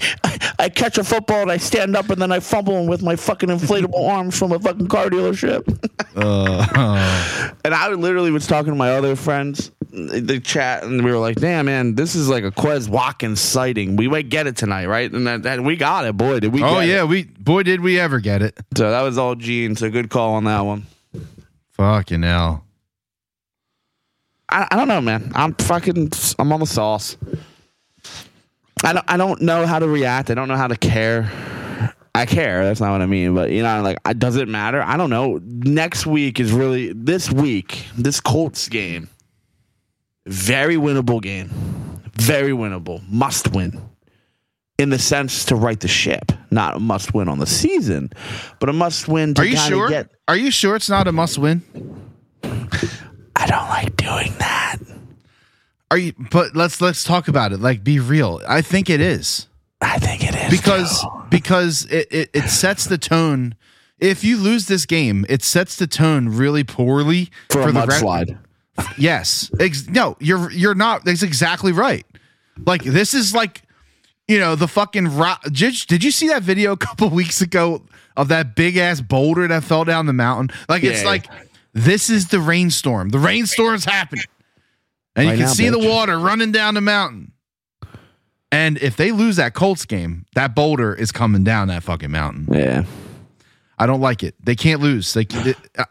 I 0.62 0.68
catch 0.68 0.96
a 0.96 1.02
football 1.02 1.42
and 1.42 1.50
I 1.50 1.56
stand 1.56 1.96
up 1.96 2.08
and 2.08 2.22
then 2.22 2.30
I 2.30 2.38
fumble 2.38 2.86
with 2.86 3.02
my 3.02 3.16
fucking 3.16 3.48
inflatable 3.48 4.08
arms 4.08 4.38
from 4.38 4.52
a 4.52 4.60
fucking 4.60 4.86
car 4.86 5.10
dealership. 5.10 5.66
Uh, 6.14 7.50
And 7.64 7.74
I 7.74 7.88
literally 7.88 8.30
was 8.30 8.46
talking 8.46 8.72
to 8.72 8.76
my 8.76 8.92
other 8.92 9.16
friends, 9.16 9.72
the 9.90 10.40
chat, 10.40 10.84
and 10.84 11.04
we 11.04 11.10
were 11.10 11.18
like, 11.18 11.36
"Damn, 11.36 11.66
man, 11.66 11.94
this 11.96 12.14
is 12.14 12.28
like 12.28 12.44
a 12.44 12.50
Quez 12.50 12.88
Watkins 12.88 13.40
sighting. 13.40 13.96
We 13.96 14.08
might 14.08 14.28
get 14.28 14.46
it 14.46 14.56
tonight, 14.56 14.86
right?" 14.86 15.10
And 15.10 15.26
that, 15.26 15.42
that 15.42 15.60
we 15.60 15.76
got 15.76 16.06
it, 16.06 16.16
boy, 16.16 16.40
did 16.40 16.52
we? 16.52 16.62
oh 16.62 16.80
get 16.80 16.88
yeah, 16.88 17.02
it. 17.02 17.08
we 17.08 17.24
boy 17.24 17.62
did 17.62 17.80
we 17.80 17.98
ever 18.00 18.20
get 18.20 18.42
it? 18.42 18.56
So 18.76 18.90
that 18.90 19.02
was 19.02 19.18
all 19.18 19.34
Gene. 19.34 19.76
So 19.76 19.90
good 19.90 20.10
call 20.10 20.34
on 20.34 20.44
that 20.44 20.60
one. 20.60 20.86
Fucking 21.72 22.22
hell. 22.22 22.64
I, 24.48 24.68
I 24.70 24.76
don't 24.76 24.88
know, 24.88 25.00
man. 25.00 25.32
I'm 25.34 25.54
fucking. 25.54 26.10
I'm 26.38 26.52
on 26.52 26.60
the 26.60 26.66
sauce. 26.66 27.16
I 28.85 28.93
don't. 28.93 29.05
I 29.09 29.16
don't 29.16 29.41
know 29.43 29.66
how 29.66 29.78
to 29.78 29.89
react. 29.89 30.30
I 30.30 30.35
don't 30.35 30.49
know 30.49 30.57
how 30.57 30.68
to 30.68 30.76
care. 30.76 31.30
I 32.14 32.26
care. 32.26 32.64
That's 32.64 32.80
not 32.80 32.93
what 32.93 33.01
I 33.01 33.07
mean. 33.07 33.35
But 33.35 33.51
you 33.51 33.62
know, 33.62 33.80
like, 33.83 33.99
I, 34.05 34.12
does 34.12 34.37
it 34.37 34.49
matter? 34.49 34.83
I 34.83 34.97
don't 34.97 35.11
know. 35.11 35.41
Next 35.43 36.07
week 36.07 36.41
is 36.41 36.53
really 36.53 36.93
this 36.93 37.30
week. 37.30 37.87
This 37.97 38.20
Colts 38.20 38.68
game, 38.68 39.09
very 40.26 40.76
winnable 40.76 41.22
game. 41.22 41.51
Very 42.16 42.53
winnable. 42.53 43.03
Must 43.09 43.53
win. 43.55 43.80
In 44.78 44.91
the 44.91 44.99
sense 44.99 45.45
to 45.47 45.55
right 45.55 45.78
the 45.78 45.87
ship, 45.87 46.33
not 46.51 46.76
a 46.76 46.80
must 46.80 47.14
win 47.14 47.28
on 47.28 47.39
the 47.39 47.47
season, 47.47 48.11
but 48.59 48.68
a 48.68 48.72
must 48.72 49.07
win 49.07 49.33
to 49.35 49.43
Are 49.43 49.45
you 49.45 49.57
sure? 49.57 49.89
get. 49.89 50.11
Are 50.26 50.37
you 50.37 50.51
sure 50.51 50.74
it's 50.74 50.89
not 50.91 51.07
a 51.07 51.12
must 51.12 51.39
win? 51.39 51.62
I 52.43 53.47
don't 53.47 53.68
like 53.68 53.97
doing 53.97 54.33
that. 54.39 54.61
Are 55.93 55.99
you? 55.99 56.14
But 56.30 56.57
let's 56.57 56.80
let's 56.80 57.05
talk 57.05 57.28
about 57.28 57.53
it. 57.53 57.61
Like, 57.61 57.84
be 57.84 58.01
real. 58.01 58.40
I 58.49 58.62
think 58.62 58.88
it 58.88 59.01
is 59.01 59.47
I 59.82 59.99
think 59.99 60.24
it 60.24 60.34
is 60.34 60.51
because 60.59 61.03
too. 61.03 61.09
because 61.30 61.84
it, 61.90 62.09
it 62.11 62.30
it 62.32 62.49
sets 62.49 62.86
the 62.86 62.97
tone. 62.97 63.55
If 63.99 64.24
you 64.24 64.38
lose 64.38 64.66
this 64.68 64.86
game, 64.86 65.26
it 65.28 65.43
sets 65.43 65.76
the 65.76 65.86
tone 65.86 66.30
really 66.30 66.64
poorly 66.64 67.30
for, 67.51 67.61
a 67.68 67.72
the 67.72 67.84
rest- 67.86 68.03
mudslide. 68.03 68.38
Yes. 68.97 69.51
Ex- 69.61 69.86
no, 69.86 70.16
you're 70.18 70.51
you're 70.51 70.74
not. 70.74 71.05
That's 71.05 71.22
exactly 71.22 71.72
right. 71.72 72.07
Like 72.64 72.82
this 72.84 73.12
is 73.12 73.34
like, 73.34 73.62
you 74.26 74.38
know, 74.38 74.55
the 74.57 74.66
fucking 74.68 75.14
rock. 75.16 75.43
Did, 75.53 75.74
did 75.88 76.03
you 76.03 76.11
see 76.11 76.28
that 76.28 76.43
video 76.43 76.72
a 76.72 76.76
couple 76.78 77.11
weeks 77.22 77.43
ago 77.43 77.82
of 78.16 78.28
that 78.28 78.57
big 78.57 78.78
ass 78.78 79.03
boulder 79.03 79.47
that 79.47 79.62
fell 79.62 79.84
down 79.84 80.07
the 80.07 80.12
mountain? 80.14 80.57
Like 80.70 80.84
it's 80.84 81.03
Yeah. 81.03 81.09
like 81.09 81.26
this 81.74 82.09
is 82.11 82.28
the 82.28 82.40
rainstorm. 82.40 83.11
The 83.11 83.18
rainstorm's 83.18 83.84
happening, 83.84 84.24
and 85.16 85.26
Right 85.26 85.32
you 85.32 85.38
can 85.38 85.46
now, 85.46 85.52
see 85.52 85.68
the 85.68 85.78
water 85.78 86.18
running 86.18 86.52
down 86.52 86.74
the 86.74 86.80
mountain. 86.80 87.32
And 88.50 88.76
if 88.78 88.96
they 88.96 89.12
lose 89.12 89.36
that 89.36 89.54
Colts 89.54 89.86
game, 89.86 90.26
that 90.34 90.54
boulder 90.54 90.94
is 90.94 91.10
coming 91.10 91.42
down 91.42 91.68
that 91.68 91.82
fucking 91.82 92.10
mountain. 92.10 92.48
Yeah. 92.52 92.84
I 93.78 93.86
don't 93.86 94.00
like 94.00 94.22
it. 94.22 94.34
They 94.44 94.54
can't 94.54 94.80
lose. 94.80 95.14
They, 95.14 95.26
it, 95.30 95.56
I, 95.78 95.84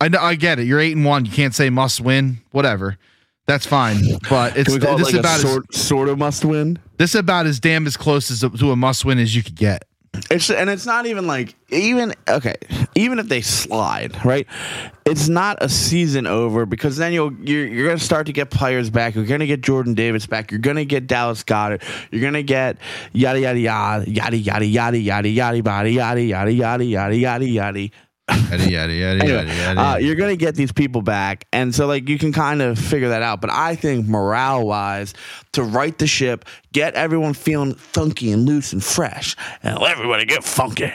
I 0.00 0.08
know. 0.08 0.20
I 0.20 0.34
get 0.34 0.58
it. 0.58 0.66
You're 0.66 0.80
eight 0.80 0.94
and 0.94 1.04
one. 1.04 1.24
You 1.24 1.32
can't 1.32 1.54
say 1.54 1.70
must 1.70 2.00
win. 2.00 2.38
Whatever. 2.50 2.98
That's 3.46 3.66
fine. 3.66 4.02
But 4.28 4.56
it's 4.56 4.68
Can 4.68 4.80
we 4.80 4.86
call 4.86 4.94
it 4.94 4.98
this 4.98 5.12
like 5.12 5.20
about 5.20 5.40
a 5.40 5.44
as, 5.44 5.50
sort, 5.50 5.74
sort 5.74 6.08
of 6.08 6.18
must 6.18 6.44
win? 6.44 6.78
this 6.98 7.14
about 7.14 7.46
as 7.46 7.60
damn 7.60 7.86
as 7.86 7.96
close 7.96 8.30
as 8.30 8.40
to 8.40 8.70
a 8.70 8.76
must 8.76 9.04
win 9.04 9.18
as 9.18 9.34
you 9.34 9.42
could 9.42 9.56
get. 9.56 9.84
It's 10.30 10.48
and 10.50 10.70
it's 10.70 10.86
not 10.86 11.06
even 11.06 11.26
like 11.26 11.54
even 11.70 12.14
okay, 12.28 12.54
even 12.94 13.18
if 13.18 13.28
they 13.28 13.40
slide, 13.40 14.24
right? 14.24 14.46
It's 15.06 15.28
not 15.28 15.58
a 15.62 15.68
season 15.68 16.26
over 16.26 16.64
because 16.66 16.96
then 16.96 17.12
you'll 17.12 17.32
you're, 17.42 17.66
you're 17.66 17.86
gonna 17.88 17.98
start 17.98 18.26
to 18.26 18.32
get 18.32 18.50
players 18.50 18.88
back. 18.90 19.14
You're 19.14 19.24
gonna 19.26 19.46
get 19.46 19.60
Jordan 19.60 19.94
Davis 19.94 20.26
back. 20.26 20.50
You're 20.50 20.60
gonna 20.60 20.84
get 20.84 21.06
Dallas 21.06 21.42
Goedert. 21.44 21.82
You're 22.10 22.22
gonna 22.22 22.42
get 22.42 22.78
yada 23.12 23.40
yada 23.40 23.58
yada 23.60 24.04
yada 24.10 24.36
yada 24.36 24.66
yada 24.66 24.98
yada 24.98 24.98
yada 24.98 25.38
yada 25.38 25.90
yada 25.90 26.20
yada 26.22 26.52
yada 26.54 26.84
yada 26.84 27.14
yada 27.14 27.46
yada. 27.46 27.90
Yada 28.26 28.64
yada 28.70 28.92
yada 28.94 29.22
Anyway, 29.22 29.46
yada 29.46 29.54
yada. 29.54 29.80
uh, 29.80 29.96
you're 29.96 30.14
gonna 30.14 30.36
get 30.36 30.54
these 30.54 30.72
people 30.72 31.02
back, 31.02 31.46
and 31.52 31.74
so 31.74 31.86
like 31.86 32.08
you 32.08 32.16
can 32.16 32.32
kind 32.32 32.62
of 32.62 32.78
figure 32.78 33.10
that 33.10 33.20
out. 33.20 33.42
But 33.42 33.50
I 33.50 33.74
think 33.74 34.06
morale 34.06 34.66
wise, 34.66 35.12
to 35.52 35.62
right 35.62 35.96
the 35.98 36.06
ship, 36.06 36.46
get 36.72 36.94
everyone 36.94 37.34
feeling 37.34 37.74
funky 37.74 38.32
and 38.32 38.46
loose 38.46 38.72
and 38.72 38.82
fresh, 38.82 39.36
and 39.62 39.78
let 39.78 39.90
everybody 39.92 40.24
get 40.24 40.42
funky, 40.42 40.90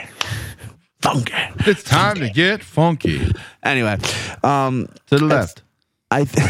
funky. 1.02 1.34
it's 1.60 1.84
time 1.84 2.16
to 2.18 2.30
get 2.30 2.64
funky. 2.64 3.32
Anyway, 3.64 3.98
um, 4.44 4.88
To 5.08 5.18
the 5.18 5.26
left. 5.26 5.64
I 6.12 6.24
th- 6.26 6.48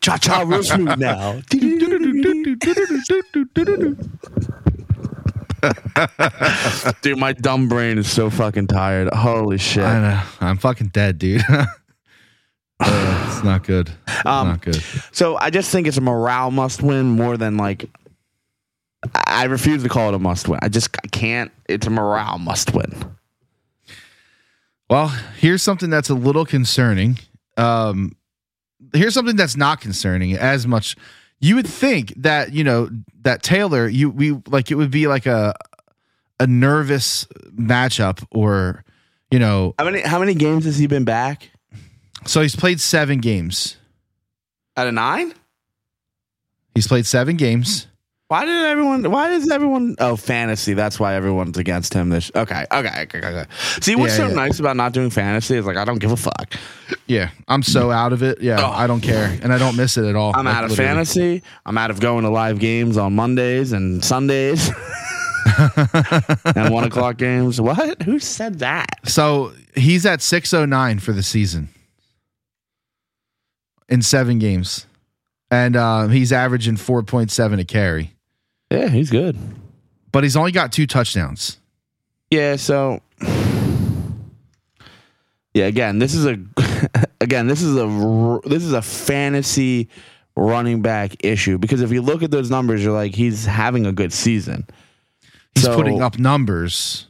cha 0.00 0.16
cha 0.16 0.42
real 0.42 0.62
smooth 0.62 0.98
now. 0.98 1.40
Dude, 7.02 7.18
my 7.18 7.32
dumb 7.32 7.68
brain 7.68 7.98
is 7.98 8.10
so 8.10 8.30
fucking 8.30 8.66
tired. 8.68 9.12
Holy 9.12 9.58
shit. 9.58 9.84
I 9.84 10.00
know. 10.00 10.22
I'm 10.40 10.56
fucking 10.58 10.88
dead, 10.88 11.18
dude. 11.18 11.42
Uh, 12.82 13.26
it's 13.28 13.44
not 13.44 13.62
good. 13.62 13.90
It's 14.08 14.24
Um, 14.24 14.48
not 14.48 14.62
good. 14.62 14.82
So 15.12 15.36
I 15.36 15.50
just 15.50 15.70
think 15.70 15.86
it's 15.86 15.98
a 15.98 16.00
morale 16.00 16.50
must 16.50 16.82
win 16.82 17.10
more 17.10 17.36
than 17.36 17.58
like. 17.58 17.90
I 19.14 19.42
I 19.42 19.44
refuse 19.44 19.82
to 19.82 19.90
call 19.90 20.08
it 20.08 20.14
a 20.14 20.18
must 20.18 20.48
win. 20.48 20.60
I 20.62 20.70
just 20.70 20.88
I 21.04 21.08
can't. 21.08 21.52
It's 21.68 21.86
a 21.86 21.90
morale 21.90 22.38
must 22.38 22.72
win. 22.72 22.90
Well, 24.90 25.06
here's 25.36 25.62
something 25.62 25.88
that's 25.88 26.10
a 26.10 26.14
little 26.14 26.44
concerning. 26.44 27.20
Um, 27.56 28.16
here's 28.92 29.14
something 29.14 29.36
that's 29.36 29.56
not 29.56 29.80
concerning 29.80 30.36
as 30.36 30.66
much. 30.66 30.96
You 31.38 31.54
would 31.54 31.68
think 31.68 32.12
that 32.16 32.52
you 32.52 32.64
know 32.64 32.90
that 33.22 33.44
Taylor, 33.44 33.86
you 33.86 34.10
we 34.10 34.32
like 34.48 34.72
it 34.72 34.74
would 34.74 34.90
be 34.90 35.06
like 35.06 35.26
a 35.26 35.54
a 36.40 36.46
nervous 36.48 37.24
matchup, 37.54 38.26
or 38.32 38.84
you 39.30 39.38
know. 39.38 39.76
How 39.78 39.84
many 39.84 40.00
how 40.00 40.18
many 40.18 40.34
games 40.34 40.64
has 40.64 40.76
he 40.76 40.88
been 40.88 41.04
back? 41.04 41.50
So 42.26 42.42
he's 42.42 42.56
played 42.56 42.80
seven 42.80 43.20
games. 43.20 43.76
Out 44.76 44.88
of 44.88 44.94
nine? 44.94 45.32
He's 46.74 46.88
played 46.88 47.06
seven 47.06 47.36
games. 47.36 47.86
Why 48.30 48.44
did 48.44 48.64
everyone? 48.64 49.10
Why 49.10 49.30
is 49.30 49.50
everyone? 49.50 49.96
Oh, 49.98 50.14
fantasy. 50.14 50.74
That's 50.74 51.00
why 51.00 51.14
everyone's 51.16 51.58
against 51.58 51.92
him. 51.92 52.10
This. 52.10 52.30
Okay. 52.32 52.64
Okay. 52.70 53.02
Okay. 53.02 53.18
okay. 53.18 53.44
See, 53.80 53.96
what's 53.96 54.12
Yeah, 54.16 54.26
so 54.26 54.28
yeah. 54.28 54.34
nice 54.36 54.60
about 54.60 54.76
not 54.76 54.92
doing 54.92 55.10
fantasy 55.10 55.56
is 55.56 55.66
like 55.66 55.76
I 55.76 55.84
don't 55.84 55.98
give 55.98 56.12
a 56.12 56.16
fuck. 56.16 56.54
Yeah, 57.08 57.30
I'm 57.48 57.64
so 57.64 57.90
out 57.90 58.12
of 58.12 58.22
it. 58.22 58.40
Yeah, 58.40 58.58
Oh. 58.64 58.70
I 58.70 58.86
don't 58.86 59.00
care, 59.00 59.36
and 59.42 59.52
I 59.52 59.58
don't 59.58 59.76
miss 59.76 59.96
it 59.96 60.04
at 60.04 60.14
all. 60.14 60.30
I'm 60.36 60.44
Like, 60.44 60.54
out 60.54 60.62
of 60.64 60.70
literally. 60.70 60.88
fantasy. 60.88 61.42
I'm 61.66 61.76
out 61.76 61.90
of 61.90 61.98
going 61.98 62.22
to 62.22 62.30
live 62.30 62.60
games 62.60 62.96
on 62.96 63.16
Mondays 63.16 63.72
and 63.72 64.04
Sundays 64.04 64.70
and 66.54 66.72
one 66.72 66.84
o'clock 66.84 67.16
games. 67.16 67.60
What? 67.60 68.00
Who 68.02 68.20
said 68.20 68.60
that? 68.60 68.86
So 69.08 69.52
he's 69.74 70.06
at 70.06 70.22
609 70.22 71.00
for 71.00 71.12
the 71.12 71.24
season 71.24 71.68
in 73.88 74.02
seven 74.02 74.38
games. 74.38 74.86
and 75.50 75.74
uh, 75.74 76.06
he's 76.06 76.32
averaging 76.32 76.76
four 76.76 77.02
point 77.02 77.32
seven 77.32 77.58
a 77.58 77.64
carry, 77.64 78.14
Yeah, 78.70 78.88
he's 78.88 79.10
good. 79.10 79.36
but 80.12 80.22
he's 80.24 80.36
only 80.36 80.52
got 80.52 80.72
two 80.72 80.86
touchdowns. 80.86 81.58
Yeah, 82.30 82.56
so 82.56 83.00
yeah, 85.54 85.66
again, 85.66 85.98
this 85.98 86.14
is 86.14 86.26
a 86.26 86.38
again, 87.20 87.46
this 87.48 87.62
is 87.62 87.76
a 87.76 88.40
this 88.44 88.62
is 88.62 88.72
a 88.72 88.82
fantasy 88.82 89.88
running 90.36 90.80
back 90.80 91.24
issue 91.24 91.58
because 91.58 91.80
if 91.82 91.90
you 91.90 92.02
look 92.02 92.22
at 92.22 92.30
those 92.30 92.50
numbers, 92.50 92.82
you're 92.84 92.92
like 92.92 93.14
he's 93.14 93.44
having 93.46 93.86
a 93.86 93.92
good 93.92 94.12
season. 94.12 94.66
He's 95.54 95.64
So- 95.64 95.74
putting 95.76 96.00
up 96.02 96.18
numbers. 96.18 97.06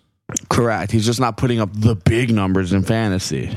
Correct. 0.49 0.93
He's 0.93 1.05
just 1.05 1.19
not 1.19 1.37
putting 1.37 1.61
up 1.61 1.71
the 1.73 1.97
big 1.97 2.31
numbers 2.33 2.73
in 2.73 2.83
fantasy. 2.85 3.51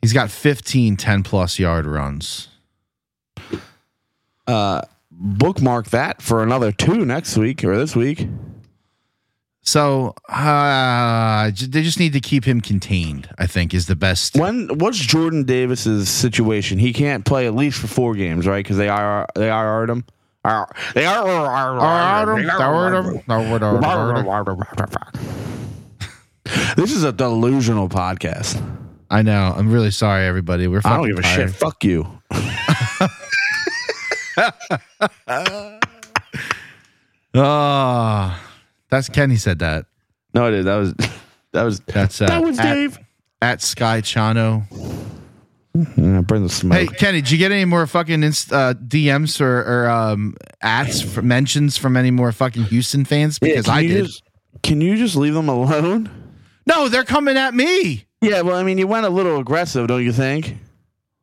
He's 0.00 0.14
got 0.14 0.30
15 0.30 0.96
10 0.96 1.22
plus 1.22 1.58
yard 1.58 1.84
runs. 1.86 2.48
Uh 4.46 4.82
bookmark 5.20 5.86
that 5.90 6.22
for 6.22 6.42
another 6.42 6.70
two 6.72 7.04
next 7.04 7.36
week 7.36 7.64
or 7.64 7.76
this 7.76 7.96
week. 7.96 8.28
So 9.62 10.14
uh, 10.30 11.50
they 11.50 11.82
just 11.82 11.98
need 11.98 12.14
to 12.14 12.20
keep 12.20 12.44
him 12.44 12.60
contained. 12.62 13.28
I 13.38 13.46
think 13.46 13.74
is 13.74 13.86
the 13.86 13.96
best. 13.96 14.34
When 14.36 14.68
what's 14.78 14.96
Jordan 14.98 15.44
Davis's 15.44 16.08
situation? 16.08 16.78
He 16.78 16.92
can't 16.94 17.24
play 17.26 17.46
at 17.46 17.54
least 17.54 17.78
for 17.78 17.86
four 17.86 18.14
games, 18.14 18.46
right? 18.46 18.64
Because 18.64 18.78
they 18.78 18.88
are 18.88 19.26
they 19.34 19.50
are 19.50 19.84
him. 19.84 20.04
Are- 20.44 20.68
They 20.94 21.04
are. 21.04 21.46
This 26.76 26.92
is 26.92 27.02
a 27.04 27.12
delusional 27.12 27.88
podcast. 27.90 28.62
I 29.10 29.20
know. 29.22 29.52
I'm 29.54 29.70
really 29.70 29.90
sorry, 29.90 30.24
everybody. 30.26 30.66
We're 30.66 30.80
I 30.84 30.96
don't 30.96 31.08
give 31.08 31.18
a 31.18 31.22
shit. 31.22 31.50
Fuck 31.50 31.84
you. 31.84 32.06
Oh, 37.34 38.40
that's 38.90 39.08
Kenny 39.08 39.36
said 39.36 39.58
that. 39.60 39.86
No, 40.34 40.46
it 40.48 40.54
is. 40.54 40.64
That 40.64 40.76
was 40.76 40.94
that 41.52 41.62
was 41.64 41.80
That's 41.80 42.20
uh, 42.20 42.26
that 42.26 42.42
was 42.42 42.58
at, 42.58 42.74
Dave. 42.74 42.98
at 43.42 43.62
Sky 43.62 44.00
Chano. 44.00 44.64
Yeah, 45.96 46.22
bring 46.22 46.42
the 46.42 46.48
smoke. 46.48 46.76
Hey, 46.76 46.86
Kenny, 46.86 47.20
did 47.20 47.30
you 47.30 47.38
get 47.38 47.52
any 47.52 47.64
more 47.64 47.86
fucking 47.86 48.24
inst- 48.24 48.52
uh, 48.52 48.74
DMs 48.74 49.40
or, 49.40 49.60
or 49.60 49.88
um, 49.88 50.34
ads 50.60 51.00
for 51.00 51.22
mentions 51.22 51.76
from 51.76 51.96
any 51.96 52.10
more 52.10 52.32
fucking 52.32 52.64
Houston 52.64 53.04
fans? 53.04 53.38
Because 53.38 53.66
can 53.66 53.74
I 53.74 53.86
did. 53.86 54.06
Just, 54.06 54.22
can 54.64 54.80
you 54.80 54.96
just 54.96 55.14
leave 55.14 55.34
them 55.34 55.48
alone? 55.48 56.10
no, 56.66 56.88
they're 56.88 57.04
coming 57.04 57.36
at 57.36 57.54
me. 57.54 58.06
Yeah, 58.20 58.40
well, 58.40 58.56
I 58.56 58.64
mean, 58.64 58.78
you 58.78 58.88
went 58.88 59.06
a 59.06 59.10
little 59.10 59.38
aggressive, 59.38 59.86
don't 59.86 60.02
you 60.04 60.12
think? 60.12 60.56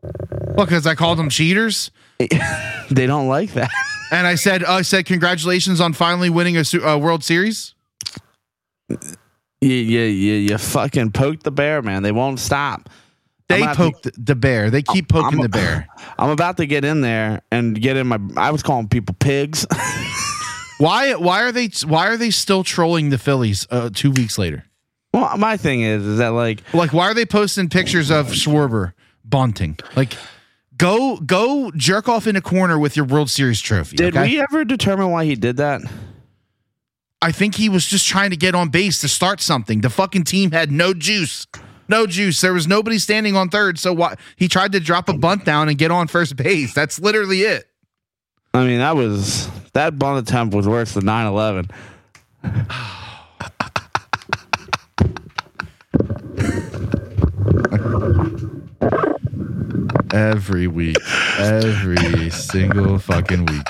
Well, 0.01 0.65
because 0.65 0.87
I 0.87 0.95
called 0.95 1.19
them 1.19 1.29
cheaters. 1.29 1.91
They 2.91 3.07
don't 3.07 3.27
like 3.27 3.53
that. 3.53 3.71
And 4.11 4.27
I 4.27 4.35
said, 4.35 4.63
I 4.63 4.83
said, 4.83 5.05
congratulations 5.07 5.81
on 5.81 5.93
finally 5.93 6.29
winning 6.29 6.55
a, 6.55 6.63
su- 6.63 6.83
a 6.83 6.97
World 6.97 7.23
Series. 7.23 7.73
Yeah, 8.89 8.97
yeah, 9.61 10.03
you, 10.03 10.33
you 10.33 10.57
fucking 10.59 11.11
poked 11.11 11.43
the 11.43 11.51
bear, 11.51 11.81
man. 11.81 12.03
They 12.03 12.11
won't 12.11 12.39
stop. 12.39 12.89
They 13.47 13.65
poked 13.65 14.07
the 14.23 14.35
bear. 14.35 14.69
They 14.69 14.81
keep 14.83 15.09
poking 15.09 15.39
I'm- 15.39 15.41
the 15.41 15.49
bear. 15.49 15.87
I'm 16.19 16.29
about 16.29 16.57
to 16.57 16.67
get 16.67 16.85
in 16.85 17.01
there 17.01 17.41
and 17.51 17.79
get 17.79 17.97
in 17.97 18.07
my. 18.07 18.19
I 18.37 18.51
was 18.51 18.61
calling 18.63 18.87
people 18.87 19.15
pigs. 19.19 19.65
Why? 20.77 21.13
Why 21.15 21.41
are 21.43 21.51
they? 21.51 21.69
Why 21.87 22.07
are 22.07 22.17
they 22.17 22.29
still 22.31 22.63
trolling 22.63 23.09
the 23.09 23.17
Phillies 23.17 23.65
uh, 23.71 23.89
two 23.93 24.11
weeks 24.11 24.37
later? 24.37 24.65
well, 25.13 25.37
my 25.37 25.55
thing 25.57 25.81
is, 25.81 26.03
is 26.05 26.17
that 26.17 26.29
like, 26.29 26.61
Like, 26.73 26.91
why 26.91 27.05
are 27.09 27.13
they 27.13 27.25
posting 27.25 27.69
pictures 27.69 28.11
of 28.11 28.27
Schwarber 28.27 28.91
bunting? 29.23 29.77
Like, 29.95 30.13
go 30.77 31.17
go 31.17 31.71
jerk 31.75 32.07
off 32.07 32.27
in 32.27 32.35
a 32.35 32.41
corner 32.41 32.77
with 32.77 32.95
your 32.95 33.05
World 33.05 33.29
Series 33.29 33.61
trophy. 33.61 33.97
did 33.97 34.15
okay? 34.15 34.27
we 34.29 34.39
ever 34.41 34.65
determine 34.65 35.09
why 35.09 35.25
he 35.25 35.35
did 35.35 35.57
that? 35.57 35.81
I 37.21 37.31
think 37.31 37.55
he 37.55 37.69
was 37.69 37.85
just 37.85 38.07
trying 38.07 38.29
to 38.31 38.37
get 38.37 38.55
on 38.55 38.69
base 38.69 39.01
to 39.01 39.07
start 39.07 39.41
something. 39.41 39.81
The 39.81 39.89
fucking 39.89 40.25
team 40.25 40.51
had 40.51 40.71
no 40.71 40.93
juice. 40.93 41.47
No 41.87 42.05
juice. 42.05 42.41
There 42.41 42.53
was 42.53 42.67
nobody 42.67 42.99
standing 42.99 43.35
on 43.35 43.49
third, 43.49 43.79
so 43.79 43.93
why 43.93 44.15
he 44.35 44.47
tried 44.47 44.71
to 44.73 44.79
drop 44.79 45.07
a 45.09 45.13
bunt 45.13 45.45
down 45.45 45.69
and 45.69 45.77
get 45.77 45.91
on 45.91 46.07
first 46.07 46.35
base. 46.35 46.73
That's 46.73 46.99
literally 46.99 47.41
it. 47.41 47.67
I 48.53 48.65
mean, 48.65 48.79
that 48.79 48.95
was 48.95 49.49
that 49.73 49.99
bunt 49.99 50.27
attempt 50.27 50.55
was 50.55 50.67
worse 50.67 50.93
than 50.93 51.03
9/11. 51.03 51.69
Every 60.15 60.67
week. 60.67 60.95
Every 61.37 62.29
single 62.29 62.97
fucking 62.99 63.45
week. 63.47 63.67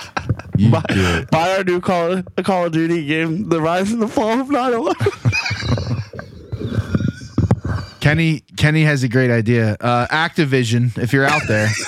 You 0.57 0.69
do 0.69 1.03
it. 1.17 1.31
Buy 1.31 1.57
our 1.57 1.63
new 1.63 1.81
Call 1.81 2.21
Call 2.43 2.67
of 2.67 2.71
Duty 2.71 3.03
game, 3.05 3.49
The 3.49 3.59
Rise 3.59 3.91
and 3.91 3.99
the 3.99 4.07
Fall 4.07 4.41
of 4.41 4.47
9/11. 4.49 4.93
Kenny 7.99 8.43
Kenny 8.57 8.83
has 8.83 9.01
a 9.01 9.07
great 9.07 9.31
idea. 9.31 9.75
Uh 9.81 10.05
Activision, 10.07 10.95
if 10.99 11.11
you're 11.13 11.25
out 11.25 11.41
there. 11.47 11.67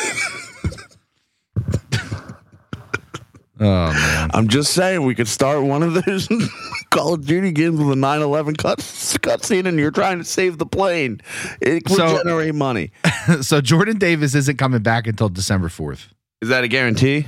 oh 3.60 3.93
man. 3.93 4.32
I'm 4.34 4.47
just 4.47 4.74
saying, 4.74 5.05
we 5.05 5.14
could 5.14 5.28
start 5.28 5.62
one 5.62 5.84
of 5.84 5.93
those 6.03 6.28
Call 6.90 7.14
of 7.16 7.26
Duty 7.26 7.52
games 7.52 7.78
with 7.80 7.90
a 7.92 7.96
9/11 8.00 8.58
cut 8.58 8.80
cutscene, 8.80 9.68
and 9.68 9.78
you're 9.78 9.92
trying 9.92 10.18
to 10.20 10.24
save 10.24 10.58
the 10.58 10.66
plane. 10.66 11.22
It 11.62 11.90
would 11.90 11.98
So- 11.98 12.18
generate 12.18 12.56
money. 12.56 12.92
so 13.42 13.62
Jordan 13.62 13.98
Davis 13.98 14.34
isn't 14.36 14.58
coming 14.58 14.82
back 14.82 15.08
until 15.08 15.30
December 15.30 15.68
4th. 15.70 16.08
Is 16.42 16.50
that 16.50 16.64
a 16.64 16.68
guarantee? 16.68 17.28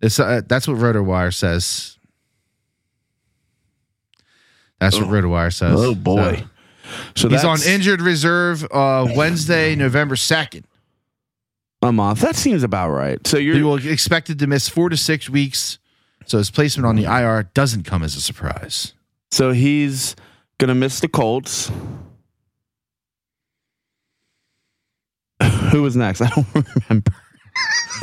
It's, 0.00 0.20
uh, 0.20 0.42
that's 0.46 0.68
what 0.68 0.76
RotoWire 0.76 1.32
says. 1.32 1.96
That's 4.80 4.98
what 4.98 5.08
RotoWire 5.08 5.52
says. 5.52 5.72
Oh 5.78 5.94
boy. 5.94 6.44
So, 7.14 7.28
So 7.28 7.28
he's 7.30 7.44
on 7.44 7.58
injured 7.66 8.02
reserve 8.02 8.64
uh, 8.70 9.06
Wednesday, 9.16 9.74
November 9.74 10.14
2nd. 10.16 10.64
a 11.80 11.92
month. 11.92 12.20
That 12.20 12.36
seems 12.36 12.62
about 12.62 12.90
right. 12.90 13.24
So 13.26 13.38
you're 13.38 13.64
will 13.64 13.76
expected 13.86 14.38
to 14.40 14.46
miss 14.46 14.68
four 14.68 14.88
to 14.90 14.96
six 14.96 15.30
weeks. 15.30 15.78
So 16.26 16.38
his 16.38 16.50
placement 16.50 16.86
on 16.86 16.96
the 16.96 17.04
IR 17.04 17.50
doesn't 17.54 17.84
come 17.84 18.02
as 18.02 18.16
a 18.16 18.20
surprise. 18.20 18.92
so 19.30 19.52
he's 19.52 20.16
gonna 20.58 20.74
miss 20.74 21.00
the 21.00 21.08
Colts. 21.08 21.70
Who 25.70 25.82
was 25.82 25.96
next? 25.96 26.20
I 26.22 26.28
don't 26.28 26.46
remember. 26.88 27.12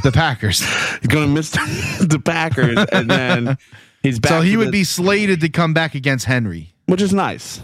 The 0.03 0.11
Packers. 0.11 0.59
He's 0.99 1.07
gonna 1.07 1.27
miss 1.27 1.51
the 1.51 2.21
Packers, 2.25 2.77
and 2.91 3.09
then 3.09 3.57
he's 4.03 4.19
back. 4.19 4.29
so 4.31 4.41
he 4.41 4.57
would 4.57 4.67
the- 4.67 4.71
be 4.71 4.83
slated 4.83 5.41
to 5.41 5.49
come 5.49 5.73
back 5.73 5.95
against 5.95 6.25
Henry 6.25 6.73
which 6.87 7.01
is 7.01 7.13
nice. 7.13 7.61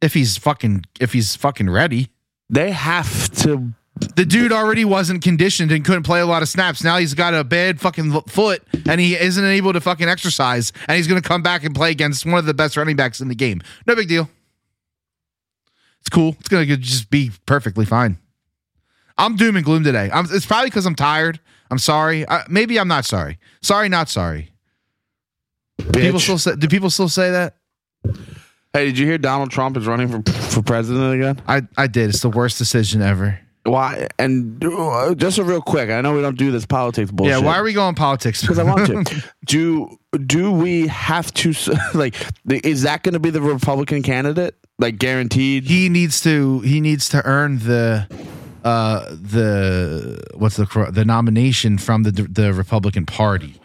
if 0.00 0.14
he's 0.14 0.36
fucking 0.36 0.84
if 1.00 1.12
he's 1.12 1.36
fucking 1.36 1.70
ready. 1.70 2.08
They 2.50 2.70
have 2.72 3.30
to. 3.42 3.72
The 3.94 4.24
dude 4.24 4.52
already 4.52 4.84
wasn't 4.84 5.22
conditioned 5.22 5.70
and 5.70 5.84
couldn't 5.84 6.02
play 6.02 6.20
a 6.20 6.26
lot 6.26 6.42
of 6.42 6.48
snaps. 6.48 6.82
Now 6.82 6.98
he's 6.98 7.14
got 7.14 7.34
a 7.34 7.44
bad 7.44 7.80
fucking 7.80 8.22
foot 8.22 8.62
and 8.86 9.00
he 9.00 9.14
isn't 9.14 9.44
able 9.44 9.72
to 9.72 9.80
fucking 9.80 10.08
exercise. 10.08 10.72
And 10.88 10.96
he's 10.96 11.06
going 11.06 11.20
to 11.20 11.26
come 11.26 11.42
back 11.42 11.62
and 11.62 11.74
play 11.74 11.90
against 11.90 12.26
one 12.26 12.36
of 12.36 12.46
the 12.46 12.54
best 12.54 12.76
running 12.76 12.96
backs 12.96 13.20
in 13.20 13.28
the 13.28 13.34
game. 13.34 13.62
No 13.86 13.94
big 13.94 14.08
deal. 14.08 14.28
It's 16.00 16.08
cool. 16.08 16.36
It's 16.40 16.48
going 16.48 16.66
to 16.66 16.76
just 16.76 17.10
be 17.10 17.30
perfectly 17.46 17.84
fine. 17.84 18.18
I'm 19.18 19.36
doom 19.36 19.56
and 19.56 19.64
gloom 19.64 19.84
today. 19.84 20.10
I'm, 20.12 20.26
it's 20.30 20.46
probably 20.46 20.70
because 20.70 20.86
I'm 20.86 20.96
tired. 20.96 21.38
I'm 21.70 21.78
sorry. 21.78 22.28
I, 22.28 22.44
maybe 22.48 22.80
I'm 22.80 22.88
not 22.88 23.04
sorry. 23.04 23.38
Sorry, 23.60 23.88
not 23.88 24.08
sorry. 24.08 24.52
People 25.92 26.18
still 26.18 26.38
say, 26.38 26.56
do 26.56 26.66
people 26.66 26.90
still 26.90 27.08
say 27.08 27.30
that? 27.30 27.56
Hey, 28.72 28.86
did 28.86 28.98
you 28.98 29.06
hear 29.06 29.18
Donald 29.18 29.50
Trump 29.50 29.76
is 29.76 29.86
running 29.86 30.08
for 30.08 30.32
for 30.32 30.62
president 30.62 31.14
again? 31.14 31.42
I, 31.46 31.62
I 31.76 31.86
did. 31.86 32.08
It's 32.08 32.20
the 32.20 32.30
worst 32.30 32.58
decision 32.58 33.02
ever. 33.02 33.38
Why? 33.64 34.08
And 34.18 34.64
uh, 34.64 35.14
just 35.14 35.38
a 35.38 35.44
real 35.44 35.62
quick, 35.62 35.88
I 35.88 36.00
know 36.00 36.14
we 36.14 36.22
don't 36.22 36.36
do 36.36 36.50
this 36.50 36.66
politics 36.66 37.10
bullshit. 37.10 37.38
Yeah. 37.38 37.46
Why 37.46 37.58
are 37.58 37.62
we 37.62 37.72
going 37.72 37.94
politics? 37.94 38.40
Because 38.40 38.58
I 38.58 38.64
want 38.64 38.86
to. 38.86 39.24
do 39.46 39.98
do 40.26 40.50
we 40.50 40.88
have 40.88 41.32
to 41.34 41.54
like? 41.94 42.14
Is 42.48 42.82
that 42.82 43.02
going 43.02 43.14
to 43.14 43.20
be 43.20 43.30
the 43.30 43.40
Republican 43.42 44.02
candidate? 44.02 44.56
Like 44.78 44.98
guaranteed? 44.98 45.64
he 45.64 45.88
needs 45.88 46.20
to 46.22 46.60
he 46.60 46.80
needs 46.80 47.08
to 47.10 47.24
earn 47.24 47.60
the 47.60 48.08
uh 48.64 49.08
the 49.10 50.20
what's 50.34 50.56
the 50.56 50.90
the 50.90 51.04
nomination 51.04 51.78
from 51.78 52.02
the 52.02 52.10
the 52.10 52.52
Republican 52.52 53.06
Party. 53.06 53.60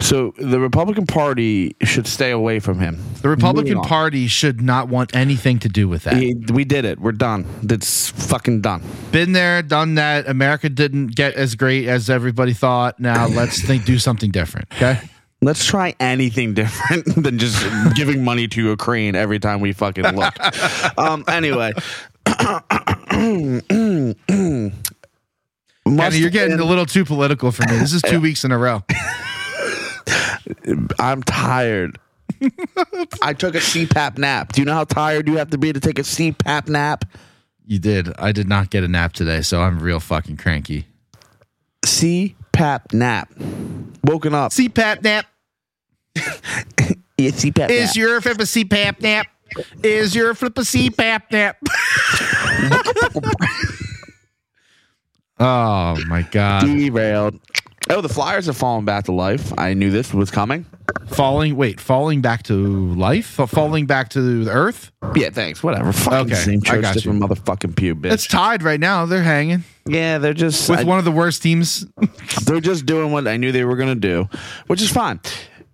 So 0.00 0.34
the 0.38 0.58
Republican 0.58 1.06
Party 1.06 1.76
should 1.82 2.06
stay 2.06 2.30
away 2.30 2.58
from 2.58 2.80
him. 2.80 2.98
The 3.22 3.28
Republican 3.28 3.80
Party 3.82 4.26
should 4.26 4.60
not 4.60 4.88
want 4.88 5.14
anything 5.14 5.58
to 5.60 5.68
do 5.68 5.88
with 5.88 6.04
that. 6.04 6.16
He- 6.16 6.34
we 6.52 6.64
did 6.64 6.84
it. 6.84 6.98
We're 7.00 7.12
done. 7.12 7.46
It's 7.62 8.10
fucking 8.10 8.62
done. 8.62 8.82
Been 9.12 9.32
there, 9.32 9.62
done 9.62 9.94
that. 9.94 10.28
America 10.28 10.68
didn't 10.68 11.08
get 11.14 11.34
as 11.34 11.54
great 11.54 11.86
as 11.86 12.10
everybody 12.10 12.54
thought. 12.54 12.98
Now 12.98 13.28
let's 13.28 13.62
think 13.62 13.84
do 13.84 13.98
something 13.98 14.30
different. 14.30 14.68
Okay. 14.74 14.98
Let's 15.40 15.64
try 15.64 15.94
anything 16.00 16.54
different 16.54 17.04
than 17.22 17.38
just 17.38 17.64
giving 17.94 18.24
money 18.24 18.48
to 18.48 18.62
Ukraine 18.62 19.14
every 19.14 19.38
time 19.38 19.60
we 19.60 19.72
fucking 19.72 20.04
look. 20.16 20.34
um. 20.98 21.24
Anyway, 21.28 21.72
Must 22.26 22.64
Kenny, 25.86 26.18
you're 26.18 26.30
getting 26.30 26.56
been- 26.56 26.66
a 26.66 26.68
little 26.68 26.86
too 26.86 27.04
political 27.04 27.52
for 27.52 27.62
me. 27.70 27.78
This 27.78 27.92
is 27.92 28.02
two 28.02 28.20
weeks 28.20 28.44
in 28.44 28.50
a 28.52 28.58
row. 28.58 28.82
I'm 30.98 31.22
tired. 31.22 31.98
I 33.22 33.32
took 33.32 33.54
a 33.54 33.58
CPAP 33.58 34.18
nap. 34.18 34.52
Do 34.52 34.60
you 34.60 34.64
know 34.64 34.74
how 34.74 34.84
tired 34.84 35.28
you 35.28 35.36
have 35.38 35.50
to 35.50 35.58
be 35.58 35.72
to 35.72 35.80
take 35.80 35.98
a 35.98 36.02
CPAP 36.02 36.68
nap? 36.68 37.04
You 37.66 37.78
did. 37.78 38.08
I 38.18 38.32
did 38.32 38.48
not 38.48 38.70
get 38.70 38.84
a 38.84 38.88
nap 38.88 39.12
today, 39.12 39.42
so 39.42 39.60
I'm 39.62 39.80
real 39.80 40.00
fucking 40.00 40.36
cranky. 40.38 40.86
CPAP 41.84 42.92
nap. 42.92 43.30
Woken 44.04 44.34
up. 44.34 44.52
CPAP 44.52 45.02
nap. 45.02 45.26
Yeah, 47.20 47.30
CPAP 47.32 47.68
Is 47.68 47.88
nap. 47.88 47.96
your 47.96 48.20
flip 48.20 48.38
a 48.38 48.42
CPAP 48.44 49.00
nap? 49.02 49.26
Is 49.82 50.14
your 50.14 50.34
flip 50.34 50.56
a 50.56 50.60
CPAP 50.60 51.22
nap? 51.32 51.56
oh 55.40 55.96
my 56.06 56.22
god. 56.30 56.64
derailed. 56.64 57.40
Oh, 57.90 58.00
the 58.02 58.08
Flyers 58.08 58.46
have 58.46 58.56
fallen 58.56 58.84
back 58.84 59.04
to 59.04 59.12
life. 59.12 59.52
I 59.58 59.72
knew 59.74 59.90
this 59.90 60.12
was 60.12 60.30
coming. 60.30 60.66
Falling 61.06 61.56
wait, 61.56 61.80
falling 61.80 62.20
back 62.20 62.42
to 62.44 62.54
life? 62.94 63.26
Falling 63.26 63.86
back 63.86 64.10
to 64.10 64.44
the 64.44 64.50
earth? 64.50 64.92
Yeah, 65.16 65.30
thanks. 65.30 65.62
Whatever. 65.62 65.92
Fucking 65.92 66.32
Okay, 66.32 66.34
same 66.34 66.60
I 66.64 66.68
church, 66.68 66.82
got 66.82 67.04
you. 67.04 67.12
motherfucking 67.12 67.76
pew, 67.76 67.94
bitch. 67.94 68.12
It's 68.12 68.26
tied 68.26 68.62
right 68.62 68.80
now. 68.80 69.06
They're 69.06 69.22
hanging 69.22 69.64
yeah, 69.86 70.18
they're 70.18 70.34
just 70.34 70.68
with 70.68 70.80
I- 70.80 70.84
one 70.84 70.98
of 70.98 71.06
the 71.06 71.10
worst 71.10 71.42
teams. 71.42 71.86
they're 72.44 72.60
just 72.60 72.84
doing 72.84 73.10
what 73.10 73.26
I 73.26 73.38
knew 73.38 73.52
they 73.52 73.64
were 73.64 73.76
gonna 73.76 73.94
do, 73.94 74.28
which 74.66 74.82
is 74.82 74.90
fine. 74.90 75.18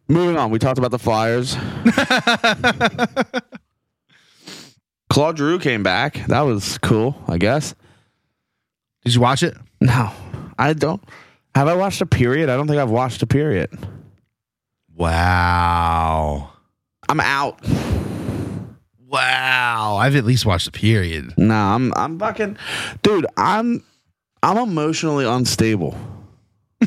Moving 0.06 0.36
on, 0.36 0.50
we 0.50 0.60
talked 0.60 0.78
about 0.78 0.92
the 0.92 0.98
Flyers. 1.00 1.56
Claude 5.10 5.38
Giroux 5.38 5.58
came 5.58 5.82
back. 5.82 6.14
That 6.28 6.42
was 6.42 6.78
cool, 6.78 7.16
I 7.28 7.38
guess. 7.38 7.74
Did 9.04 9.14
you 9.14 9.20
watch 9.20 9.42
it? 9.42 9.56
No, 9.80 10.10
I 10.58 10.72
don't. 10.72 11.02
Have 11.54 11.68
I 11.68 11.74
watched 11.74 12.00
a 12.00 12.06
period? 12.06 12.48
I 12.48 12.56
don't 12.56 12.66
think 12.66 12.80
I've 12.80 12.90
watched 12.90 13.22
a 13.22 13.26
period. 13.26 13.70
Wow. 14.94 16.50
I'm 17.08 17.20
out. 17.20 17.60
Wow. 19.06 19.96
I've 19.96 20.16
at 20.16 20.24
least 20.24 20.46
watched 20.46 20.66
a 20.66 20.72
period. 20.72 21.32
No, 21.36 21.54
I'm 21.54 21.92
I'm 21.94 22.18
fucking 22.18 22.56
dude, 23.02 23.26
I'm 23.36 23.84
I'm 24.42 24.58
emotionally 24.58 25.24
unstable. 25.24 25.96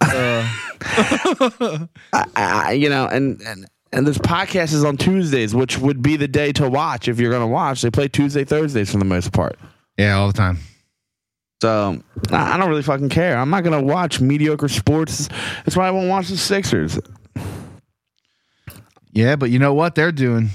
Uh. 0.00 0.46
I, 2.12 2.26
I, 2.36 2.72
you 2.72 2.88
know, 2.88 3.06
and, 3.06 3.40
and 3.42 3.66
and 3.92 4.06
this 4.06 4.18
podcast 4.18 4.74
is 4.74 4.84
on 4.84 4.96
Tuesdays, 4.96 5.54
which 5.54 5.78
would 5.78 6.02
be 6.02 6.16
the 6.16 6.28
day 6.28 6.52
to 6.52 6.68
watch 6.68 7.08
if 7.08 7.18
you're 7.18 7.32
gonna 7.32 7.46
watch. 7.46 7.82
They 7.82 7.90
play 7.90 8.08
Tuesday, 8.08 8.44
Thursdays 8.44 8.90
for 8.92 8.98
the 8.98 9.04
most 9.04 9.32
part. 9.32 9.58
Yeah, 9.96 10.16
all 10.16 10.26
the 10.26 10.34
time. 10.34 10.58
So 11.64 11.98
I 12.30 12.52
I 12.52 12.56
don't 12.58 12.68
really 12.68 12.82
fucking 12.82 13.08
care. 13.08 13.38
I'm 13.38 13.48
not 13.48 13.64
gonna 13.64 13.82
watch 13.82 14.20
mediocre 14.20 14.68
sports. 14.68 15.30
That's 15.64 15.74
why 15.74 15.88
I 15.88 15.92
won't 15.92 16.10
watch 16.10 16.28
the 16.28 16.36
Sixers. 16.36 17.00
Yeah, 19.12 19.36
but 19.36 19.48
you 19.48 19.58
know 19.58 19.72
what 19.72 19.94
they're 19.94 20.12
doing? 20.12 20.50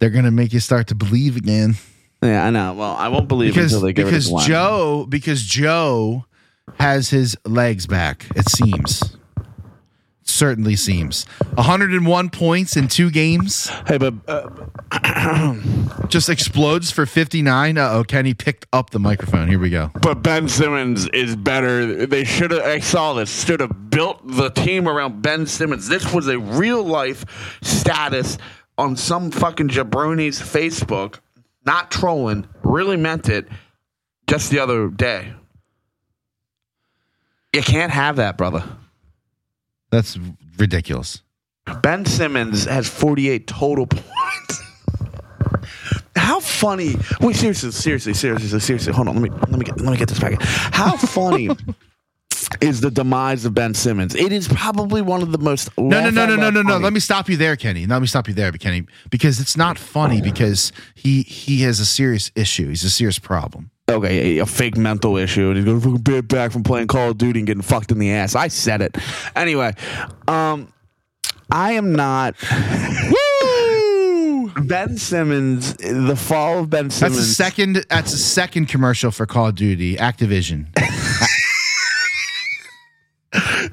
They're 0.00 0.10
gonna 0.10 0.32
make 0.32 0.52
you 0.52 0.58
start 0.58 0.88
to 0.88 0.96
believe 0.96 1.36
again. 1.36 1.76
Yeah, 2.20 2.44
I 2.44 2.50
know. 2.50 2.74
Well, 2.74 2.96
I 2.96 3.06
won't 3.06 3.28
believe 3.28 3.54
Because 3.54 3.72
until 3.74 3.86
they 3.86 3.92
get 3.92 4.06
because 4.06 4.28
rid 4.28 4.40
of. 4.40 4.44
Joe 4.44 5.06
because 5.08 5.44
Joe 5.44 6.24
has 6.80 7.10
his 7.10 7.36
legs 7.46 7.86
back, 7.86 8.26
it 8.34 8.48
seems. 8.48 9.04
Certainly 10.30 10.76
seems. 10.76 11.24
101 11.54 12.30
points 12.30 12.76
in 12.76 12.88
two 12.88 13.10
games. 13.10 13.68
Hey, 13.86 13.98
but 13.98 14.14
uh, 14.26 14.48
Just 16.08 16.28
explodes 16.28 16.90
for 16.90 17.06
59. 17.06 17.78
Uh 17.78 17.90
oh, 17.92 18.04
Kenny 18.04 18.34
picked 18.34 18.66
up 18.72 18.90
the 18.90 18.98
microphone. 18.98 19.48
Here 19.48 19.58
we 19.58 19.70
go. 19.70 19.90
But 20.02 20.22
Ben 20.22 20.48
Simmons 20.48 21.06
is 21.08 21.36
better. 21.36 22.06
They 22.06 22.24
should 22.24 22.50
have. 22.50 22.64
I 22.64 22.80
saw 22.80 23.14
this. 23.14 23.44
Should 23.44 23.60
have 23.60 23.90
built 23.90 24.20
the 24.26 24.50
team 24.50 24.88
around 24.88 25.22
Ben 25.22 25.46
Simmons. 25.46 25.88
This 25.88 26.12
was 26.12 26.26
a 26.28 26.38
real 26.38 26.82
life 26.82 27.58
status 27.62 28.38
on 28.78 28.96
some 28.96 29.30
fucking 29.30 29.68
jabroni's 29.68 30.40
Facebook. 30.40 31.20
Not 31.64 31.90
trolling. 31.90 32.48
Really 32.62 32.96
meant 32.96 33.28
it. 33.28 33.48
Just 34.26 34.50
the 34.50 34.58
other 34.58 34.88
day. 34.88 35.32
You 37.52 37.62
can't 37.62 37.92
have 37.92 38.16
that, 38.16 38.36
brother. 38.36 38.64
That's 39.90 40.18
ridiculous. 40.56 41.22
Ben 41.82 42.04
Simmons 42.04 42.64
has 42.64 42.88
48 42.88 43.46
total 43.46 43.86
points. 43.86 44.62
How 46.16 46.40
funny? 46.40 46.96
Wait, 47.20 47.36
seriously, 47.36 47.70
seriously, 47.70 48.14
seriously, 48.14 48.60
seriously. 48.60 48.92
Hold 48.92 49.08
on, 49.08 49.14
let 49.16 49.22
me 49.22 49.30
let 49.30 49.58
me 49.58 49.64
get 49.64 49.80
let 49.80 49.92
me 49.92 49.96
get 49.96 50.08
this 50.08 50.18
back. 50.18 50.40
How 50.40 50.96
funny 50.96 51.50
is 52.60 52.80
the 52.80 52.90
demise 52.90 53.44
of 53.44 53.54
Ben 53.54 53.74
Simmons? 53.74 54.14
It 54.14 54.32
is 54.32 54.48
probably 54.48 55.02
one 55.02 55.22
of 55.22 55.32
the 55.32 55.38
most 55.38 55.70
No, 55.78 55.88
no, 55.88 56.10
no, 56.10 56.26
no, 56.26 56.36
no, 56.36 56.50
no, 56.50 56.62
no. 56.62 56.78
Let 56.78 56.92
me 56.92 57.00
stop 57.00 57.28
you 57.28 57.36
there, 57.36 57.56
Kenny. 57.56 57.86
Let 57.86 58.00
me 58.00 58.06
stop 58.06 58.28
you 58.28 58.34
there, 58.34 58.50
Kenny, 58.52 58.86
because 59.10 59.40
it's 59.40 59.56
not 59.56 59.78
funny 59.78 60.20
because 60.20 60.72
he 60.94 61.22
he 61.22 61.62
has 61.62 61.80
a 61.80 61.86
serious 61.86 62.30
issue. 62.34 62.68
He's 62.68 62.84
a 62.84 62.90
serious 62.90 63.18
problem. 63.18 63.70
Okay, 63.90 64.38
a, 64.38 64.42
a 64.42 64.46
fake 64.46 64.76
mental 64.76 65.16
issue, 65.16 65.48
and 65.48 65.56
he's 65.56 65.64
gonna 65.64 65.80
fucking 65.80 65.96
bit 65.98 66.28
back 66.28 66.52
from 66.52 66.62
playing 66.62 66.86
Call 66.86 67.10
of 67.10 67.18
Duty 67.18 67.40
and 67.40 67.46
getting 67.46 67.62
fucked 67.62 67.90
in 67.90 67.98
the 67.98 68.12
ass. 68.12 68.34
I 68.34 68.48
said 68.48 68.82
it. 68.82 68.96
Anyway, 69.34 69.74
um, 70.28 70.72
I 71.50 71.72
am 71.72 71.92
not. 71.94 72.34
Woo! 73.10 74.50
Ben 74.64 74.96
Simmons, 74.96 75.74
the 75.74 76.16
fall 76.16 76.60
of 76.60 76.70
Ben 76.70 76.90
Simmons. 76.90 77.16
That's 77.16 77.28
a 77.28 77.34
second. 77.34 77.84
That's 77.88 78.12
a 78.12 78.18
second 78.18 78.66
commercial 78.66 79.10
for 79.10 79.26
Call 79.26 79.48
of 79.48 79.54
Duty 79.56 79.96
Activision 79.96 80.66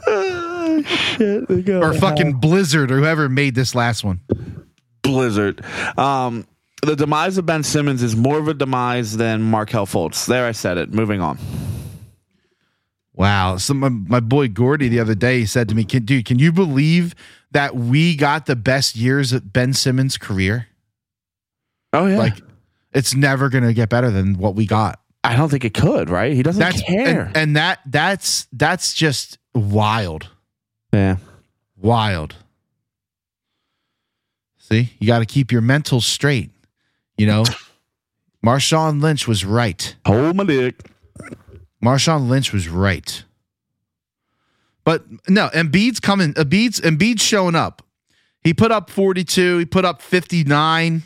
Oh, 0.08 0.84
shit. 0.86 1.70
Or 1.70 1.94
fucking 1.94 2.34
Blizzard 2.34 2.92
or 2.92 2.98
whoever 2.98 3.30
made 3.30 3.56
this 3.56 3.74
last 3.76 4.04
one. 4.04 4.22
Blizzard. 5.02 5.64
Um, 5.98 6.46
the 6.84 6.96
demise 6.96 7.38
of 7.38 7.46
Ben 7.46 7.64
Simmons 7.64 8.04
is 8.04 8.16
more 8.16 8.38
of 8.40 8.48
a 8.48 8.54
demise 8.54 9.18
than 9.18 9.42
Markelle 9.42 9.86
Fultz. 9.88 10.26
There, 10.26 10.46
I 10.46 10.52
said 10.52 10.78
it. 10.78 10.94
Moving 10.94 11.22
on. 11.22 11.38
Wow. 13.14 13.58
So 13.58 13.74
my, 13.74 13.90
my 13.90 14.20
boy 14.20 14.48
Gordy 14.48 14.88
the 14.90 15.00
other 15.00 15.16
day 15.16 15.46
said 15.46 15.70
to 15.70 15.76
me, 15.76 15.84
can, 15.84 16.06
"Dude, 16.06 16.26
can 16.26 16.38
you 16.40 16.52
believe 16.52 17.16
that 17.52 17.76
we 17.76 18.16
got 18.16 18.46
the 18.46 18.56
best 18.56 18.96
years 18.96 19.34
of 19.34 19.52
Ben 19.52 19.74
Simmons' 19.74 20.18
career? 20.18 20.68
Oh 21.94 22.06
yeah. 22.06 22.18
Like, 22.18 22.36
it's 22.94 23.16
never 23.16 23.50
gonna 23.50 23.74
get 23.74 23.90
better 23.90 24.12
than 24.12 24.38
what 24.38 24.56
we 24.56 24.66
got." 24.68 25.00
I 25.24 25.36
don't 25.36 25.50
think 25.50 25.66
it 25.66 25.74
could. 25.74 26.10
Right? 26.10 26.34
He 26.34 26.44
doesn't 26.44 26.60
That's 26.60 26.82
care. 26.84 27.26
and, 27.26 27.38
and 27.38 27.56
that 27.58 27.80
that's 27.88 28.48
that's 28.54 28.94
just 28.94 29.40
wild. 29.56 30.30
yeah. 30.94 31.18
Wild. 31.76 32.36
See, 34.60 34.94
you 35.00 35.08
got 35.08 35.20
to 35.20 35.26
keep 35.26 35.52
your 35.52 35.62
mental 35.62 36.02
straight. 36.02 36.52
You 37.18 37.28
know, 37.28 37.44
Marshawn 38.46 39.02
Lynch 39.02 39.28
was 39.28 39.44
right. 39.44 39.96
Hold 40.06 40.36
my 40.36 40.44
dick. 40.44 40.90
Marshawn 41.84 42.30
Lynch 42.30 42.54
was 42.54 42.68
right. 42.70 43.24
But 44.84 45.04
no, 45.28 45.50
Embiid's 45.50 46.00
coming. 46.00 46.34
Embiid's 46.36 46.80
Embiid's 46.82 47.22
showing 47.22 47.56
up. 47.56 47.82
He 48.42 48.54
put 48.54 48.72
up 48.72 48.90
42. 48.90 49.58
He 49.60 49.66
put 49.66 49.84
up 49.84 50.02
59. 50.02 51.04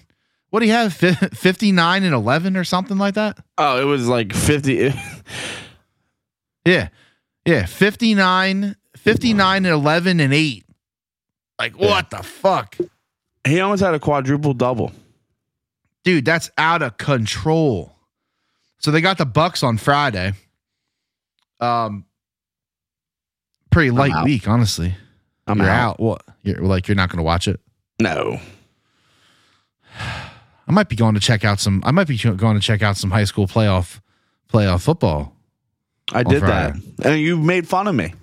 What 0.49 0.59
do 0.59 0.65
you 0.65 0.73
have? 0.73 0.93
59 1.33 2.03
and 2.03 2.13
11 2.13 2.57
or 2.57 2.63
something 2.63 2.97
like 2.97 3.15
that? 3.15 3.39
Oh, 3.57 3.81
it 3.81 3.85
was 3.85 4.07
like 4.07 4.33
fifty. 4.33 4.93
Yeah. 6.65 6.89
Yeah. 7.43 7.65
59, 7.65 8.75
59 8.95 9.57
and 9.57 9.65
11 9.65 10.19
and 10.19 10.31
8. 10.31 10.65
Like, 11.57 11.75
what 11.75 12.11
the 12.11 12.17
fuck? 12.17 12.77
he 13.47 13.59
almost 13.59 13.81
had 13.81 13.95
a 13.95 13.99
quadruple 13.99 14.53
double. 14.53 14.91
Dude, 16.03 16.25
that's 16.25 16.49
out 16.57 16.81
of 16.81 16.97
control. 16.97 17.95
So 18.79 18.91
they 18.91 19.01
got 19.01 19.17
the 19.17 19.25
Bucks 19.25 19.63
on 19.63 19.77
Friday. 19.77 20.33
Um 21.59 22.05
pretty 23.69 23.91
light 23.91 24.23
week, 24.23 24.47
honestly. 24.47 24.95
I'm 25.47 25.59
you're 25.59 25.69
out. 25.69 25.91
out. 25.91 25.99
What? 25.99 26.23
You're 26.43 26.61
like 26.61 26.87
you're 26.87 26.95
not 26.95 27.09
going 27.09 27.17
to 27.17 27.23
watch 27.23 27.47
it. 27.47 27.59
No. 27.99 28.39
I 30.67 30.71
might 30.73 30.87
be 30.87 30.95
going 30.95 31.15
to 31.15 31.19
check 31.19 31.43
out 31.43 31.59
some. 31.59 31.81
I 31.85 31.91
might 31.91 32.07
be 32.07 32.17
going 32.17 32.55
to 32.55 32.61
check 32.61 32.81
out 32.81 32.95
some 32.95 33.11
high 33.11 33.25
school 33.25 33.47
playoff 33.47 33.99
playoff 34.51 34.83
football. 34.83 35.35
I 36.13 36.23
did 36.23 36.41
that, 36.43 36.75
and 37.03 37.19
you 37.19 37.37
made 37.37 37.67
fun 37.67 37.87
of 37.87 37.95
me. 37.95 38.13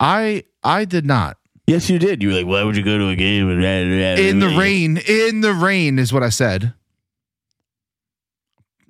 I 0.00 0.44
I 0.62 0.84
did 0.84 1.06
not 1.06 1.38
Yes, 1.66 1.90
you 1.90 1.98
did. 1.98 2.22
You 2.22 2.28
were 2.28 2.34
like, 2.34 2.46
"Why 2.46 2.62
would 2.62 2.76
you 2.76 2.82
go 2.82 2.96
to 2.96 3.08
a 3.08 3.16
game 3.16 3.50
in 3.50 4.38
the 4.38 4.54
rain. 4.56 4.98
In 4.98 5.40
the 5.40 5.52
rain 5.52 5.98
is 5.98 6.12
what 6.12 6.22
I 6.22 6.28
said. 6.28 6.74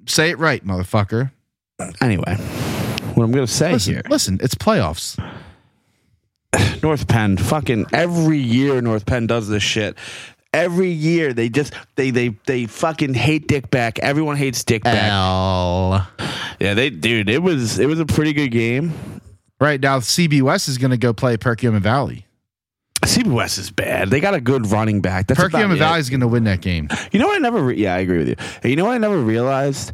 Say 0.07 0.31
it 0.31 0.39
right, 0.39 0.65
motherfucker. 0.65 1.33
Anyway, 2.01 2.37
what 3.15 3.25
I'm 3.25 3.33
gonna 3.33 3.47
say 3.47 3.73
Listen, 3.73 3.95
here, 3.95 4.03
listen. 4.09 4.39
It's 4.43 4.55
playoffs. 4.55 5.19
North 6.83 7.09
Penn, 7.09 7.37
fucking 7.37 7.87
every 7.93 8.39
year 8.39 8.81
North 8.81 9.07
Penn 9.07 9.27
does 9.27 9.49
this 9.49 9.63
shit. 9.63 9.97
Every 10.53 10.91
year 10.91 11.33
they 11.33 11.49
just 11.49 11.75
they 11.97 12.11
they 12.11 12.29
they 12.47 12.67
fucking 12.67 13.15
hate 13.15 13.47
Dick 13.49 13.71
Beck. 13.71 13.99
Everyone 13.99 14.37
hates 14.37 14.65
Dick 14.65 14.85
Beck. 14.85 15.11
L. 15.11 16.07
Yeah, 16.61 16.75
they 16.75 16.91
dude, 16.91 17.29
it 17.29 17.43
was 17.43 17.79
it 17.79 17.87
was 17.87 18.01
a 18.01 18.07
pretty 18.07 18.33
good 18.33 18.51
game. 18.51 18.93
Right 19.61 19.81
now, 19.81 20.01
CB 20.01 20.43
West 20.43 20.69
is 20.69 20.77
going 20.77 20.91
to 20.91 20.99
go 20.99 21.15
play 21.15 21.39
Perkiomen 21.39 21.81
Valley. 21.81 22.26
CB 23.07 23.33
West 23.33 23.59
is 23.59 23.71
bad. 23.71 24.11
They 24.11 24.21
got 24.21 24.35
a 24.35 24.41
good 24.41 24.67
running 24.67 25.01
back. 25.01 25.27
That's 25.27 25.41
it. 25.41 25.51
Valley 25.53 26.01
is 26.01 26.11
going 26.11 26.21
to 26.21 26.29
win 26.29 26.45
that 26.45 26.61
game. 26.61 26.89
You 27.13 27.19
know 27.19 27.27
what 27.27 27.37
I 27.37 27.39
never 27.39 27.63
re- 27.63 27.77
yeah, 27.77 27.95
I 27.95 27.99
agree 27.99 28.19
with 28.19 28.29
you. 28.29 28.69
You 28.69 28.77
know 28.77 28.85
what 28.85 28.93
I 28.93 28.99
never 28.99 29.19
realized? 29.19 29.93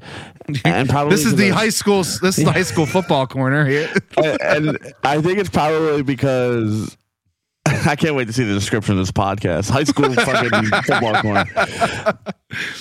And 0.64 0.88
probably 0.90 1.14
This 1.14 1.26
is 1.26 1.36
the 1.36 1.50
high 1.50 1.68
school. 1.68 1.98
This 1.98 2.38
is 2.38 2.44
the 2.44 2.52
high 2.52 2.62
school 2.62 2.86
football 2.86 3.26
corner 3.26 3.64
here. 3.64 3.92
and, 4.16 4.40
and 4.42 4.94
I 5.04 5.20
think 5.20 5.38
it's 5.38 5.50
probably 5.50 6.02
because 6.02 6.96
I 7.66 7.96
can't 7.96 8.16
wait 8.16 8.26
to 8.26 8.32
see 8.32 8.44
the 8.44 8.54
description 8.54 8.92
of 8.92 8.98
this 8.98 9.12
podcast. 9.12 9.70
High 9.70 9.84
school 9.84 10.12
fucking 10.12 10.82
football 10.82 11.22
corner. 11.22 11.44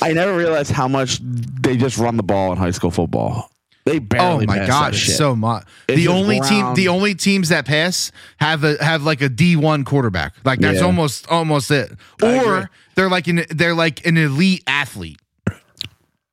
I 0.01 0.13
never 0.13 0.35
realized 0.35 0.71
how 0.71 0.87
much 0.87 1.19
they 1.21 1.77
just 1.77 1.97
run 1.97 2.17
the 2.17 2.23
ball 2.23 2.51
in 2.51 2.57
high 2.57 2.71
school 2.71 2.91
football. 2.91 3.50
They 3.85 3.97
Oh 3.97 3.99
barely. 3.99 4.45
my 4.45 4.59
that 4.59 4.89
it's 4.89 4.97
shit. 4.97 5.15
so 5.15 5.35
much. 5.35 5.65
It's 5.87 5.97
The 5.97 6.07
only 6.07 6.39
team, 6.41 6.61
round. 6.65 6.77
the 6.77 6.87
only 6.87 7.15
teams 7.15 7.49
that 7.49 7.65
pass 7.65 8.11
have 8.37 8.63
a 8.63 8.83
have 8.83 9.03
like 9.03 9.21
a 9.21 9.29
D 9.29 9.55
one 9.55 9.83
quarterback. 9.85 10.33
Like 10.45 10.59
that's 10.59 10.79
Yeah. 10.79 10.85
almost 10.85 11.27
almost 11.29 11.71
it. 11.71 11.91
Or 12.21 12.69
they're 12.95 13.09
like 13.09 13.27
an 13.27 13.45
they're 13.49 13.73
like 13.73 14.05
an 14.05 14.17
elite 14.17 14.63
athlete. 14.67 15.19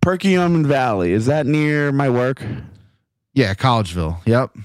Perkiomen 0.04 0.66
Valley. 0.66 1.12
Is 1.12 1.26
that 1.26 1.46
near 1.46 1.90
my 1.92 2.08
work? 2.10 2.42
Yeah, 3.34 3.54
Collegeville. 3.54 4.18
Yep, 4.26 4.56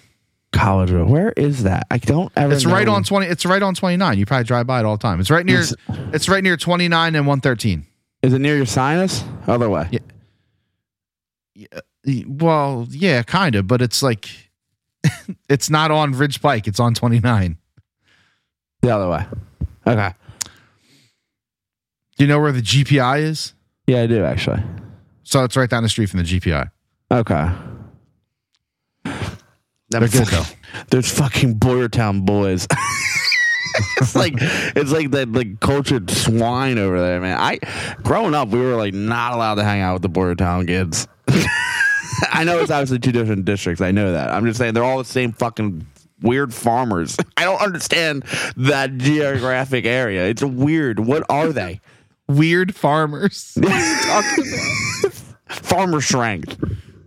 Collegeville. 0.54 1.08
Where 1.08 1.32
is 1.38 1.64
that? 1.64 1.88
I 1.92 1.98
don't 2.00 2.32
ever. 2.36 2.54
it's 2.54 2.66
right 2.66 2.88
on 2.88 3.04
twenty. 3.04 3.28
It's 3.28 3.46
right 3.46 3.62
on 3.64 3.76
twenty 3.76 3.98
nine. 3.98 4.18
You 4.18 4.26
probably 4.26 4.44
drive 4.46 4.68
by 4.68 4.80
it 4.80 4.86
all 4.86 4.98
the 4.98 5.02
time. 5.02 5.20
It's 5.20 5.30
right 5.32 5.46
near. 5.46 5.62
It's- 5.62 5.74
It's 6.14 6.28
right 6.30 6.44
near 6.44 6.58
twenty 6.58 6.88
nine 6.88 7.16
and 7.16 7.26
one 7.28 7.40
thirteen. 7.42 7.86
Is 8.22 8.34
it 8.34 8.40
near 8.40 8.56
your 8.58 8.66
sinus? 8.66 9.24
Other 9.48 9.70
way. 9.70 9.88
Yeah. 11.56 11.68
Well, 12.06 12.88
yeah, 12.90 13.24
kind 13.24 13.56
of, 13.56 13.68
but 13.68 13.82
it's 13.82 14.04
like 14.04 14.30
it's 15.50 15.70
not 15.70 15.92
on 15.92 16.12
Ridge 16.12 16.42
Pike. 16.42 16.68
It's 16.68 16.80
on 16.80 16.94
twenty 16.94 17.20
nine. 17.20 17.58
The 18.82 18.90
other 18.90 19.10
way. 19.10 19.26
Okay. 19.88 20.14
Do 22.18 22.24
you 22.24 22.28
know 22.28 22.40
where 22.40 22.52
the 22.52 22.62
GPI 22.62 23.22
is? 23.22 23.54
Yeah, 23.88 24.02
I 24.02 24.08
do 24.08 24.24
actually. 24.24 24.62
So 25.24 25.44
it's 25.44 25.56
right 25.56 25.70
down 25.70 25.84
the 25.84 25.90
street 25.90 26.10
from 26.10 26.22
the 26.22 26.26
GPI. 26.26 26.70
Okay. 27.12 27.50
They're 29.90 30.08
good 30.08 30.28
though. 30.28 30.44
There's 30.90 31.10
fucking 31.12 31.60
Boyertown 31.60 32.26
boys. 32.26 32.68
it's 33.98 34.16
like 34.16 34.34
it's 34.38 34.92
like 34.92 35.12
that 35.12 35.32
like 35.32 35.60
cultured 35.60 36.10
swine 36.10 36.78
over 36.78 37.00
there, 37.00 37.22
man. 37.22 37.38
I 37.40 37.60
growing 38.04 38.34
up, 38.34 38.50
we 38.50 38.60
were 38.60 38.76
like 38.76 38.94
not 38.94 39.34
allowed 39.34 39.56
to 39.56 39.64
hang 39.64 39.82
out 39.82 39.94
with 39.94 40.02
the 40.02 40.10
Boyertown 40.10 40.68
kids. 40.68 41.08
I 42.32 42.44
know 42.44 42.60
it's 42.60 42.72
obviously 42.72 43.00
two 43.00 43.12
different 43.12 43.46
districts. 43.46 43.82
I 43.82 43.92
know 43.92 44.12
that. 44.12 44.30
I'm 44.30 44.46
just 44.46 44.58
saying 44.60 44.74
they're 44.74 44.84
all 44.84 44.98
the 44.98 45.06
same 45.06 45.32
fucking 45.32 45.86
weird 46.22 46.54
farmers. 46.54 47.18
I 47.38 47.44
don't 47.44 47.62
understand 47.62 48.24
that 48.58 48.98
geographic 48.98 49.86
area. 49.86 50.28
It's 50.28 50.44
weird. 50.44 51.00
What 51.00 51.24
are 51.30 51.52
they? 51.52 51.82
Weird 52.28 52.76
farmers. 52.76 53.58
What 53.62 53.72
are 53.72 53.90
you 53.90 54.02
talking 54.02 54.46
about? 55.04 55.14
Farmer 55.48 56.02
strength. 56.02 56.58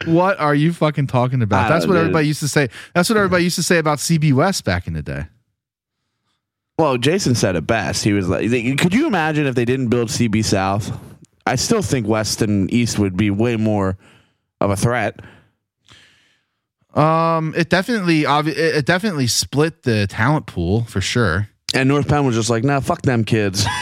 What 0.05 0.39
are 0.39 0.55
you 0.55 0.73
fucking 0.73 1.09
talking 1.09 1.43
about? 1.43 1.69
That's 1.69 1.87
what 1.87 1.95
know. 1.95 2.01
everybody 2.01 2.29
used 2.29 2.41
to 2.41 2.49
say. 2.49 2.69
That's 2.95 3.09
what 3.09 3.17
everybody 3.17 3.45
used 3.45 3.57
to 3.57 3.63
say 3.63 3.79
about 3.79 3.99
CB 3.99 4.35
West 4.35 4.65
back 4.65 4.87
in 4.87 4.93
the 4.93 5.03
day. 5.03 5.27
Well, 6.79 6.99
Jason 6.99 7.35
said 7.35 7.57
it 7.57 7.67
best. 7.67 8.05
He 8.05 8.13
was 8.13 8.29
like, 8.29 8.49
"Could 8.79 8.95
you 8.95 9.07
imagine 9.07 9.47
if 9.47 9.55
they 9.55 9.65
didn't 9.65 9.89
build 9.89 10.09
CB 10.09 10.45
South? 10.45 10.97
I 11.47 11.57
still 11.57 11.83
think 11.83 12.07
West 12.07 12.43
and 12.43 12.73
East 12.73 12.99
would 12.99 13.17
be 13.17 13.31
way 13.31 13.57
more 13.57 13.97
of 14.61 14.71
a 14.71 14.77
threat." 14.77 15.21
Um, 16.95 17.55
it 17.57 17.69
definitely, 17.69 18.23
obvi- 18.23 18.49
it 18.49 18.77
it 18.77 18.87
definitely 18.87 19.27
split 19.27 19.83
the 19.83 20.07
talent 20.07 20.47
pool 20.47 20.85
for 20.85 21.01
sure. 21.01 21.49
And 21.75 21.89
North 21.89 22.09
Penn 22.09 22.25
was 22.25 22.35
just 22.35 22.49
like, 22.51 22.65
"Nah, 22.65 22.81
fuck 22.81 23.03
them 23.03 23.25
kids." 23.25 23.67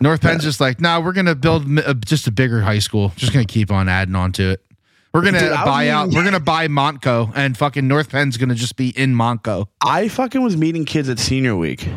North 0.00 0.20
Penn's 0.20 0.42
just 0.42 0.60
like, 0.60 0.80
nah, 0.80 1.00
we're 1.00 1.12
gonna 1.12 1.34
build 1.34 1.66
mi- 1.66 1.82
uh, 1.82 1.94
just 1.94 2.26
a 2.26 2.30
bigger 2.30 2.60
high 2.60 2.78
school. 2.78 3.12
Just 3.16 3.32
gonna 3.32 3.44
keep 3.44 3.70
on 3.70 3.88
adding 3.88 4.14
on 4.14 4.32
to 4.32 4.50
it. 4.50 4.64
We're 5.12 5.22
gonna 5.22 5.40
Dude, 5.40 5.52
I 5.52 5.64
buy 5.64 5.84
was 5.84 5.90
out. 5.90 6.08
We're 6.10 6.24
gonna 6.24 6.40
buy 6.40 6.68
Montco, 6.68 7.32
and 7.34 7.56
fucking 7.56 7.86
North 7.86 8.10
Penn's 8.10 8.36
gonna 8.36 8.54
just 8.54 8.76
be 8.76 8.90
in 8.90 9.14
Montco. 9.14 9.66
I 9.80 10.08
fucking 10.08 10.42
was 10.42 10.56
meeting 10.56 10.84
kids 10.84 11.08
at 11.08 11.18
senior 11.18 11.56
week 11.56 11.88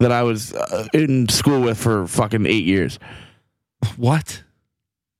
that 0.00 0.10
I 0.10 0.22
was 0.22 0.54
uh, 0.54 0.86
in 0.92 1.28
school 1.28 1.60
with 1.60 1.78
for 1.78 2.06
fucking 2.06 2.46
eight 2.46 2.64
years. 2.64 2.98
What? 3.96 4.42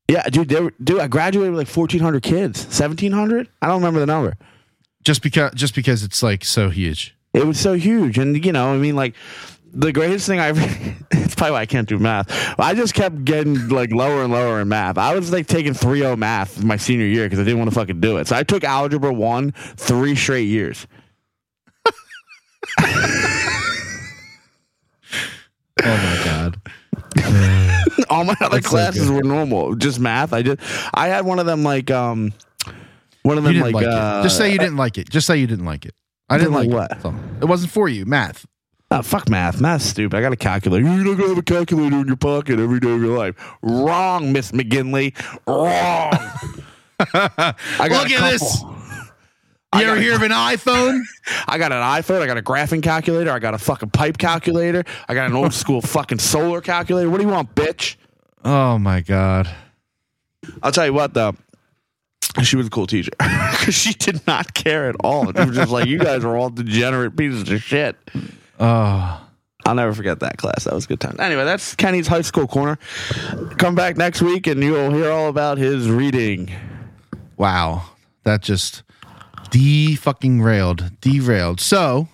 Yeah, 0.08 0.22
dude, 0.28 0.48
they 0.48 0.60
were, 0.60 0.72
dude, 0.82 1.00
I 1.00 1.08
graduated 1.08 1.52
with 1.52 1.58
like 1.58 1.68
fourteen 1.68 2.00
hundred 2.00 2.22
kids, 2.22 2.66
seventeen 2.74 3.12
hundred. 3.12 3.48
I 3.60 3.66
don't 3.66 3.76
remember 3.76 4.00
the 4.00 4.06
number. 4.06 4.36
Just 5.04 5.22
because? 5.22 5.52
Just 5.54 5.74
because 5.74 6.02
it's 6.02 6.22
like 6.22 6.44
so 6.44 6.70
huge. 6.70 7.14
It 7.34 7.44
was 7.44 7.58
so 7.58 7.74
huge, 7.74 8.18
and 8.18 8.44
you 8.44 8.52
know, 8.52 8.72
I 8.72 8.76
mean, 8.76 8.94
like 8.96 9.14
the 9.72 9.92
greatest 9.92 10.26
thing 10.26 10.38
I 10.38 10.48
ever. 10.48 10.60
it's 11.10 11.34
probably 11.34 11.52
why 11.52 11.60
I 11.60 11.66
can't 11.66 11.88
do 11.88 11.98
math. 11.98 12.58
I 12.58 12.74
just 12.74 12.94
kept 12.94 13.24
getting 13.24 13.68
like 13.68 13.90
lower 13.90 14.22
and 14.22 14.32
lower 14.32 14.60
in 14.60 14.68
math. 14.68 14.96
I 14.96 15.14
was 15.14 15.32
like 15.32 15.46
taking 15.48 15.74
3.0 15.74 16.16
math 16.16 16.62
my 16.64 16.76
senior 16.76 17.06
year 17.06 17.26
because 17.26 17.38
I 17.38 17.44
didn't 17.44 17.58
want 17.58 17.70
to 17.70 17.74
fucking 17.74 18.00
do 18.00 18.16
it. 18.16 18.28
So 18.28 18.36
I 18.36 18.42
took 18.42 18.64
algebra 18.64 19.12
one 19.12 19.52
three 19.76 20.14
straight 20.14 20.48
years. 20.48 20.86
Oh 25.84 25.88
my 25.88 26.24
god. 26.24 27.72
All 28.10 28.24
my 28.24 28.34
other 28.40 28.56
That's 28.56 28.66
classes 28.66 29.08
good. 29.08 29.16
were 29.16 29.22
normal, 29.22 29.74
just 29.74 30.00
math. 30.00 30.32
I 30.32 30.42
did. 30.42 30.60
I 30.94 31.08
had 31.08 31.24
one 31.24 31.38
of 31.38 31.46
them 31.46 31.62
like 31.62 31.90
um, 31.90 32.32
one 33.22 33.38
of 33.38 33.44
them 33.44 33.58
like, 33.60 33.74
like, 33.74 33.86
uh. 33.86 34.22
Just 34.22 34.36
say 34.36 34.52
you 34.52 34.58
didn't 34.58 34.76
like 34.76 34.98
it. 34.98 35.08
Just 35.10 35.26
say 35.26 35.36
you 35.36 35.46
didn't 35.46 35.64
like 35.66 35.84
it. 35.84 35.94
I 36.28 36.38
didn't, 36.38 36.54
Didn't 36.54 36.72
like, 36.72 36.90
like 37.04 37.04
it. 37.04 37.42
It 37.42 37.44
wasn't 37.44 37.72
for 37.72 37.88
you. 37.88 38.04
Math. 38.04 38.46
Oh, 38.90 39.02
fuck 39.02 39.28
math. 39.28 39.60
Math's 39.60 39.84
stupid. 39.84 40.16
I 40.16 40.20
got 40.20 40.32
a 40.32 40.36
calculator. 40.36 40.84
You're 40.84 41.04
not 41.04 41.16
gonna 41.16 41.28
have 41.30 41.38
a 41.38 41.42
calculator 41.42 41.96
in 41.96 42.06
your 42.06 42.16
pocket 42.16 42.58
every 42.60 42.80
day 42.80 42.92
of 42.92 43.00
your 43.00 43.16
life. 43.16 43.34
Wrong, 43.62 44.32
Miss 44.32 44.52
McGinley. 44.52 45.14
Wrong. 45.46 46.12
I 47.78 47.88
got 47.88 47.90
Look 47.90 48.10
at 48.10 48.30
this. 48.30 48.62
You 49.80 49.86
I 49.86 49.90
ever 49.90 49.96
a- 49.96 50.00
hear 50.02 50.14
of 50.14 50.22
an 50.22 50.30
iPhone? 50.32 51.02
I 51.48 51.58
got 51.58 51.72
an 51.72 51.78
iPhone. 51.82 52.20
I 52.22 52.26
got 52.26 52.38
a 52.38 52.42
graphing 52.42 52.82
calculator. 52.82 53.30
I 53.30 53.38
got 53.38 53.54
a 53.54 53.58
fucking 53.58 53.90
pipe 53.90 54.18
calculator. 54.18 54.84
I 55.08 55.14
got 55.14 55.26
an 55.30 55.36
old 55.36 55.52
school 55.62 55.80
fucking 55.80 56.18
solar 56.18 56.60
calculator. 56.60 57.08
What 57.10 57.18
do 57.18 57.24
you 57.24 57.32
want, 57.32 57.54
bitch? 57.54 57.96
Oh 58.44 58.78
my 58.78 59.00
god. 59.00 59.48
I'll 60.62 60.72
tell 60.72 60.86
you 60.86 60.92
what 60.92 61.14
though. 61.14 61.34
She 62.42 62.56
was 62.56 62.66
a 62.66 62.70
cool 62.70 62.86
teacher 62.86 63.12
because 63.18 63.74
she 63.74 63.94
did 63.94 64.26
not 64.26 64.52
care 64.52 64.88
at 64.90 64.96
all. 65.00 65.24
She 65.32 65.40
was 65.44 65.56
just 65.56 65.70
like, 65.72 65.86
"You 65.86 65.98
guys 65.98 66.22
are 66.22 66.36
all 66.36 66.50
degenerate 66.50 67.16
pieces 67.16 67.48
of 67.50 67.62
shit." 67.62 67.96
Oh. 68.60 69.22
I'll 69.64 69.74
never 69.74 69.92
forget 69.94 70.20
that 70.20 70.36
class. 70.38 70.62
That 70.64 70.74
was 70.74 70.84
a 70.84 70.88
good 70.88 71.00
time. 71.00 71.16
Anyway, 71.18 71.44
that's 71.44 71.74
Kenny's 71.74 72.06
high 72.06 72.20
school 72.20 72.46
corner. 72.46 72.78
Come 73.58 73.74
back 73.74 73.96
next 73.96 74.22
week 74.22 74.46
and 74.46 74.62
you'll 74.62 74.92
hear 74.92 75.10
all 75.10 75.28
about 75.28 75.58
his 75.58 75.90
reading. 75.90 76.52
Wow. 77.36 77.82
That 78.22 78.42
just 78.42 78.84
de 79.50 79.94
fucking 79.96 80.42
railed. 80.42 80.90
Derailed. 81.00 81.60
So 81.60 82.08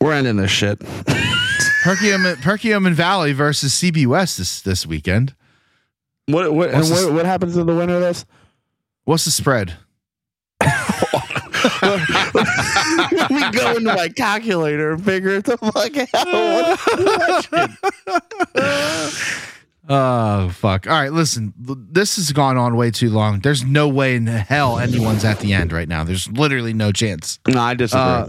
We're 0.00 0.12
ending 0.12 0.36
this 0.36 0.50
shit. 0.50 0.78
Perkiomen, 0.80 2.36
Perkiomen 2.42 2.92
Valley 2.94 3.32
versus 3.32 3.72
CB 3.74 4.06
West 4.06 4.38
this, 4.38 4.60
this 4.62 4.86
weekend. 4.86 5.34
What 6.26 6.54
what, 6.54 6.70
and 6.70 6.82
this- 6.82 6.90
what, 7.04 7.12
what 7.12 7.26
happens 7.26 7.54
to 7.54 7.64
the 7.64 7.74
winner 7.74 7.96
of 7.96 8.00
this? 8.00 8.24
What's 9.04 9.24
the 9.26 9.30
spread? 9.30 9.74
we 10.62 10.68
go 13.50 13.76
into 13.76 13.92
my 13.94 14.08
calculator 14.16 14.92
and 14.92 15.04
figure 15.04 15.30
it 15.36 15.44
the 15.44 15.58
fuck 15.58 15.96
out. 16.14 16.26
What- 18.54 19.40
Oh 19.88 20.48
fuck! 20.48 20.86
All 20.86 20.94
right, 20.94 21.12
listen. 21.12 21.52
This 21.58 22.16
has 22.16 22.32
gone 22.32 22.56
on 22.56 22.74
way 22.76 22.90
too 22.90 23.10
long. 23.10 23.40
There's 23.40 23.64
no 23.64 23.86
way 23.88 24.16
in 24.16 24.26
hell 24.26 24.78
anyone's 24.78 25.24
at 25.24 25.40
the 25.40 25.52
end 25.52 25.72
right 25.72 25.88
now. 25.88 26.04
There's 26.04 26.26
literally 26.30 26.72
no 26.72 26.90
chance. 26.90 27.38
no, 27.46 27.60
I 27.60 27.74
disagree. 27.74 28.02
Uh, 28.02 28.28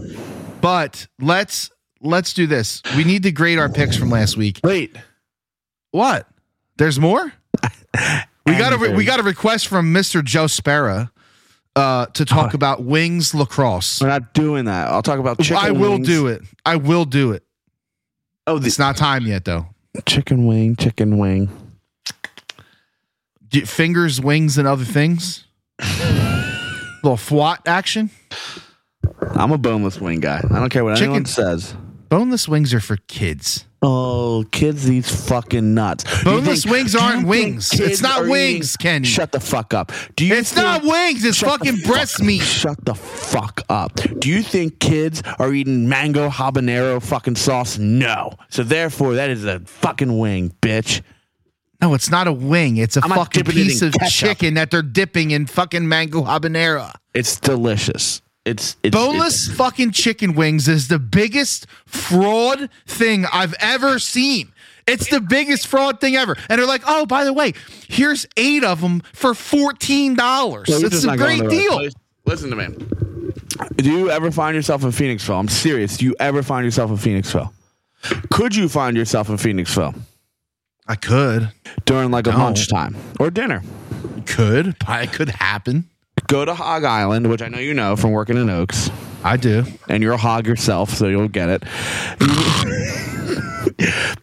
but 0.60 1.06
let's 1.20 1.70
let's 2.02 2.34
do 2.34 2.46
this. 2.46 2.82
We 2.96 3.04
need 3.04 3.22
to 3.22 3.32
grade 3.32 3.58
our 3.58 3.70
picks 3.70 3.96
from 3.96 4.10
last 4.10 4.36
week. 4.36 4.60
Wait. 4.62 4.94
What? 5.92 6.28
There's 6.76 7.00
more. 7.00 7.32
We 8.44 8.52
got 8.58 8.72
a 8.74 8.92
we 8.94 9.04
got 9.06 9.18
a 9.18 9.22
request 9.22 9.66
from 9.68 9.94
Mr. 9.94 10.22
Joe 10.22 10.46
Sparrow 10.48 11.08
uh, 11.74 12.06
to 12.06 12.24
talk 12.26 12.52
about 12.52 12.84
wings 12.84 13.34
lacrosse. 13.34 14.00
We're 14.02 14.08
not 14.08 14.34
doing 14.34 14.66
that. 14.66 14.88
I'll 14.88 15.02
talk 15.02 15.18
about 15.18 15.38
chicken 15.38 15.56
I 15.56 15.70
will 15.70 15.92
wings. 15.92 16.06
do 16.06 16.26
it. 16.26 16.42
I 16.66 16.76
will 16.76 17.06
do 17.06 17.32
it. 17.32 17.44
Oh, 18.46 18.58
the 18.58 18.66
It's 18.66 18.78
not 18.78 18.96
time 18.96 19.26
yet 19.26 19.44
though. 19.46 19.66
Chicken 20.04 20.46
wing, 20.46 20.76
chicken 20.76 21.18
wing. 21.18 21.48
Do- 23.48 23.64
Fingers, 23.66 24.20
wings, 24.20 24.58
and 24.58 24.66
other 24.68 24.84
things. 24.84 25.44
little 27.02 27.16
FWAT 27.16 27.58
action. 27.66 28.10
I'm 29.32 29.52
a 29.52 29.58
boneless 29.58 30.00
wing 30.00 30.20
guy. 30.20 30.38
I 30.50 30.58
don't 30.58 30.70
care 30.70 30.84
what 30.84 30.94
Chicken- 30.96 31.10
anyone 31.10 31.26
says. 31.26 31.74
Boneless 32.08 32.48
wings 32.48 32.72
are 32.72 32.80
for 32.80 32.96
kids. 33.08 33.64
Oh, 33.82 34.44
kids, 34.52 34.84
these 34.84 35.28
fucking 35.28 35.74
nuts. 35.74 36.04
Boneless 36.24 36.62
think- 36.62 36.72
wings 36.72 36.94
aren't 36.94 37.26
wings. 37.26 37.72
It's 37.78 38.00
not 38.00 38.26
wings, 38.26 38.74
eating- 38.74 38.82
Kenny. 38.82 39.06
Shut 39.06 39.32
the 39.32 39.40
fuck 39.40 39.74
up. 39.74 39.92
Do 40.16 40.24
you? 40.24 40.34
It's 40.34 40.52
think- 40.52 40.64
not 40.64 40.82
wings. 40.82 41.24
It's 41.24 41.38
fucking 41.40 41.80
breast 41.84 42.16
fuck- 42.18 42.26
meat. 42.26 42.42
Shut 42.42 42.84
the 42.84 42.94
fuck 42.94 43.62
up. 43.68 44.00
Do 44.20 44.28
you 44.28 44.42
think 44.42 44.78
kids 44.80 45.22
are 45.38 45.52
eating 45.52 45.88
mango 45.88 46.28
habanero 46.30 47.02
fucking 47.02 47.36
sauce? 47.36 47.78
No. 47.78 48.32
So 48.48 48.62
therefore, 48.62 49.14
that 49.14 49.30
is 49.30 49.44
a 49.44 49.60
fucking 49.60 50.16
wing, 50.18 50.52
bitch. 50.62 51.02
No, 51.82 51.92
it's 51.94 52.08
not 52.10 52.26
a 52.26 52.32
wing. 52.32 52.78
It's 52.78 52.96
a 52.96 53.04
I'm 53.04 53.10
fucking 53.10 53.42
it 53.42 53.48
piece 53.48 53.82
of 53.82 53.92
ketchup. 53.92 54.28
chicken 54.28 54.54
that 54.54 54.70
they're 54.70 54.80
dipping 54.82 55.32
in 55.32 55.46
fucking 55.46 55.86
mango 55.86 56.22
habanero. 56.24 56.90
It's 57.14 57.38
delicious. 57.38 58.22
It's, 58.46 58.76
it's 58.82 58.96
Boneless 58.96 59.48
fucking 59.48 59.90
chicken 59.90 60.34
wings 60.34 60.68
is 60.68 60.86
the 60.88 60.98
biggest 61.00 61.66
fraud 61.84 62.70
thing 62.86 63.26
I've 63.32 63.54
ever 63.60 63.98
seen. 63.98 64.52
It's 64.86 65.10
the 65.10 65.20
biggest 65.20 65.66
fraud 65.66 66.00
thing 66.00 66.14
ever. 66.14 66.36
And 66.48 66.58
they're 66.60 66.66
like, 66.66 66.82
oh, 66.86 67.06
by 67.06 67.24
the 67.24 67.32
way, 67.32 67.54
here's 67.88 68.24
eight 68.36 68.62
of 68.62 68.80
them 68.80 69.00
for 69.12 69.32
$14. 69.32 70.16
So 70.68 70.76
it's 70.86 71.02
a 71.04 71.16
great 71.16 71.38
to 71.38 71.42
the 71.42 71.48
right 71.48 71.50
deal. 71.50 71.72
place. 71.72 71.92
Listen 72.24 72.50
to 72.50 72.56
me. 72.56 72.68
Do 73.76 73.90
you 73.90 74.10
ever 74.10 74.30
find 74.30 74.54
yourself 74.54 74.84
in 74.84 74.90
Phoenixville? 74.90 75.38
I'm 75.40 75.48
serious. 75.48 75.96
Do 75.96 76.04
you 76.04 76.14
ever 76.20 76.42
find 76.44 76.64
yourself 76.64 76.90
in 76.90 76.96
Phoenixville? 76.98 77.52
Could 78.30 78.54
you 78.54 78.68
find 78.68 78.96
yourself 78.96 79.28
in 79.28 79.36
Phoenixville 79.36 79.98
I 80.86 80.94
could. 80.94 81.50
during 81.84 82.12
like 82.12 82.28
a 82.28 82.30
No. 82.30 82.38
lunchtime 82.38 82.94
or 83.18 83.30
dinner? 83.30 83.62
Could. 84.26 84.76
It 84.88 85.12
could 85.12 85.30
happen. 85.30 85.88
Go 86.28 86.44
to 86.44 86.54
Hog 86.54 86.84
Island, 86.84 87.28
which 87.30 87.42
I 87.42 87.48
know 87.48 87.58
you 87.58 87.74
know 87.74 87.96
from 87.96 88.10
working 88.10 88.36
in 88.36 88.50
Oaks, 88.50 88.90
I 89.22 89.36
do. 89.36 89.64
and 89.88 90.02
you're 90.02 90.14
a 90.14 90.16
hog 90.18 90.46
yourself, 90.46 90.90
so 90.90 91.06
you'll 91.06 91.28
get 91.28 91.48
it. 91.48 91.62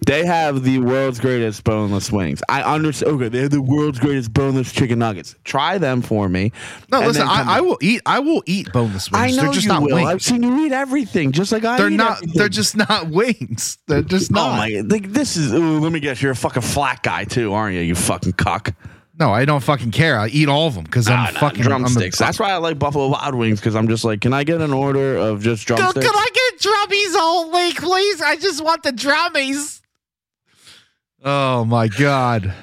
they 0.06 0.26
have 0.26 0.64
the 0.64 0.80
world's 0.80 1.20
greatest 1.20 1.64
boneless 1.64 2.12
wings. 2.12 2.42
I 2.50 2.62
understand. 2.64 3.14
Okay, 3.16 3.30
they 3.30 3.40
have 3.42 3.52
the 3.52 3.62
world's 3.62 4.00
greatest 4.00 4.34
boneless 4.34 4.72
chicken 4.72 5.00
nuggets. 5.00 5.36
Try 5.44 5.78
them 5.78 6.02
for 6.02 6.28
me. 6.28 6.52
No, 6.92 7.00
and 7.00 7.08
listen, 7.08 7.26
then 7.26 7.36
come 7.36 7.48
I, 7.50 7.52
I 7.54 7.60
back. 7.60 7.64
will 7.70 7.78
eat 7.82 8.02
I 8.06 8.20
will 8.20 8.44
eat 8.46 8.72
boneless 8.74 9.12
wings. 9.12 9.24
I 9.24 9.30
know 9.32 9.44
they're 9.44 9.52
just 9.54 9.64
you 9.66 9.70
not 9.70 9.82
will. 9.84 9.96
wings. 9.96 10.10
I've 10.10 10.22
seen 10.22 10.44
you 10.44 10.66
eat 10.66 10.72
everything, 10.72 11.32
just 11.32 11.52
like 11.52 11.64
I. 11.64 11.78
they're 11.78 11.90
eat 11.90 11.96
not 11.98 12.18
everything. 12.18 12.38
they're 12.38 12.50
just 12.50 12.76
not 12.76 13.10
wings. 13.10 13.78
They're 13.88 14.02
just 14.02 14.32
not. 14.32 14.48
Oh 14.48 14.52
not. 14.52 14.58
my! 14.58 14.82
Like 14.86 15.12
this 15.12 15.38
is. 15.38 15.54
Ooh, 15.54 15.80
let 15.80 15.92
me 15.92 16.00
guess. 16.00 16.22
You're 16.22 16.32
a 16.32 16.36
fucking 16.36 16.64
flat 16.64 17.04
guy 17.04 17.24
too, 17.26 17.54
aren't 17.54 17.76
you? 17.76 17.82
You 17.82 17.96
fucking 17.96 18.34
cuck. 18.34 18.74
No, 19.24 19.32
I 19.32 19.46
don't 19.46 19.64
fucking 19.64 19.92
care. 19.92 20.20
I 20.20 20.28
eat 20.28 20.50
all 20.50 20.68
of 20.68 20.76
them 20.76 20.84
because 20.84 21.08
I'm 21.08 21.18
Ah, 21.18 21.32
nah, 21.34 21.40
fucking 21.40 21.62
I'm 21.62 21.66
a- 21.68 21.70
drumsticks. 21.80 22.18
That's 22.20 22.38
why 22.40 22.52
I 22.52 22.58
like 22.58 22.78
Buffalo 22.78 23.08
Wild 23.08 23.36
Wings 23.36 23.62
because 23.62 23.74
I'm 23.74 23.88
just 23.88 24.04
like, 24.04 24.20
can 24.20 24.34
I 24.34 24.44
get 24.44 24.60
an 24.60 24.74
order 24.74 25.16
of 25.16 25.42
just 25.42 25.66
drumsticks? 25.66 26.06
can 26.06 26.14
I 26.14 26.28
get 26.34 26.60
drummies 26.60 27.16
only, 27.22 27.74
please? 27.74 28.20
I 28.22 28.36
just 28.36 28.62
want 28.62 28.84
the 28.84 28.92
drummies. 28.92 29.80
Oh 31.24 31.64
my 31.64 31.88
god. 31.88 32.54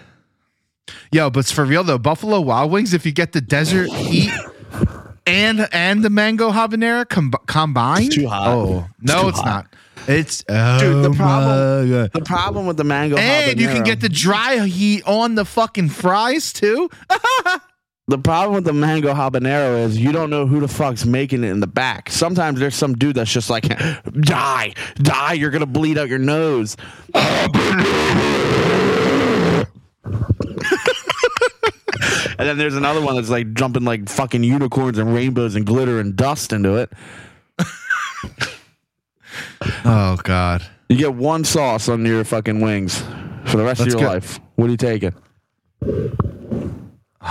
Yo, 1.11 1.31
but 1.31 1.47
for 1.47 1.65
real 1.65 1.83
though, 1.83 1.97
Buffalo 1.97 2.43
Wild 2.43 2.71
Wings, 2.71 2.93
if 2.93 3.07
you 3.07 3.13
get 3.13 3.33
the 3.33 3.41
desert 3.41 3.89
heat 3.91 4.31
and 5.27 5.67
and 5.73 6.03
the 6.05 6.11
mango 6.11 6.51
habanero 6.51 7.09
com- 7.09 7.33
combined, 7.47 8.09
It's 8.09 8.17
too 8.17 8.29
hot. 8.29 8.49
Oh 8.49 8.87
no, 9.01 9.29
it's 9.29 9.39
hot. 9.39 9.47
not. 9.47 9.67
It's 10.07 10.45
oh 10.49 10.79
Dude, 10.81 11.05
the 11.05 11.11
oh 11.11 11.15
problem- 11.15 12.11
The 12.13 12.23
problem 12.25 12.67
with 12.67 12.77
the 12.77 12.85
mango 12.85 13.17
and 13.17 13.61
you 13.61 13.69
can 13.69 13.85
get 13.85 14.01
the 14.01 14.09
dry 14.09 14.67
heat 14.67 15.03
on 15.07 15.35
the 15.35 15.45
fucking 15.45 15.91
fries 15.91 16.53
too. 16.53 16.91
the 18.09 18.19
problem 18.19 18.55
with 18.55 18.65
the 18.65 18.73
mango 18.73 19.15
habanero 19.15 19.85
is 19.85 19.99
you 19.99 20.13
don't 20.13 20.31
know 20.31 20.47
who 20.47 20.61
the 20.61 20.69
fuck's 20.69 21.05
making 21.05 21.45
it 21.45 21.49
in 21.49 21.61
the 21.61 21.67
back. 21.67 22.11
Sometimes 22.11 22.59
there's 22.59 22.75
some 22.75 22.95
dude 22.95 23.17
that's 23.17 23.33
just 23.33 23.51
like, 23.51 23.69
die, 24.21 24.75
die, 24.97 25.33
you're 25.35 25.51
gonna 25.51 25.67
bleed 25.67 25.99
out 25.99 26.09
your 26.09 26.19
nose. 26.19 26.77
and 32.39 32.49
then 32.49 32.59
there's 32.59 32.77
another 32.77 33.01
one 33.01 33.17
that's 33.17 33.31
like 33.31 33.53
jumping 33.55 33.85
like 33.85 34.09
fucking 34.09 34.43
unicorns 34.43 34.99
and 34.99 35.15
rainbows 35.15 35.55
and 35.55 35.67
glitter 35.67 36.01
and 36.01 36.17
dust 36.17 36.53
into 36.53 36.77
it. 36.77 36.91
Oh 39.85 40.17
god. 40.23 40.63
You 40.89 40.97
get 40.97 41.15
one 41.15 41.45
sauce 41.45 41.89
on 41.89 42.05
your 42.05 42.25
fucking 42.25 42.61
wings 42.61 43.01
for 43.47 43.57
the 43.57 43.65
rest 43.65 43.81
Let's 43.81 43.95
of 43.95 44.01
your 44.01 44.09
go. 44.09 44.15
life. 44.15 44.41
What 44.57 44.67
are 44.67 44.71
you 44.71 44.77
taking? 44.77 45.15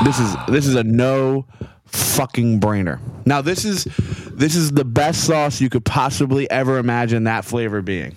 This 0.03 0.20
is 0.20 0.36
this 0.47 0.66
is 0.66 0.76
a 0.76 0.84
no 0.84 1.45
fucking 1.86 2.60
brainer. 2.60 2.99
Now 3.26 3.41
this 3.41 3.66
is 3.66 3.84
this 4.32 4.55
is 4.55 4.72
the 4.72 4.86
best 4.86 5.26
sauce 5.26 5.62
you 5.62 5.70
could 5.70 5.86
possibly 5.86 6.49
ever 6.49 6.78
imagine 6.78 7.26
that 7.26 7.45
flavor 7.45 7.82
being. 7.82 8.16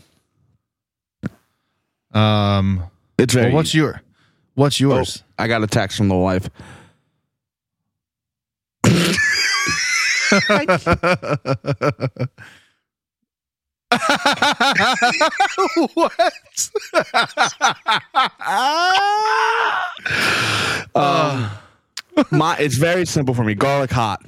Um 2.12 2.84
It's 3.18 3.34
well, 3.34 3.44
very 3.44 3.54
what's 3.54 3.74
your 3.74 4.00
what's 4.54 4.80
Oh, 4.80 4.84
yours? 4.96 5.22
I 5.38 5.48
got 5.48 5.62
a 5.62 5.66
text 5.66 5.96
from 5.96 6.08
the 6.08 6.16
wife. 6.16 6.48
what? 15.94 16.32
Um, 20.94 21.50
my 22.30 22.56
it's 22.58 22.76
very 22.76 23.06
simple 23.06 23.34
for 23.34 23.44
me. 23.44 23.54
Garlic 23.54 23.90
hot. 23.90 24.24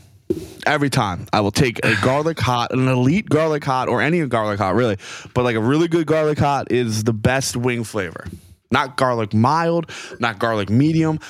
Every 0.67 0.89
time 0.89 1.27
I 1.33 1.41
will 1.41 1.51
take 1.51 1.85
a 1.85 1.95
garlic 2.01 2.41
hot, 2.41 2.73
an 2.73 2.89
elite 2.89 3.29
garlic 3.29 3.63
hot, 3.63 3.89
or 3.89 4.01
any 4.01 4.25
garlic 4.27 4.59
hot, 4.59 4.75
really. 4.75 4.97
But 5.35 5.45
like 5.45 5.57
a 5.57 5.61
really 5.61 5.89
good 5.89 6.07
garlic 6.07 6.39
hot 6.39 6.73
is 6.73 7.05
the 7.05 7.13
best 7.13 7.57
wing 7.57 7.85
flavor. 7.85 8.27
Not 8.71 8.97
garlic 8.97 9.35
mild, 9.35 9.91
not 10.21 10.39
garlic 10.39 10.71
medium. 10.71 11.21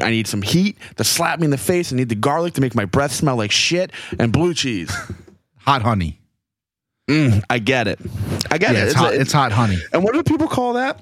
I 0.00 0.10
need 0.10 0.26
some 0.26 0.42
heat 0.42 0.78
to 0.96 1.04
slap 1.04 1.38
me 1.38 1.44
in 1.44 1.50
the 1.50 1.58
face. 1.58 1.92
I 1.92 1.96
need 1.96 2.08
the 2.08 2.14
garlic 2.14 2.54
to 2.54 2.60
make 2.62 2.74
my 2.74 2.86
breath 2.86 3.12
smell 3.12 3.36
like 3.36 3.52
shit, 3.52 3.92
and 4.18 4.32
blue 4.32 4.54
cheese. 4.54 4.90
hot 5.58 5.82
honey. 5.82 6.18
Mm, 7.08 7.42
I 7.50 7.58
get 7.58 7.88
it. 7.88 7.98
I 8.50 8.58
get 8.58 8.74
Yeah, 8.74 8.82
it. 8.82 8.86
it's, 8.88 8.94
a- 8.94 8.98
hot. 8.98 9.14
It's 9.14 9.32
hot 9.32 9.52
honey. 9.52 9.78
and 9.92 10.04
what 10.04 10.12
do 10.14 10.22
people 10.22 10.46
call 10.46 10.74
that? 10.74 11.00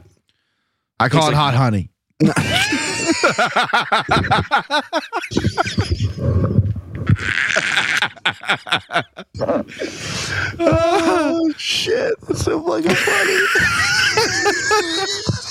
I 1.01 1.09
call 1.09 1.29
It's 1.29 1.31
it 1.33 1.33
like- 1.37 1.55
hot 1.55 1.55
honey. 1.55 1.91
Oh 10.59 11.53
shit! 11.57 12.15
That's 12.23 12.45
so 12.45 12.61
fucking 12.63 12.95
funny. 12.95 13.37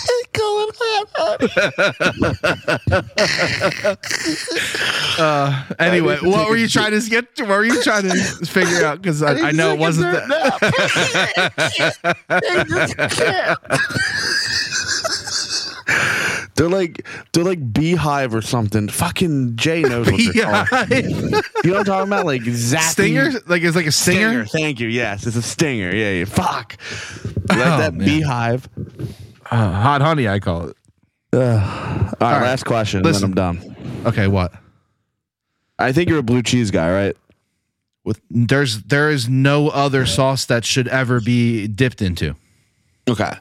Going 0.80 1.48
Uh, 5.18 5.64
anyway, 5.80 6.18
what 6.22 6.50
were 6.50 6.58
you 6.58 6.68
trying 6.68 6.92
to 7.00 7.10
get? 7.10 7.26
What 7.40 7.48
were 7.50 7.64
you 7.66 7.82
trying 7.82 8.04
to 8.04 8.16
figure 8.46 8.86
out? 8.86 9.02
Because 9.02 9.22
I, 9.24 9.48
I 9.48 9.52
know 9.52 9.72
it 9.74 9.80
wasn't 9.80 10.12
that. 10.12 10.26
They're 16.56 16.70
like 16.70 17.06
they're 17.34 17.44
like 17.44 17.74
beehive 17.74 18.34
or 18.34 18.42
something. 18.42 18.88
Fucking 18.88 19.58
Jay 19.58 19.82
knows 19.82 20.10
what 20.10 20.22
they're 20.34 20.46
called. 20.46 20.90
You 20.90 21.10
know 21.12 21.42
what 21.64 21.78
I'm 21.80 21.84
talking 21.86 22.08
about? 22.10 22.26
Like 22.26 22.42
zapping. 22.44 22.92
stinger? 22.92 23.32
Like 23.46 23.62
it's 23.62 23.76
like 23.76 23.86
a 23.88 23.92
stinger. 23.92 24.46
Thank 24.46 24.80
you. 24.80 24.88
Yes, 24.88 25.28
it's 25.28 25.36
a 25.36 25.42
stinger. 25.42 25.94
Yeah, 25.94 26.12
yeah. 26.12 26.26
Fuck. 26.26 26.78
Like 27.50 27.58
Oh, 27.60 27.78
that 27.78 27.94
man. 27.94 28.06
beehive. 28.08 28.70
Uh, 29.50 29.72
hot 29.72 30.02
honey, 30.02 30.28
I 30.28 30.40
call 30.40 30.70
it. 30.70 30.78
All 31.34 31.42
right, 31.42 32.12
right. 32.20 32.42
last 32.42 32.66
question, 32.66 33.04
Listen. 33.04 33.34
then 33.34 33.48
I'm 33.48 33.60
done. 33.60 33.76
Okay, 34.06 34.28
what? 34.28 34.54
I 35.78 35.92
think 35.92 36.10
you're 36.10 36.20
a 36.20 36.24
blue 36.24 36.42
cheese 36.42 36.72
guy, 36.72 36.92
right? 36.92 37.18
With 38.06 38.22
there's 38.30 38.84
there 38.84 39.10
is 39.10 39.28
no 39.28 39.70
other 39.70 40.06
sauce 40.06 40.46
that 40.46 40.64
should 40.64 40.88
ever 40.88 41.20
be 41.20 41.68
dipped 41.68 42.02
into. 42.02 42.36
Okay. 43.08 43.32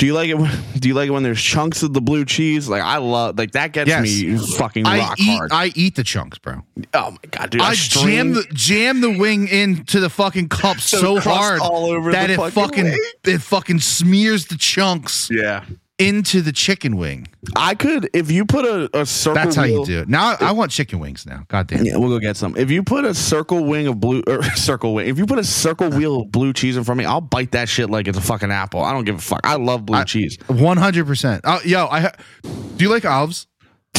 Do 0.00 0.06
you 0.06 0.14
like 0.14 0.30
it? 0.30 0.34
When, 0.38 0.50
do 0.78 0.88
you 0.88 0.94
like 0.94 1.08
it 1.08 1.10
when 1.10 1.22
there's 1.22 1.42
chunks 1.42 1.82
of 1.82 1.92
the 1.92 2.00
blue 2.00 2.24
cheese? 2.24 2.70
Like 2.70 2.80
I 2.80 2.96
love, 2.96 3.36
like 3.36 3.50
that 3.52 3.72
gets 3.72 3.86
Yes. 3.88 4.02
me 4.02 4.38
fucking 4.56 4.86
I 4.86 4.98
rock 4.98 5.20
eat 5.20 5.36
hard. 5.36 5.52
I 5.52 5.72
eat 5.74 5.94
the 5.94 6.02
chunks, 6.04 6.38
bro. 6.38 6.62
oh 6.94 7.10
my 7.10 7.16
god, 7.30 7.50
dude! 7.50 7.60
I, 7.60 7.74
string- 7.74 8.06
jam 8.06 8.32
the 8.32 8.44
jam 8.54 9.02
the 9.02 9.10
wing 9.18 9.46
into 9.48 10.00
the 10.00 10.08
fucking 10.08 10.48
cup 10.48 10.78
so, 10.80 11.20
crust 11.20 11.26
hard 11.28 11.60
all 11.60 11.84
over 11.90 12.12
that 12.12 12.28
the 12.28 12.32
it 12.32 12.36
fucking 12.38 12.86
fucking 12.86 12.98
it 13.24 13.42
fucking 13.42 13.80
smears 13.80 14.46
the 14.46 14.56
chunks 14.56 15.28
Yeah, 15.30 15.66
into 16.00 16.40
the 16.40 16.50
chicken 16.52 16.96
wing. 16.96 17.28
I 17.54 17.74
could 17.74 18.08
if 18.14 18.30
you 18.30 18.44
put 18.46 18.64
a, 18.64 18.90
a 18.98 19.06
circle. 19.06 19.34
That's 19.42 19.54
how 19.56 19.64
you 19.64 19.84
do 19.84 20.00
it. 20.00 20.08
Now 20.08 20.36
I 20.40 20.52
want 20.52 20.70
chicken 20.70 20.98
wings 20.98 21.26
now. 21.26 21.44
God 21.48 21.66
damn. 21.68 21.84
Yeah, 21.84 21.96
we'll 21.98 22.08
go 22.08 22.18
get 22.18 22.36
some. 22.36 22.56
If 22.56 22.70
you 22.70 22.82
put 22.82 23.04
a 23.04 23.14
circle 23.14 23.64
wing 23.64 23.86
of 23.86 24.00
blue 24.00 24.22
or 24.26 24.42
circle 24.56 24.94
wing, 24.94 25.08
if 25.08 25.18
you 25.18 25.26
put 25.26 25.38
a 25.38 25.44
circle 25.44 25.90
wheel 25.90 26.22
of 26.22 26.32
blue 26.32 26.52
cheese 26.52 26.76
in 26.76 26.84
front 26.84 26.98
of 27.00 27.04
me, 27.04 27.08
I'll 27.08 27.20
bite 27.20 27.52
that 27.52 27.68
shit 27.68 27.90
like 27.90 28.08
it's 28.08 28.18
a 28.18 28.22
fucking 28.22 28.50
apple. 28.50 28.82
I 28.82 28.92
don't 28.92 29.04
give 29.04 29.16
a 29.16 29.20
fuck. 29.20 29.40
I 29.44 29.56
love 29.56 29.86
blue 29.86 29.98
I- 29.98 30.04
cheese. 30.04 30.38
One 30.48 30.76
hundred 30.78 31.06
percent. 31.06 31.42
Oh, 31.44 31.60
yo, 31.64 31.86
I 31.88 32.00
ha- 32.00 32.12
do 32.42 32.84
you 32.84 32.90
like 32.90 33.04
olives? 33.04 33.46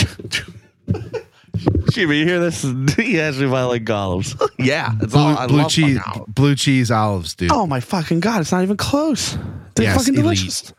Sheba, 1.92 2.16
you 2.16 2.26
hear 2.26 2.40
this? 2.40 2.64
He 2.98 3.20
asked 3.20 3.38
me 3.40 3.46
if 3.46 3.52
I 3.54 3.64
like 3.66 3.88
olives. 3.90 4.36
yeah, 4.58 4.92
it's 5.02 5.12
Blue, 5.14 5.22
all, 5.22 5.38
I 5.38 5.48
blue 5.48 5.58
love 5.60 5.70
cheese, 5.72 6.00
blue 6.30 6.56
cheese 6.56 6.90
olives, 6.92 7.36
dude. 7.36 7.52
Oh 7.52 7.68
my 7.68 7.80
fucking 7.80 8.20
god! 8.22 8.42
It's 8.42 8.52
not 8.52 8.64
even 8.64 8.78
close. 8.78 9.38
They're 9.76 9.86
Yes, 9.86 9.98
fucking 9.98 10.14
elite. 10.16 10.24
delicious. 10.24 10.62
Elite. 10.64 10.74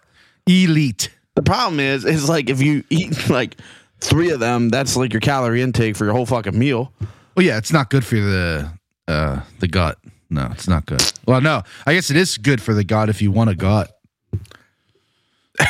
The 0.46 1.42
problem 1.44 1.80
is, 1.80 2.04
is 2.04 2.28
like 2.28 2.50
if 2.50 2.60
you 2.60 2.84
eat 2.90 3.28
like 3.30 3.56
three 4.00 4.30
of 4.30 4.40
them, 4.40 4.68
that's 4.68 4.96
like 4.96 5.12
your 5.12 5.20
calorie 5.20 5.62
intake 5.62 5.96
for 5.96 6.04
your 6.04 6.12
whole 6.14 6.26
fucking 6.26 6.58
meal. 6.58 6.92
Well, 7.36 7.46
yeah, 7.46 7.58
it's 7.58 7.72
not 7.72 7.90
good 7.90 8.04
for 8.04 8.16
the 8.16 8.70
uh 9.08 9.40
the 9.60 9.68
gut. 9.68 9.98
No, 10.30 10.48
it's 10.52 10.68
not 10.68 10.86
good. 10.86 11.02
Well, 11.26 11.40
no, 11.40 11.62
I 11.86 11.94
guess 11.94 12.10
it 12.10 12.16
is 12.16 12.38
good 12.38 12.60
for 12.60 12.72
the 12.74 12.84
gut 12.84 13.08
if 13.08 13.20
you 13.22 13.30
want 13.30 13.50
a 13.50 13.54
gut. 13.54 13.90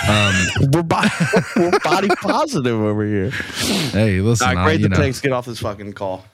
Um, 0.08 0.34
We're 0.72 0.82
body, 0.84 1.08
we're 1.56 1.76
body 1.80 2.08
positive 2.20 2.80
over 2.80 3.04
here. 3.04 3.30
hey, 3.30 4.20
listen, 4.20 4.46
All 4.48 4.54
right, 4.54 4.60
I- 4.60 4.64
great 4.64 4.80
you 4.80 4.84
the 4.88 4.90
know. 4.90 4.96
takes. 4.96 5.20
Get 5.20 5.32
off 5.32 5.44
this 5.46 5.58
fucking 5.58 5.92
call. 5.94 6.24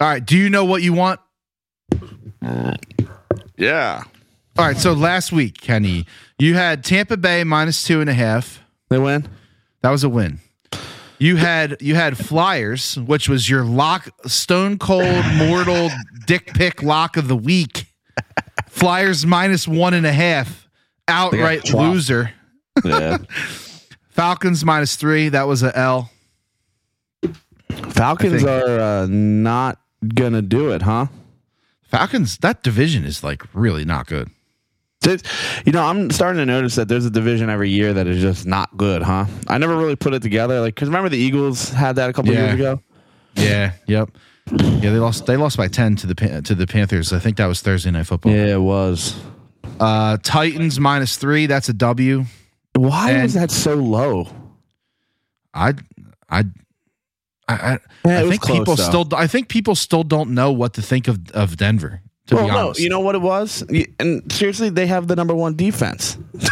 All 0.00 0.08
right, 0.08 0.24
do 0.24 0.36
you 0.38 0.48
know 0.48 0.64
what 0.64 0.82
you 0.82 0.92
want? 0.94 1.20
Yeah, 3.58 4.02
All 4.58 4.64
right, 4.66 4.76
so 4.76 4.92
last 4.92 5.32
week, 5.32 5.60
Kenny, 5.60 6.06
you 6.38 6.54
had 6.54 6.84
Tampa 6.84 7.16
Bay 7.16 7.44
minus 7.44 7.84
two 7.84 8.00
and 8.00 8.10
a 8.10 8.14
half. 8.14 8.60
they 8.88 8.98
win. 8.98 9.26
That 9.82 9.90
was 9.90 10.04
a 10.04 10.08
win. 10.08 10.40
You 11.18 11.36
had 11.36 11.78
you 11.80 11.94
had 11.94 12.18
Flyers, 12.18 12.96
which 12.96 13.28
was 13.28 13.48
your 13.48 13.64
lock, 13.64 14.08
stone 14.26 14.78
cold 14.78 15.24
mortal 15.36 15.88
dick 16.26 16.52
pick 16.54 16.82
lock 16.82 17.16
of 17.16 17.28
the 17.28 17.36
week. 17.36 17.86
Flyers 18.68 19.24
minus 19.24 19.66
one 19.66 19.94
and 19.94 20.04
a 20.04 20.12
half, 20.12 20.68
outright 21.08 21.72
loser. 21.72 22.32
Yeah, 22.84 23.18
Falcons 24.10 24.64
minus 24.64 24.96
three, 24.96 25.30
that 25.30 25.44
was 25.44 25.62
a 25.62 25.76
L. 25.76 26.10
Falcons 27.90 28.44
are 28.44 28.78
uh, 28.80 29.06
not 29.08 29.78
gonna 30.14 30.42
do 30.42 30.70
it, 30.72 30.82
huh? 30.82 31.06
Falcons, 31.82 32.36
that 32.38 32.62
division 32.62 33.04
is 33.04 33.24
like 33.24 33.42
really 33.54 33.84
not 33.86 34.06
good. 34.06 34.30
There's- 35.06 35.22
You 35.64 35.72
know, 35.72 35.82
I'm 35.84 36.10
starting 36.10 36.38
to 36.38 36.46
notice 36.46 36.74
that 36.74 36.88
there's 36.88 37.06
a 37.06 37.10
division 37.10 37.48
every 37.48 37.70
year 37.70 37.92
that 37.94 38.06
is 38.06 38.20
just 38.20 38.44
not 38.46 38.76
good, 38.76 39.02
huh? 39.02 39.26
I 39.48 39.58
never 39.58 39.76
really 39.76 39.96
put 39.96 40.12
it 40.14 40.22
together, 40.22 40.60
like 40.60 40.74
because 40.74 40.88
remember 40.88 41.08
the 41.08 41.18
Eagles 41.18 41.70
had 41.70 41.96
that 41.96 42.10
a 42.10 42.12
couple 42.12 42.32
Yeah. 42.32 42.40
years 42.46 42.54
ago. 42.54 42.80
Yeah, 43.36 43.72
yep. 43.86 44.10
Yeah, 44.52 44.90
they 44.92 44.98
lost. 44.98 45.26
They 45.26 45.36
lost 45.36 45.56
by 45.56 45.68
ten 45.68 45.96
to 45.96 46.06
the 46.06 46.14
to 46.42 46.54
the 46.54 46.66
Panthers. 46.66 47.12
I 47.12 47.18
think 47.18 47.36
that 47.38 47.46
was 47.46 47.60
Thursday 47.62 47.90
night 47.90 48.06
football. 48.06 48.32
Yeah, 48.32 48.54
it 48.54 48.60
was. 48.60 49.14
Uh, 49.80 50.16
Titans 50.22 50.78
minus 50.80 51.16
three. 51.16 51.46
That's 51.46 51.68
a 51.68 51.72
W. 51.72 52.24
Why 52.76 53.10
And- 53.12 53.22
was 53.24 53.34
that 53.34 53.50
so 53.50 53.74
low? 53.74 54.28
I, 55.52 55.74
I, 56.30 56.44
I, 57.48 57.54
I, 57.54 57.78
Yeah, 58.04 58.20
I 58.20 58.28
think 58.28 58.44
people 58.46 58.76
though. 58.76 58.82
still. 58.82 59.08
I 59.14 59.26
think 59.26 59.48
people 59.48 59.74
still 59.74 60.02
don't 60.04 60.30
know 60.30 60.52
what 60.52 60.74
to 60.74 60.82
think 60.82 61.08
of 61.08 61.30
of 61.32 61.56
Denver. 61.56 62.02
To 62.26 62.34
well, 62.34 62.46
be 62.46 62.52
no, 62.52 62.74
you 62.76 62.88
know 62.88 63.00
what 63.00 63.14
it 63.14 63.22
was, 63.22 63.62
and 64.00 64.32
seriously, 64.32 64.68
they 64.68 64.86
have 64.86 65.06
the 65.06 65.14
number 65.14 65.34
one 65.34 65.54
defense. 65.54 66.18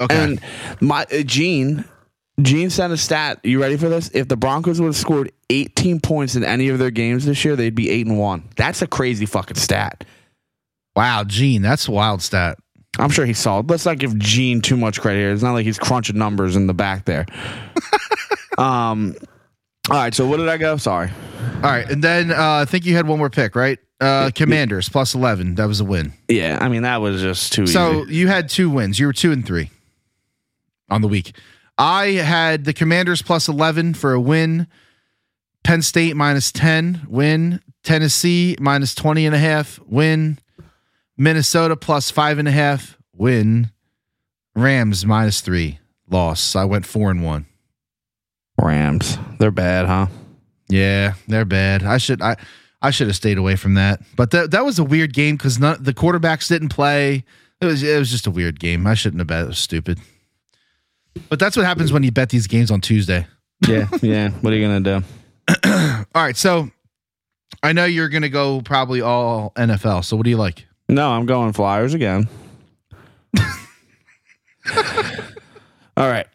Okay. 0.00 0.24
And 0.24 0.40
my 0.80 1.04
uh, 1.12 1.22
Gene, 1.22 1.84
Gene 2.40 2.70
sent 2.70 2.92
a 2.92 2.96
stat. 2.96 3.40
You 3.44 3.60
ready 3.60 3.76
for 3.76 3.88
this? 3.88 4.10
If 4.14 4.28
the 4.28 4.36
Broncos 4.36 4.80
would 4.80 4.88
have 4.88 4.96
scored 4.96 5.30
18 5.50 6.00
points 6.00 6.34
in 6.34 6.44
any 6.44 6.68
of 6.68 6.78
their 6.78 6.90
games 6.90 7.24
this 7.24 7.44
year, 7.44 7.56
they'd 7.56 7.74
be 7.74 7.88
eight 7.90 8.06
and 8.06 8.18
one. 8.18 8.48
That's 8.56 8.82
a 8.82 8.86
crazy 8.86 9.26
fucking 9.26 9.56
stat. 9.56 10.04
wow, 10.96 11.24
Gene, 11.24 11.62
that's 11.62 11.88
a 11.88 11.92
wild 11.92 12.22
stat. 12.22 12.58
I'm 12.98 13.10
sure 13.10 13.24
he 13.24 13.32
saw 13.32 13.60
it. 13.60 13.68
Let's 13.68 13.86
not 13.86 13.98
give 13.98 14.18
Gene 14.18 14.60
too 14.60 14.76
much 14.76 15.00
credit 15.00 15.20
here. 15.20 15.32
It's 15.32 15.42
not 15.42 15.52
like 15.52 15.64
he's 15.64 15.78
crunching 15.78 16.18
numbers 16.18 16.56
in 16.56 16.66
the 16.66 16.74
back 16.74 17.04
there. 17.04 17.26
um. 18.58 19.14
All 19.90 19.96
right. 19.96 20.14
So 20.14 20.26
what 20.26 20.36
did 20.38 20.48
I 20.48 20.56
go? 20.58 20.76
Sorry. 20.76 21.10
All 21.56 21.70
right, 21.70 21.88
and 21.90 22.02
then 22.02 22.30
uh, 22.30 22.36
I 22.38 22.64
think 22.64 22.86
you 22.86 22.94
had 22.94 23.06
one 23.08 23.18
more 23.18 23.30
pick, 23.30 23.56
right? 23.56 23.78
Uh, 24.00 24.30
Commanders 24.34 24.88
plus 24.88 25.14
eleven. 25.14 25.54
That 25.56 25.66
was 25.66 25.80
a 25.80 25.84
win. 25.84 26.12
Yeah. 26.28 26.58
I 26.60 26.68
mean 26.68 26.82
that 26.82 27.00
was 27.00 27.20
just 27.20 27.52
too 27.52 27.66
So 27.66 28.02
easy. 28.04 28.14
you 28.14 28.28
had 28.28 28.48
two 28.48 28.68
wins. 28.70 28.98
You 28.98 29.06
were 29.06 29.12
two 29.12 29.32
and 29.32 29.44
three 29.46 29.70
on 30.90 31.02
the 31.02 31.08
week. 31.08 31.36
I 31.78 32.06
had 32.12 32.64
the 32.64 32.72
Commanders 32.74 33.22
plus 33.22 33.48
11 33.48 33.94
for 33.94 34.12
a 34.12 34.20
win. 34.20 34.66
Penn 35.64 35.80
State 35.82 36.14
minus 36.16 36.52
10, 36.52 37.06
win. 37.08 37.60
Tennessee 37.82 38.56
minus 38.60 38.94
20 38.94 39.24
and 39.26 39.34
a 39.34 39.38
half, 39.38 39.80
win. 39.86 40.38
Minnesota 41.16 41.74
plus 41.76 42.10
five 42.10 42.38
and 42.38 42.46
a 42.46 42.52
half, 42.52 42.98
win. 43.16 43.70
Rams 44.54 45.06
minus 45.06 45.40
three, 45.40 45.78
loss. 46.10 46.54
I 46.54 46.64
went 46.64 46.84
four 46.86 47.10
and 47.10 47.24
one. 47.24 47.46
Rams. 48.62 49.18
They're 49.38 49.50
bad, 49.50 49.86
huh? 49.86 50.06
Yeah, 50.68 51.14
they're 51.28 51.44
bad. 51.44 51.82
I 51.82 51.98
should 51.98 52.22
I 52.22 52.36
I 52.80 52.90
should 52.90 53.08
have 53.08 53.16
stayed 53.16 53.38
away 53.38 53.56
from 53.56 53.74
that. 53.74 54.00
But 54.16 54.30
that 54.30 54.50
that 54.52 54.64
was 54.64 54.78
a 54.78 54.84
weird 54.84 55.12
game 55.12 55.36
because 55.36 55.58
none 55.58 55.82
the 55.82 55.92
quarterbacks 55.94 56.48
didn't 56.48 56.70
play. 56.70 57.24
It 57.60 57.66
was 57.66 57.82
it 57.82 57.98
was 57.98 58.10
just 58.10 58.26
a 58.26 58.30
weird 58.30 58.58
game. 58.58 58.86
I 58.86 58.94
shouldn't 58.94 59.20
have 59.20 59.26
bet. 59.26 59.44
It 59.44 59.48
was 59.48 59.58
stupid. 59.58 60.00
But 61.28 61.38
that's 61.38 61.56
what 61.56 61.66
happens 61.66 61.92
when 61.92 62.02
you 62.02 62.10
bet 62.10 62.30
these 62.30 62.46
games 62.46 62.70
on 62.70 62.80
Tuesday. 62.80 63.26
Yeah. 63.68 63.86
yeah. 64.00 64.30
What 64.30 64.52
are 64.52 64.56
you 64.56 64.66
gonna 64.66 64.80
do? 64.80 65.04
All 66.14 66.22
right, 66.22 66.36
so 66.36 66.70
I 67.62 67.72
know 67.72 67.84
you're 67.84 68.08
gonna 68.08 68.28
go 68.28 68.60
probably 68.62 69.02
all 69.02 69.52
NFL. 69.56 70.04
So 70.04 70.16
what 70.16 70.24
do 70.24 70.30
you 70.30 70.36
like? 70.36 70.66
No, 70.88 71.10
I'm 71.10 71.26
going 71.26 71.52
Flyers 71.52 71.94
again. 71.94 72.28
All 75.96 76.08
right. 76.08 76.26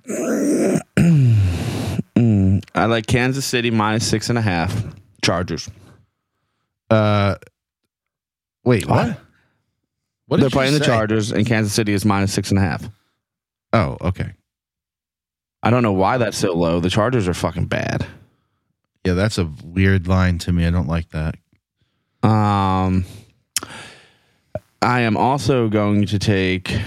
I 2.77 2.85
like 2.85 3.07
Kansas 3.07 3.45
City 3.45 3.71
minus 3.71 4.07
six 4.07 4.29
and 4.29 4.37
a 4.37 4.41
half. 4.41 4.83
Chargers. 5.23 5.69
Uh, 6.89 7.35
wait, 8.63 8.87
what? 8.87 9.07
What? 9.07 9.19
What 10.27 10.39
They're 10.41 10.49
playing 10.49 10.73
the? 10.73 10.85
Chargers, 10.85 11.31
and 11.31 11.45
Kansas 11.45 11.73
City 11.73 11.93
is 11.93 12.05
minus 12.05 12.33
six 12.33 12.49
and 12.51 12.59
a 12.59 12.61
half. 12.61 12.89
Oh, 13.73 13.97
okay. 14.01 14.33
I 15.63 15.69
don't 15.69 15.83
know 15.83 15.93
why 15.93 16.17
that's 16.17 16.37
so 16.37 16.53
low. 16.53 16.79
The 16.79 16.89
Chargers 16.89 17.27
are 17.27 17.33
fucking 17.33 17.65
bad. 17.65 18.05
Yeah, 19.05 19.13
that's 19.13 19.37
a 19.37 19.49
weird 19.63 20.07
line 20.07 20.37
to 20.39 20.53
me. 20.53 20.65
I 20.65 20.69
don't 20.69 20.87
like 20.87 21.09
that. 21.09 21.35
Um, 22.23 23.05
I 24.81 25.01
am 25.01 25.17
also 25.17 25.69
going 25.69 26.05
to 26.07 26.19
take. 26.19 26.77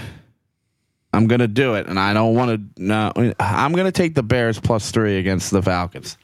I'm 1.13 1.27
going 1.27 1.39
to 1.39 1.47
do 1.47 1.75
it, 1.75 1.87
and 1.87 1.99
I 1.99 2.13
don't 2.13 2.35
want 2.35 2.75
to. 2.77 2.83
No, 2.83 3.11
I'm 3.39 3.73
going 3.73 3.85
to 3.85 3.91
take 3.91 4.15
the 4.15 4.23
Bears 4.23 4.59
plus 4.59 4.91
three 4.91 5.17
against 5.17 5.51
the 5.51 5.61
Falcons. 5.61 6.17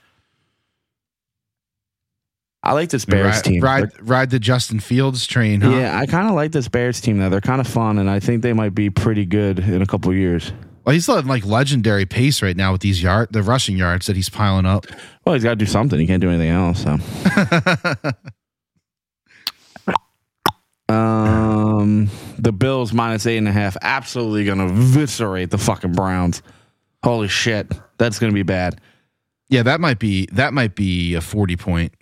I 2.63 2.73
like 2.73 2.89
this 2.89 3.05
Bears 3.05 3.35
ride, 3.35 3.43
team. 3.43 3.63
Ride, 3.63 3.89
ride 4.01 4.29
the 4.29 4.39
Justin 4.39 4.79
Fields 4.79 5.25
train, 5.25 5.61
huh? 5.61 5.69
Yeah, 5.69 5.97
I 5.97 6.05
kind 6.05 6.27
of 6.27 6.35
like 6.35 6.51
this 6.51 6.67
Bears 6.67 6.99
team 6.99 7.17
though. 7.17 7.29
They're 7.29 7.41
kind 7.41 7.61
of 7.61 7.67
fun, 7.67 7.97
and 7.97 8.09
I 8.09 8.19
think 8.19 8.41
they 8.41 8.53
might 8.53 8.75
be 8.75 8.89
pretty 8.89 9.25
good 9.25 9.59
in 9.59 9.81
a 9.81 9.85
couple 9.85 10.11
of 10.11 10.17
years. 10.17 10.51
Well, 10.83 10.93
he's 10.93 11.07
on 11.09 11.27
like 11.27 11.45
legendary 11.45 12.05
pace 12.05 12.41
right 12.41 12.55
now 12.55 12.71
with 12.71 12.81
these 12.81 13.03
yard, 13.03 13.29
the 13.31 13.43
rushing 13.43 13.75
yards 13.75 14.05
that 14.07 14.15
he's 14.15 14.29
piling 14.29 14.65
up. 14.65 14.85
Well, 15.25 15.35
he's 15.35 15.43
got 15.43 15.51
to 15.51 15.55
do 15.57 15.65
something. 15.65 15.99
He 15.99 16.07
can't 16.07 16.21
do 16.21 16.29
anything 16.29 16.49
else. 16.49 16.83
So, 16.83 16.97
um, 20.93 22.09
the 22.37 22.51
Bills 22.51 22.93
minus 22.93 23.25
eight 23.25 23.37
and 23.37 23.47
a 23.47 23.51
half. 23.51 23.75
Absolutely 23.81 24.45
going 24.45 24.57
to 24.59 24.65
eviscerate 24.65 25.49
the 25.49 25.57
fucking 25.57 25.93
Browns. 25.93 26.41
Holy 27.03 27.27
shit, 27.27 27.71
that's 27.97 28.19
going 28.19 28.31
to 28.31 28.35
be 28.35 28.43
bad. 28.43 28.79
Yeah, 29.49 29.63
that 29.63 29.79
might 29.79 29.99
be 29.99 30.27
that 30.33 30.53
might 30.53 30.75
be 30.75 31.13
a 31.13 31.21
forty 31.21 31.55
point 31.55 31.93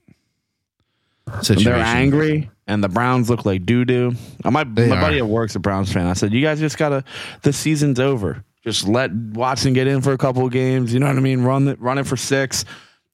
situation. 1.41 1.71
They're 1.71 1.75
angry, 1.83 2.49
and 2.67 2.83
the 2.83 2.89
Browns 2.89 3.29
look 3.29 3.45
like 3.45 3.65
doo 3.65 3.85
doo. 3.85 4.13
Uh, 4.43 4.51
my 4.51 4.63
They 4.63 4.87
my 4.89 4.97
are. 4.97 5.01
buddy 5.01 5.17
at 5.19 5.27
work's 5.27 5.55
a 5.55 5.59
Browns 5.59 5.91
fan. 5.93 6.07
I 6.07 6.13
said, 6.13 6.33
"You 6.33 6.41
guys 6.41 6.59
just 6.59 6.77
gotta. 6.77 7.03
The 7.43 7.53
season's 7.53 7.99
over. 7.99 8.43
Just 8.63 8.87
let 8.87 9.11
Watson 9.13 9.73
get 9.73 9.85
in 9.85 10.01
for 10.01 10.11
a 10.13 10.17
couple 10.17 10.43
of 10.45 10.51
games. 10.51 10.91
You 10.91 10.99
know 10.99 11.05
what 11.07 11.17
I 11.17 11.19
mean? 11.19 11.41
Run 11.43 11.67
it, 11.67 11.79
run 11.79 11.99
it 11.99 12.07
for 12.07 12.17
six, 12.17 12.65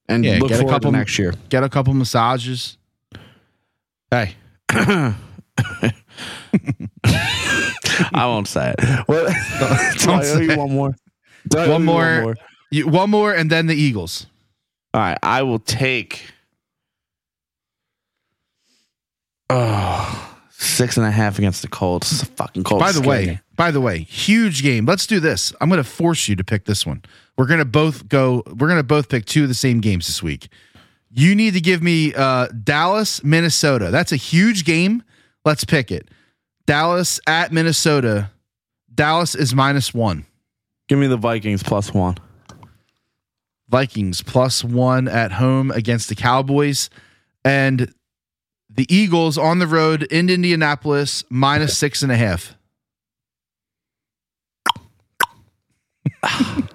and 0.08 0.24
Yeah, 0.24 0.40
look 0.40 0.52
for 0.54 0.62
a 0.62 0.70
couple- 0.70 0.92
next 0.94 1.20
year." 1.20 1.34
Get 1.50 1.64
a 1.64 1.70
couple 1.70 1.94
massages. 1.94 2.78
Hey. 4.10 4.36
I 8.14 8.26
won't 8.26 8.48
say 8.48 8.74
it. 8.78 9.08
What? 9.08 9.34
Don't 10.00 10.24
owe 10.24 10.40
you 10.40 10.58
one 10.58 10.72
more. 10.72 10.96
Do 11.48 11.58
I 11.58 11.66
owe 11.66 11.72
One 11.72 11.86
more. 11.86 12.36
You, 12.72 12.88
one 12.88 13.10
more, 13.10 13.34
and 13.34 13.50
then 13.50 13.68
the 13.68 13.76
Eagles. 13.76 14.28
All 14.94 15.02
right, 15.02 15.18
I 15.22 15.44
will 15.44 15.60
take. 15.60 16.26
Oh, 19.50 20.38
six 20.52 20.96
and 20.96 21.06
a 21.06 21.12
half 21.12 21.38
against 21.38 21.62
the 21.62 21.68
Colts. 21.68 22.24
Fucking 22.24 22.64
Colts. 22.64 22.82
By 22.82 22.92
the 22.94 23.02
way, 23.02 23.42
by 23.58 23.72
the 23.72 23.82
way, 23.82 24.00
huge 24.00 24.64
game. 24.64 24.86
Let's 24.86 25.06
do 25.06 25.20
this. 25.20 25.54
I'm 25.60 25.70
going 25.70 25.84
to 25.84 25.90
force 25.90 26.30
you 26.30 26.36
to 26.38 26.44
pick 26.44 26.66
this 26.66 26.86
one. 26.86 27.02
We're 27.38 27.48
going 27.48 27.60
to 27.60 27.66
both 27.66 28.08
go. 28.08 28.44
We're 28.48 28.68
going 28.68 28.80
to 28.80 28.84
both 28.84 29.10
pick 29.10 29.26
two 29.26 29.44
of 29.44 29.50
the 29.50 29.56
same 29.56 29.82
games 29.82 30.08
this 30.08 30.24
week. 30.24 30.48
You 31.14 31.36
need 31.36 31.54
to 31.56 31.62
give 31.62 31.84
me 31.84 32.14
uh, 32.14 32.48
Dallas, 32.64 33.22
Minnesota. 33.24 33.92
That's 33.92 34.14
a 34.14 34.18
huge 34.18 34.64
game. 34.64 35.04
Let's 35.44 35.66
pick 35.66 35.92
it. 35.92 36.08
Dallas 36.66 37.20
at 37.28 37.52
Minnesota. 37.52 38.32
Dallas 38.94 39.36
is 39.36 39.54
minus 39.56 39.94
one. 39.94 40.26
give 40.88 41.00
me 41.00 41.08
the 41.08 41.18
Vikings 41.18 41.64
plus 41.64 41.94
one. 41.94 42.18
Vikings 43.70 44.22
plus 44.22 44.64
one 44.64 45.08
at 45.08 45.32
home 45.32 45.72
against 45.72 46.10
the 46.10 46.16
Cowboys, 46.16 46.90
and 47.46 47.94
the 48.70 48.86
Eagles 48.94 49.38
on 49.38 49.60
the 49.60 49.68
road 49.68 50.04
in 50.04 50.30
Indianapolis 50.30 51.24
minus 51.30 51.78
six 51.78 52.04
and 52.04 52.12
a 52.12 52.18
half. 52.18 52.56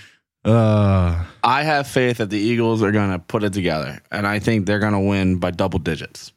uh, 0.44 1.24
I 1.44 1.62
have 1.62 1.86
faith 1.86 2.18
that 2.18 2.30
the 2.30 2.38
Eagles 2.38 2.82
are 2.82 2.92
going 2.92 3.10
to 3.12 3.18
put 3.18 3.42
it 3.44 3.52
together, 3.52 4.00
and 4.10 4.26
I 4.26 4.38
think 4.38 4.66
they're 4.66 4.78
going 4.78 4.92
to 4.94 5.00
win 5.00 5.36
by 5.38 5.50
double 5.50 5.78
digits. 5.78 6.32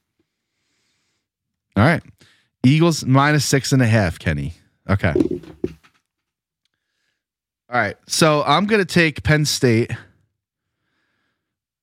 all 1.76 1.84
right. 1.86 2.04
Eagles 2.66 3.04
minus 3.06 3.44
six 3.46 3.72
and 3.74 3.82
a 3.82 3.86
half, 3.88 4.18
Kenny. 4.20 4.54
Okay. 4.90 5.14
All 7.70 7.80
right. 7.80 7.98
So 8.08 8.44
I'm 8.46 8.66
going 8.66 8.80
to 8.80 8.86
take 8.94 9.24
Penn 9.24 9.44
State 9.46 9.92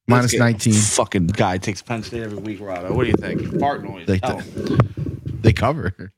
Let's 0.08 0.34
19. 0.34 0.72
Fucking 0.72 1.26
guy 1.28 1.58
takes 1.58 1.82
Penn 1.82 2.02
State 2.02 2.22
every 2.22 2.38
week, 2.38 2.58
Rado. 2.60 2.90
What 2.92 3.04
do 3.04 3.10
you 3.10 3.16
think? 3.16 3.60
Fart 3.60 3.84
noise. 3.84 4.06
They, 4.06 4.18
Oh. 4.22 4.40
they 5.42 5.52
cover. 5.52 6.12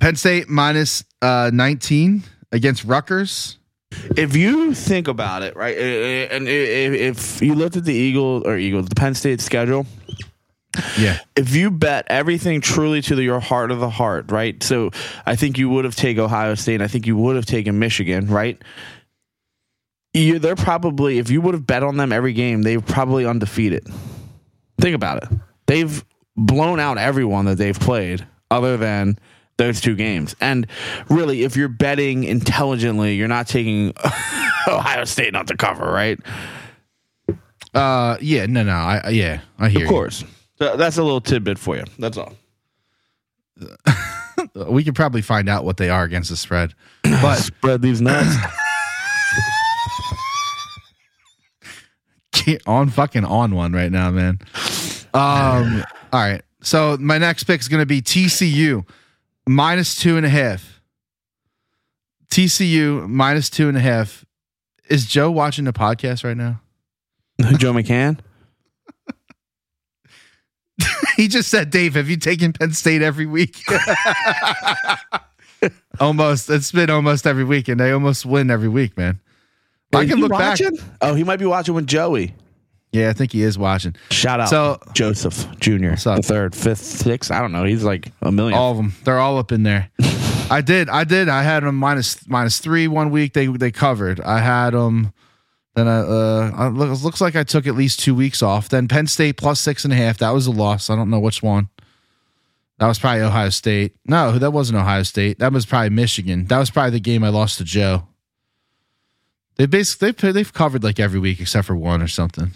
Penn 0.00 0.16
State 0.16 0.48
minus 0.48 1.04
uh, 1.20 1.50
19 1.52 2.22
against 2.52 2.84
Rutgers. 2.84 3.57
If 4.16 4.36
you 4.36 4.74
think 4.74 5.08
about 5.08 5.42
it, 5.42 5.56
right, 5.56 5.76
eh, 5.76 5.80
eh, 5.80 6.28
and 6.30 6.46
if 6.48 7.40
you 7.42 7.54
looked 7.54 7.76
at 7.76 7.84
the 7.84 7.94
Eagles 7.94 8.44
or 8.46 8.56
Eagles, 8.56 8.86
the 8.88 8.94
Penn 8.94 9.14
State 9.14 9.40
schedule, 9.40 9.86
Yeah. 10.98 11.18
if 11.36 11.54
you 11.54 11.70
bet 11.70 12.06
everything 12.08 12.60
truly 12.60 13.02
to 13.02 13.14
the, 13.16 13.22
your 13.22 13.40
heart 13.40 13.70
of 13.70 13.80
the 13.80 13.90
heart, 13.90 14.30
right? 14.30 14.62
So 14.62 14.90
I 15.26 15.34
think 15.36 15.58
you 15.58 15.68
would 15.70 15.84
have 15.84 15.96
taken 15.96 16.22
Ohio 16.22 16.54
State. 16.54 16.74
And 16.76 16.82
I 16.84 16.88
think 16.88 17.06
you 17.06 17.16
would 17.16 17.36
have 17.36 17.46
taken 17.46 17.78
Michigan, 17.78 18.26
right? 18.28 18.60
You, 20.14 20.38
they're 20.38 20.56
probably 20.56 21.18
if 21.18 21.30
you 21.30 21.40
would 21.40 21.54
have 21.54 21.66
bet 21.66 21.82
on 21.82 21.96
them 21.96 22.12
every 22.12 22.32
game, 22.32 22.62
they're 22.62 22.80
probably 22.80 23.26
undefeated. 23.26 23.86
Think 24.80 24.94
about 24.94 25.22
it. 25.22 25.28
They've 25.66 26.04
blown 26.36 26.80
out 26.80 26.98
everyone 26.98 27.44
that 27.46 27.58
they've 27.58 27.78
played, 27.78 28.26
other 28.50 28.76
than 28.76 29.18
those 29.58 29.80
two 29.80 29.94
games. 29.94 30.34
And 30.40 30.66
really, 31.10 31.42
if 31.42 31.56
you're 31.56 31.68
betting 31.68 32.24
intelligently, 32.24 33.14
you're 33.14 33.28
not 33.28 33.46
taking 33.46 33.92
Ohio 34.68 35.04
State 35.04 35.32
not 35.32 35.48
to 35.48 35.56
cover, 35.56 35.84
right? 35.84 36.18
Uh, 37.74 38.16
yeah, 38.20 38.46
no, 38.46 38.62
no, 38.62 38.72
I, 38.72 39.10
yeah, 39.10 39.40
I 39.58 39.68
hear 39.68 39.84
Of 39.84 39.90
course. 39.90 40.24
So 40.58 40.76
that's 40.76 40.96
a 40.96 41.02
little 41.02 41.20
tidbit 41.20 41.58
for 41.58 41.76
you. 41.76 41.84
That's 41.98 42.16
all. 42.16 42.32
We 44.68 44.84
could 44.84 44.94
probably 44.94 45.20
find 45.20 45.48
out 45.48 45.64
what 45.64 45.78
they 45.78 45.90
are 45.90 46.04
against 46.04 46.30
the 46.30 46.36
spread, 46.36 46.72
but 47.02 47.36
Spread 47.36 47.82
these 47.82 48.00
nuts. 48.00 48.36
on 52.66 52.88
fucking 52.88 53.24
on 53.24 53.54
one 53.56 53.72
right 53.72 53.90
now, 53.90 54.10
man. 54.10 54.38
Um, 55.14 55.82
all 56.12 56.20
right. 56.20 56.42
So 56.60 56.98
my 57.00 57.16
next 57.16 57.44
pick 57.44 57.60
is 57.60 57.68
going 57.68 57.80
to 57.80 57.86
be 57.86 58.02
TCU 58.02 58.86
minus 59.48 59.96
two 59.96 60.16
and 60.16 60.26
a 60.26 60.28
half. 60.28 60.80
TCU 62.30 63.08
minus 63.08 63.50
two 63.50 63.68
and 63.68 63.76
a 63.76 63.80
half. 63.80 64.24
Is 64.88 65.06
Joe 65.06 65.30
watching 65.30 65.64
the 65.64 65.72
podcast 65.72 66.24
right 66.24 66.36
now? 66.36 66.60
Joe 67.58 67.72
McCann. 67.72 68.18
He 71.16 71.26
just 71.26 71.50
said, 71.50 71.70
Dave, 71.70 71.94
have 71.94 72.08
you 72.08 72.16
taken 72.16 72.52
Penn 72.52 72.72
State 72.72 73.02
every 73.02 73.26
week? 73.26 73.64
almost. 76.00 76.48
It's 76.48 76.70
been 76.70 76.90
almost 76.90 77.26
every 77.26 77.42
week, 77.42 77.66
and 77.66 77.80
they 77.80 77.90
almost 77.90 78.24
win 78.24 78.52
every 78.52 78.68
week, 78.68 78.96
man. 78.96 79.18
I 79.92 80.06
can 80.06 80.20
look 80.20 80.30
back. 80.30 80.60
Oh, 81.00 81.14
he 81.14 81.24
might 81.24 81.40
be 81.40 81.46
watching 81.46 81.74
with 81.74 81.88
Joey. 81.88 82.36
Yeah, 82.92 83.10
I 83.10 83.12
think 83.12 83.32
he 83.32 83.42
is 83.42 83.58
watching. 83.58 83.94
Shout 84.10 84.40
out 84.40 84.48
So- 84.48 84.80
Joseph 84.94 85.46
Jr. 85.60 85.90
The 85.94 86.20
third, 86.24 86.54
fifth, 86.54 86.82
sixth. 86.82 87.30
I 87.30 87.40
don't 87.40 87.52
know. 87.52 87.64
He's 87.64 87.84
like 87.84 88.12
a 88.22 88.32
million. 88.32 88.58
All 88.58 88.70
of 88.70 88.76
them. 88.78 88.94
They're 89.04 89.18
all 89.18 89.38
up 89.38 89.52
in 89.52 89.62
there. 89.62 89.90
I 90.50 90.62
did. 90.62 90.88
I 90.88 91.04
did. 91.04 91.28
I 91.28 91.42
had 91.42 91.62
them 91.62 91.76
minus 91.76 92.26
minus 92.26 92.58
three 92.58 92.88
one 92.88 93.10
week. 93.10 93.34
They 93.34 93.46
they 93.46 93.70
covered. 93.70 94.20
I 94.20 94.38
had 94.40 94.70
them. 94.70 95.12
Then 95.74 95.86
I, 95.86 95.98
uh, 95.98 96.50
I 96.56 96.68
look, 96.68 96.88
it 96.90 97.04
looks 97.04 97.20
like 97.20 97.36
I 97.36 97.44
took 97.44 97.66
at 97.66 97.74
least 97.74 98.00
two 98.00 98.14
weeks 98.14 98.42
off. 98.42 98.68
Then 98.70 98.88
Penn 98.88 99.06
State 99.06 99.36
plus 99.36 99.60
six 99.60 99.84
and 99.84 99.92
a 99.92 99.96
half. 99.96 100.18
That 100.18 100.30
was 100.30 100.46
a 100.46 100.50
loss. 100.50 100.88
I 100.88 100.96
don't 100.96 101.10
know 101.10 101.20
which 101.20 101.42
one. 101.42 101.68
That 102.78 102.86
was 102.86 102.98
probably 102.98 103.22
Ohio 103.22 103.50
State. 103.50 103.94
No, 104.06 104.38
that 104.38 104.52
wasn't 104.52 104.78
Ohio 104.78 105.02
State. 105.02 105.38
That 105.40 105.52
was 105.52 105.66
probably 105.66 105.90
Michigan. 105.90 106.46
That 106.46 106.58
was 106.58 106.70
probably 106.70 106.92
the 106.92 107.00
game 107.00 107.22
I 107.22 107.28
lost 107.28 107.58
to 107.58 107.64
Joe. 107.64 108.06
They 109.56 109.66
basically 109.66 110.12
they've 110.12 110.34
they've 110.34 110.52
covered 110.52 110.82
like 110.82 110.98
every 110.98 111.20
week 111.20 111.40
except 111.40 111.66
for 111.66 111.76
one 111.76 112.00
or 112.00 112.08
something. 112.08 112.52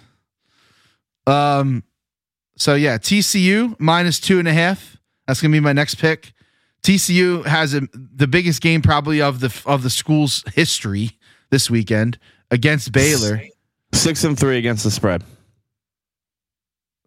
Um, 1.26 1.84
so 2.56 2.74
yeah, 2.74 2.98
TCU 2.98 3.78
minus 3.78 4.20
two 4.20 4.38
and 4.38 4.48
a 4.48 4.52
half. 4.52 4.96
That's 5.26 5.40
gonna 5.40 5.52
be 5.52 5.60
my 5.60 5.72
next 5.72 5.96
pick. 5.96 6.32
TCU 6.82 7.44
has 7.46 7.74
a, 7.74 7.82
the 7.92 8.26
biggest 8.26 8.60
game 8.60 8.82
probably 8.82 9.22
of 9.22 9.40
the 9.40 9.62
of 9.66 9.82
the 9.82 9.90
school's 9.90 10.44
history 10.54 11.18
this 11.50 11.70
weekend 11.70 12.18
against 12.50 12.92
Baylor. 12.92 13.42
Six 13.94 14.24
and 14.24 14.38
three 14.38 14.58
against 14.58 14.84
the 14.84 14.90
spread. 14.90 15.22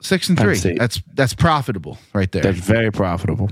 Six 0.01 0.29
and 0.29 0.39
three. 0.39 0.55
That's 0.77 1.01
that's 1.13 1.33
profitable 1.33 1.97
right 2.13 2.31
there. 2.31 2.43
That's 2.43 2.59
very 2.59 2.91
profitable. 2.91 3.49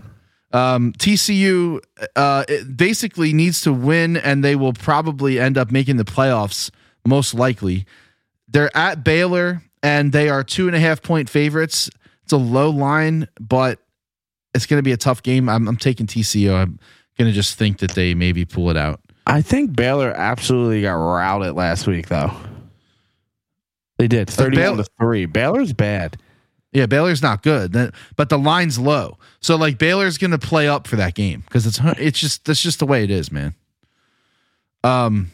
Um, 0.51 0.93
TCU 0.93 1.79
uh, 2.15 2.45
it 2.47 2.77
basically 2.77 3.33
needs 3.33 3.61
to 3.61 3.73
win, 3.73 4.17
and 4.17 4.43
they 4.43 4.55
will 4.55 4.73
probably 4.73 5.39
end 5.39 5.57
up 5.57 5.71
making 5.71 5.97
the 5.97 6.05
playoffs. 6.05 6.69
Most 7.05 7.33
likely, 7.33 7.85
they're 8.47 8.75
at 8.77 9.03
Baylor, 9.03 9.63
and 9.83 10.11
they 10.11 10.29
are 10.29 10.43
two 10.43 10.67
and 10.67 10.75
a 10.75 10.79
half 10.79 11.01
point 11.03 11.29
favorites. 11.29 11.89
It's 12.23 12.33
a 12.33 12.37
low 12.37 12.69
line, 12.69 13.27
but 13.39 13.79
it's 14.55 14.65
going 14.65 14.79
to 14.79 14.83
be 14.83 14.93
a 14.93 14.97
tough 14.97 15.21
game. 15.21 15.49
I'm, 15.49 15.67
I'm 15.67 15.77
taking 15.77 16.07
TCU. 16.07 16.53
I'm 16.53 16.79
going 17.17 17.29
to 17.29 17.33
just 17.35 17.57
think 17.57 17.79
that 17.79 17.91
they 17.91 18.13
maybe 18.15 18.45
pull 18.45 18.69
it 18.69 18.77
out. 18.77 19.01
I 19.27 19.41
think 19.41 19.75
Baylor 19.75 20.11
absolutely 20.11 20.81
got 20.81 20.93
routed 20.93 21.53
last 21.55 21.85
week, 21.85 22.07
though. 22.07 22.31
They 23.97 24.07
did 24.07 24.29
thirty-one 24.29 24.63
Baylor- 24.63 24.83
to 24.83 24.89
three. 24.99 25.25
Baylor's 25.25 25.73
bad. 25.73 26.17
Yeah, 26.71 26.87
Baylor's 26.87 27.21
not 27.21 27.43
good, 27.43 27.93
but 28.15 28.29
the 28.29 28.37
line's 28.39 28.79
low. 28.79 29.19
So 29.41 29.55
like 29.55 29.77
Baylor's 29.77 30.17
going 30.17 30.31
to 30.31 30.39
play 30.39 30.67
up 30.67 30.87
for 30.87 30.95
that 30.95 31.13
game 31.13 31.41
because 31.41 31.67
it's 31.67 31.79
it's 31.99 32.19
just 32.19 32.45
that's 32.45 32.61
just 32.61 32.79
the 32.79 32.87
way 32.87 33.03
it 33.03 33.11
is, 33.11 33.31
man. 33.31 33.53
Um, 34.83 35.29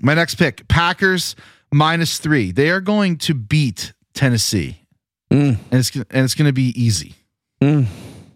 my 0.00 0.14
next 0.14 0.36
pick: 0.36 0.68
Packers 0.68 1.34
minus 1.72 2.18
three. 2.18 2.52
They 2.52 2.70
are 2.70 2.80
going 2.80 3.16
to 3.18 3.34
beat 3.34 3.92
Tennessee, 4.14 4.76
Mm, 5.30 5.58
and 5.70 5.78
it's 5.78 5.94
and 5.94 6.06
it's 6.24 6.34
going 6.34 6.48
to 6.48 6.52
be 6.52 6.72
easy. 6.80 7.14
mm. 7.62 7.86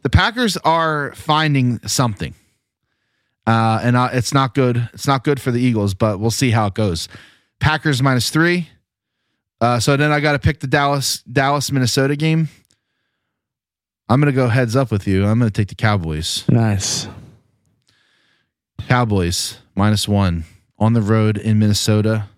The 0.02 0.11
Packers 0.11 0.56
are 0.59 1.12
finding 1.15 1.81
something, 1.89 2.35
uh, 3.47 3.81
and 3.82 3.97
uh, 3.97 4.11
it's 4.12 4.32
not 4.35 4.55
good. 4.55 4.89
It's 4.93 5.06
not 5.06 5.24
good 5.24 5.40
for 5.40 5.51
the 5.51 5.61
Eagles, 5.61 5.94
but 5.94 6.20
we'll 6.20 6.31
see 6.31 6.51
how 6.51 6.66
it 6.66 6.74
goes. 6.74 7.09
Packers 7.59 8.02
minus 8.02 8.31
three. 8.31 8.69
Uh, 9.61 9.81
so 9.81 9.97
then 9.97 10.12
I 10.12 10.20
got 10.20 10.32
to 10.32 10.39
pick 10.39 10.61
the 10.61 10.66
Dallas 10.66 11.23
Dallas 11.23 11.73
Minnesota 11.73 12.16
game. 12.16 12.48
I'm 14.09 14.20
gonna 14.20 14.32
go 14.32 14.48
heads 14.48 14.77
up 14.77 14.90
with 14.90 15.06
you. 15.09 15.24
I'm 15.24 15.39
gonna 15.39 15.51
take 15.51 15.69
the 15.69 15.74
Cowboys. 15.74 16.44
Nice. 16.51 17.09
Cowboys 18.89 19.59
minus 19.74 20.06
one 20.06 20.44
on 20.78 20.93
the 20.93 21.01
road 21.01 21.39
in 21.39 21.59
Minnesota. 21.59 22.28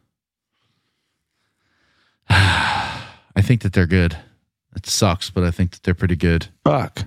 I 2.30 3.42
think 3.42 3.62
that 3.62 3.72
they're 3.72 3.86
good. 3.86 4.16
It 4.74 4.86
sucks, 4.86 5.30
but 5.30 5.44
I 5.44 5.50
think 5.50 5.70
that 5.72 5.82
they're 5.82 5.94
pretty 5.94 6.16
good. 6.16 6.48
Fuck. 6.64 6.94
Did 6.96 7.06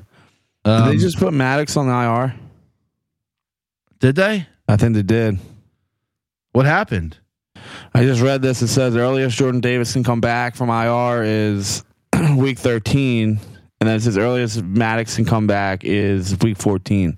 Um, 0.72 0.90
they 0.90 0.98
just 0.98 1.18
put 1.20 1.34
Maddox 1.34 1.78
on 1.78 1.88
the 1.88 1.94
IR? 1.94 2.36
did 4.00 4.16
they? 4.16 4.48
I 4.68 4.78
think 4.78 4.96
they 4.96 5.02
did. 5.04 5.40
What 6.54 6.66
happened? 6.66 7.18
I 7.94 8.04
just 8.04 8.22
read 8.22 8.42
this. 8.42 8.62
It 8.62 8.70
says 8.70 8.94
the 8.94 9.02
earliest 9.02 9.38
Jordan 9.38 9.62
Davis 9.62 9.94
can 9.94 10.04
come 10.04 10.22
back 10.22 10.56
from 10.56 10.70
IR 10.70 11.24
is 11.24 11.84
week 12.36 12.58
13. 12.58 13.40
And 13.82 13.88
then 13.90 13.96
it 13.96 14.02
says 14.02 14.18
earliest 14.18 14.62
Maddox 14.64 15.16
can 15.16 15.26
come 15.26 15.48
back 15.48 15.84
is 15.86 16.38
week 16.40 16.58
14. 16.58 17.18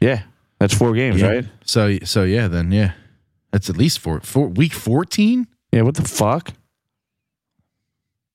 Yeah. 0.00 0.22
That's 0.58 0.74
four 0.74 0.92
games, 0.94 1.20
Yeah. 1.20 1.28
right? 1.28 1.44
So 1.64 1.98
so 2.04 2.22
yeah, 2.22 2.48
then 2.48 2.70
yeah, 2.72 2.92
that's 3.52 3.70
at 3.70 3.76
least 3.76 4.00
four, 4.00 4.20
four 4.20 4.48
week 4.48 4.72
fourteen. 4.72 5.46
Yeah. 5.70 5.82
What 5.82 5.94
the 5.94 6.02
fuck? 6.02 6.52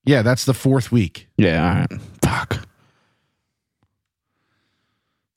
Yeah, 0.04 0.22
that's 0.22 0.44
the 0.46 0.54
fourth 0.54 0.90
week. 0.90 1.28
Yeah. 1.36 1.62
All 1.70 1.74
right. 1.80 2.00
Fuck. 2.22 2.66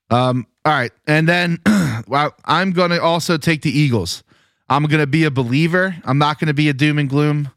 Um, 0.09 0.45
all 0.65 0.73
right, 0.73 0.91
and 1.07 1.27
then 1.27 1.59
well, 2.07 2.35
I'm 2.45 2.71
gonna 2.71 2.99
also 2.99 3.37
take 3.37 3.61
the 3.61 3.71
Eagles. 3.71 4.23
I'm 4.69 4.83
gonna 4.85 5.07
be 5.07 5.23
a 5.23 5.31
believer. 5.31 5.95
I'm 6.03 6.17
not 6.17 6.39
gonna 6.39 6.53
be 6.53 6.69
a 6.69 6.73
doom 6.73 6.99
and 6.99 7.09
gloom. 7.09 7.49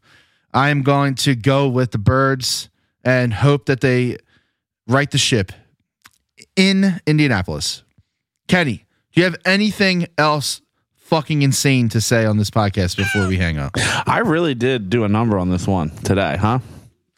I 0.53 0.69
am 0.69 0.81
going 0.83 1.15
to 1.15 1.35
go 1.35 1.67
with 1.67 1.91
the 1.91 1.97
birds 1.97 2.69
and 3.03 3.33
hope 3.33 3.65
that 3.65 3.81
they 3.81 4.17
right 4.87 5.09
the 5.11 5.17
ship. 5.17 5.51
in 6.55 7.01
Indianapolis. 7.05 7.83
Kenny, 8.47 8.85
do 9.11 9.21
you 9.21 9.23
have 9.25 9.35
anything 9.45 10.07
else 10.17 10.61
fucking 11.15 11.43
insane 11.43 11.87
to 11.87 12.01
say 12.01 12.25
on 12.25 12.35
this 12.35 12.49
podcast 12.49 12.97
before 12.97 13.25
we 13.25 13.37
hang 13.37 13.57
up? 13.57 13.71
I 14.05 14.19
really 14.19 14.53
did 14.53 14.89
do 14.89 15.05
a 15.05 15.07
number 15.07 15.37
on 15.37 15.49
this 15.49 15.65
one 15.65 15.91
today, 16.03 16.35
huh? 16.35 16.59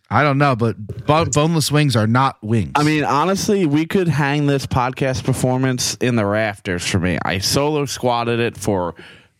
I 0.07 0.21
don't 0.21 0.37
know, 0.37 0.55
but 0.55 0.75
boneless 1.07 1.71
wings 1.71 1.95
are 1.95 2.05
not 2.05 2.37
wings. 2.43 2.73
I 2.75 2.83
mean, 2.83 3.03
honestly, 3.03 3.65
we 3.65 3.87
could 3.87 4.07
hang 4.07 4.45
this 4.45 4.67
podcast 4.67 5.23
performance 5.23 5.95
in 5.95 6.15
the 6.15 6.27
rafters 6.27 6.85
for 6.85 6.99
me. 6.99 7.17
I 7.25 7.39
solo 7.39 7.85
squatted 7.85 8.39
it 8.39 8.55
for 8.55 8.93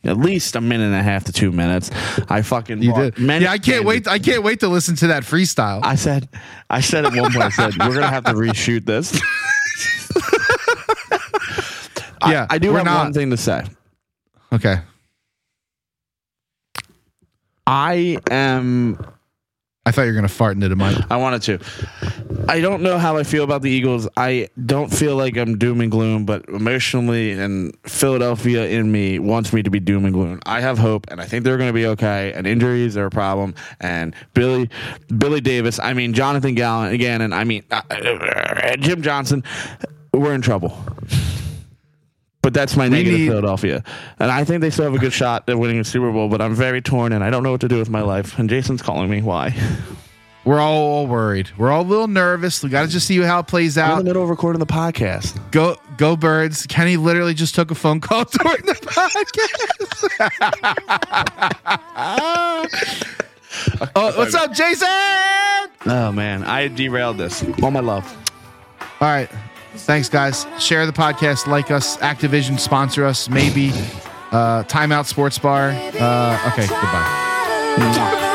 at 0.04 0.18
least 0.18 0.56
a 0.56 0.62
minute 0.62 0.86
and 0.86 0.96
a 0.96 1.04
half 1.04 1.26
to 1.26 1.32
two 1.32 1.52
minutes. 1.52 1.92
I 2.28 2.42
fucking 2.42 2.82
you 2.82 2.96
did. 2.96 3.20
many 3.20 3.46
Yeah, 3.46 3.52
I 3.52 3.60
can't 3.60 3.86
wait. 3.86 4.08
I 4.08 4.18
can't 4.18 4.42
wait 4.42 4.62
to 4.62 4.70
listen 4.70 4.96
to 4.96 5.08
that 5.08 5.22
freestyle. 5.22 5.82
I 5.84 5.94
said, 5.96 6.28
I 6.68 6.82
said 6.82 7.06
at 7.06 7.14
one 7.14 7.32
point, 7.32 7.46
I 7.46 7.50
said 7.50 7.78
we're 7.78 7.94
gonna 7.94 8.08
have 8.08 8.24
to 8.24 8.34
reshoot 8.34 8.86
this. 8.86 9.14
yeah, 12.28 12.48
I 12.50 12.58
do 12.58 12.74
have 12.74 12.86
not. 12.86 13.04
one 13.04 13.14
thing 13.14 13.30
to 13.30 13.38
say. 13.38 13.64
Okay. 14.54 14.78
I 17.66 18.18
am 18.32 18.98
I 19.88 19.92
thought 19.92 20.02
you 20.02 20.10
were 20.10 20.16
gonna 20.16 20.28
fart 20.28 20.56
into 20.56 20.68
the 20.68 20.76
mic. 20.76 20.98
I 21.10 21.16
wanted 21.16 21.44
to. 21.44 21.60
I 22.50 22.60
don't 22.60 22.82
know 22.82 22.98
how 22.98 23.16
I 23.16 23.24
feel 23.24 23.46
about 23.46 23.62
the 23.62 23.70
Eagles. 23.70 24.06
I 24.18 24.50
don't 24.66 24.94
feel 24.94 25.16
like 25.16 25.38
I'm 25.38 25.58
doom 25.58 25.80
and 25.80 25.90
gloom, 25.90 26.26
but 26.26 26.44
emotionally 26.50 27.32
and 27.32 27.74
Philadelphia 27.84 28.68
in 28.68 28.92
me 28.92 29.18
wants 29.18 29.54
me 29.54 29.64
to 29.64 29.70
be 29.70 29.80
doom 29.80 30.04
and 30.04 30.14
gloom. 30.14 30.42
I 30.46 30.60
have 30.60 30.78
hope, 30.78 31.06
and 31.10 31.22
I 31.22 31.26
think 31.26 31.46
they're 31.46 31.56
going 31.56 31.70
to 31.70 31.74
be 31.74 31.86
okay. 31.86 32.34
And 32.34 32.46
injuries 32.46 32.98
are 32.98 33.06
a 33.06 33.10
problem. 33.10 33.56
And 33.80 34.14
Billy, 34.34 34.70
Billy 35.18 35.40
Davis, 35.40 35.80
I 35.80 35.94
mean 35.94 36.14
Jonathan 36.14 36.54
Gannon 36.54 36.94
again, 36.94 37.22
and 37.22 37.34
I 37.34 37.46
mean 37.46 37.64
uh, 37.72 37.82
uh, 37.90 38.76
Jim 38.76 39.02
Johnson. 39.02 39.42
We're 40.12 40.34
in 40.34 40.42
trouble. 40.42 40.78
But 42.48 42.54
that's 42.54 42.78
my 42.78 42.88
negative 42.88 43.20
need- 43.20 43.28
Philadelphia. 43.28 43.84
And 44.20 44.32
I 44.32 44.46
think 44.46 44.62
they 44.62 44.70
still 44.70 44.86
have 44.86 44.94
a 44.94 45.00
good 45.00 45.12
shot 45.22 45.44
at 45.50 45.60
winning 45.60 45.80
a 45.80 45.84
Super 45.84 46.14
Bowl, 46.14 46.30
but 46.30 46.40
I'm 46.40 46.56
very 46.56 46.82
torn 46.82 47.12
and 47.12 47.22
I 47.22 47.30
don't 47.30 47.44
know 47.44 47.52
what 47.52 47.60
to 47.60 47.68
do 47.68 47.78
with 47.78 47.90
my 47.90 48.00
life. 48.00 48.40
And 48.40 48.50
Jason's 48.50 48.82
calling 48.82 49.10
me. 49.10 49.22
Why? 49.22 49.54
We're 50.46 50.62
all 50.62 51.08
worried. 51.08 51.50
We're 51.58 51.72
all 51.72 51.82
a 51.82 51.84
little 51.84 52.08
nervous. 52.08 52.64
We 52.64 52.70
got 52.70 52.84
to 52.84 52.88
just 52.88 53.06
see 53.06 53.20
how 53.20 53.40
it 53.40 53.48
plays 53.48 53.78
out. 53.78 53.92
I'm 53.92 54.00
in 54.00 54.06
the 54.06 54.10
middle 54.12 54.24
of 54.24 54.30
recording 54.30 54.62
the 54.62 54.66
podcast. 54.66 55.38
Go, 55.52 55.76
go, 55.98 56.16
birds! 56.16 56.66
Kenny 56.68 56.96
literally 56.96 57.34
just 57.34 57.54
took 57.54 57.70
a 57.70 57.76
phone 57.76 58.00
call 58.00 58.24
during 58.32 58.66
the 58.66 58.76
podcast. 58.76 59.52
oh, 63.94 64.18
what's 64.18 64.36
up, 64.36 64.54
Jason? 64.54 64.88
Oh 65.86 66.14
man, 66.14 66.46
I 66.46 66.70
derailed 66.70 67.18
this. 67.18 67.44
All 67.62 67.72
my 67.72 67.82
love. 67.82 68.10
All 69.02 69.10
right. 69.10 69.30
Thanks, 69.86 70.10
guys. 70.10 70.46
Share 70.60 70.86
the 70.86 70.92
podcast, 70.94 71.48
like 71.48 71.72
us. 71.72 71.98
Activision 71.98 72.60
sponsor 72.60 73.06
us, 73.06 73.30
maybe. 73.30 73.70
Uh, 74.32 74.64
Timeout 74.64 75.06
Sports 75.06 75.40
Bar. 75.40 75.70
Uh, 75.70 76.50
okay, 76.52 76.68
goodbye. 76.68 78.27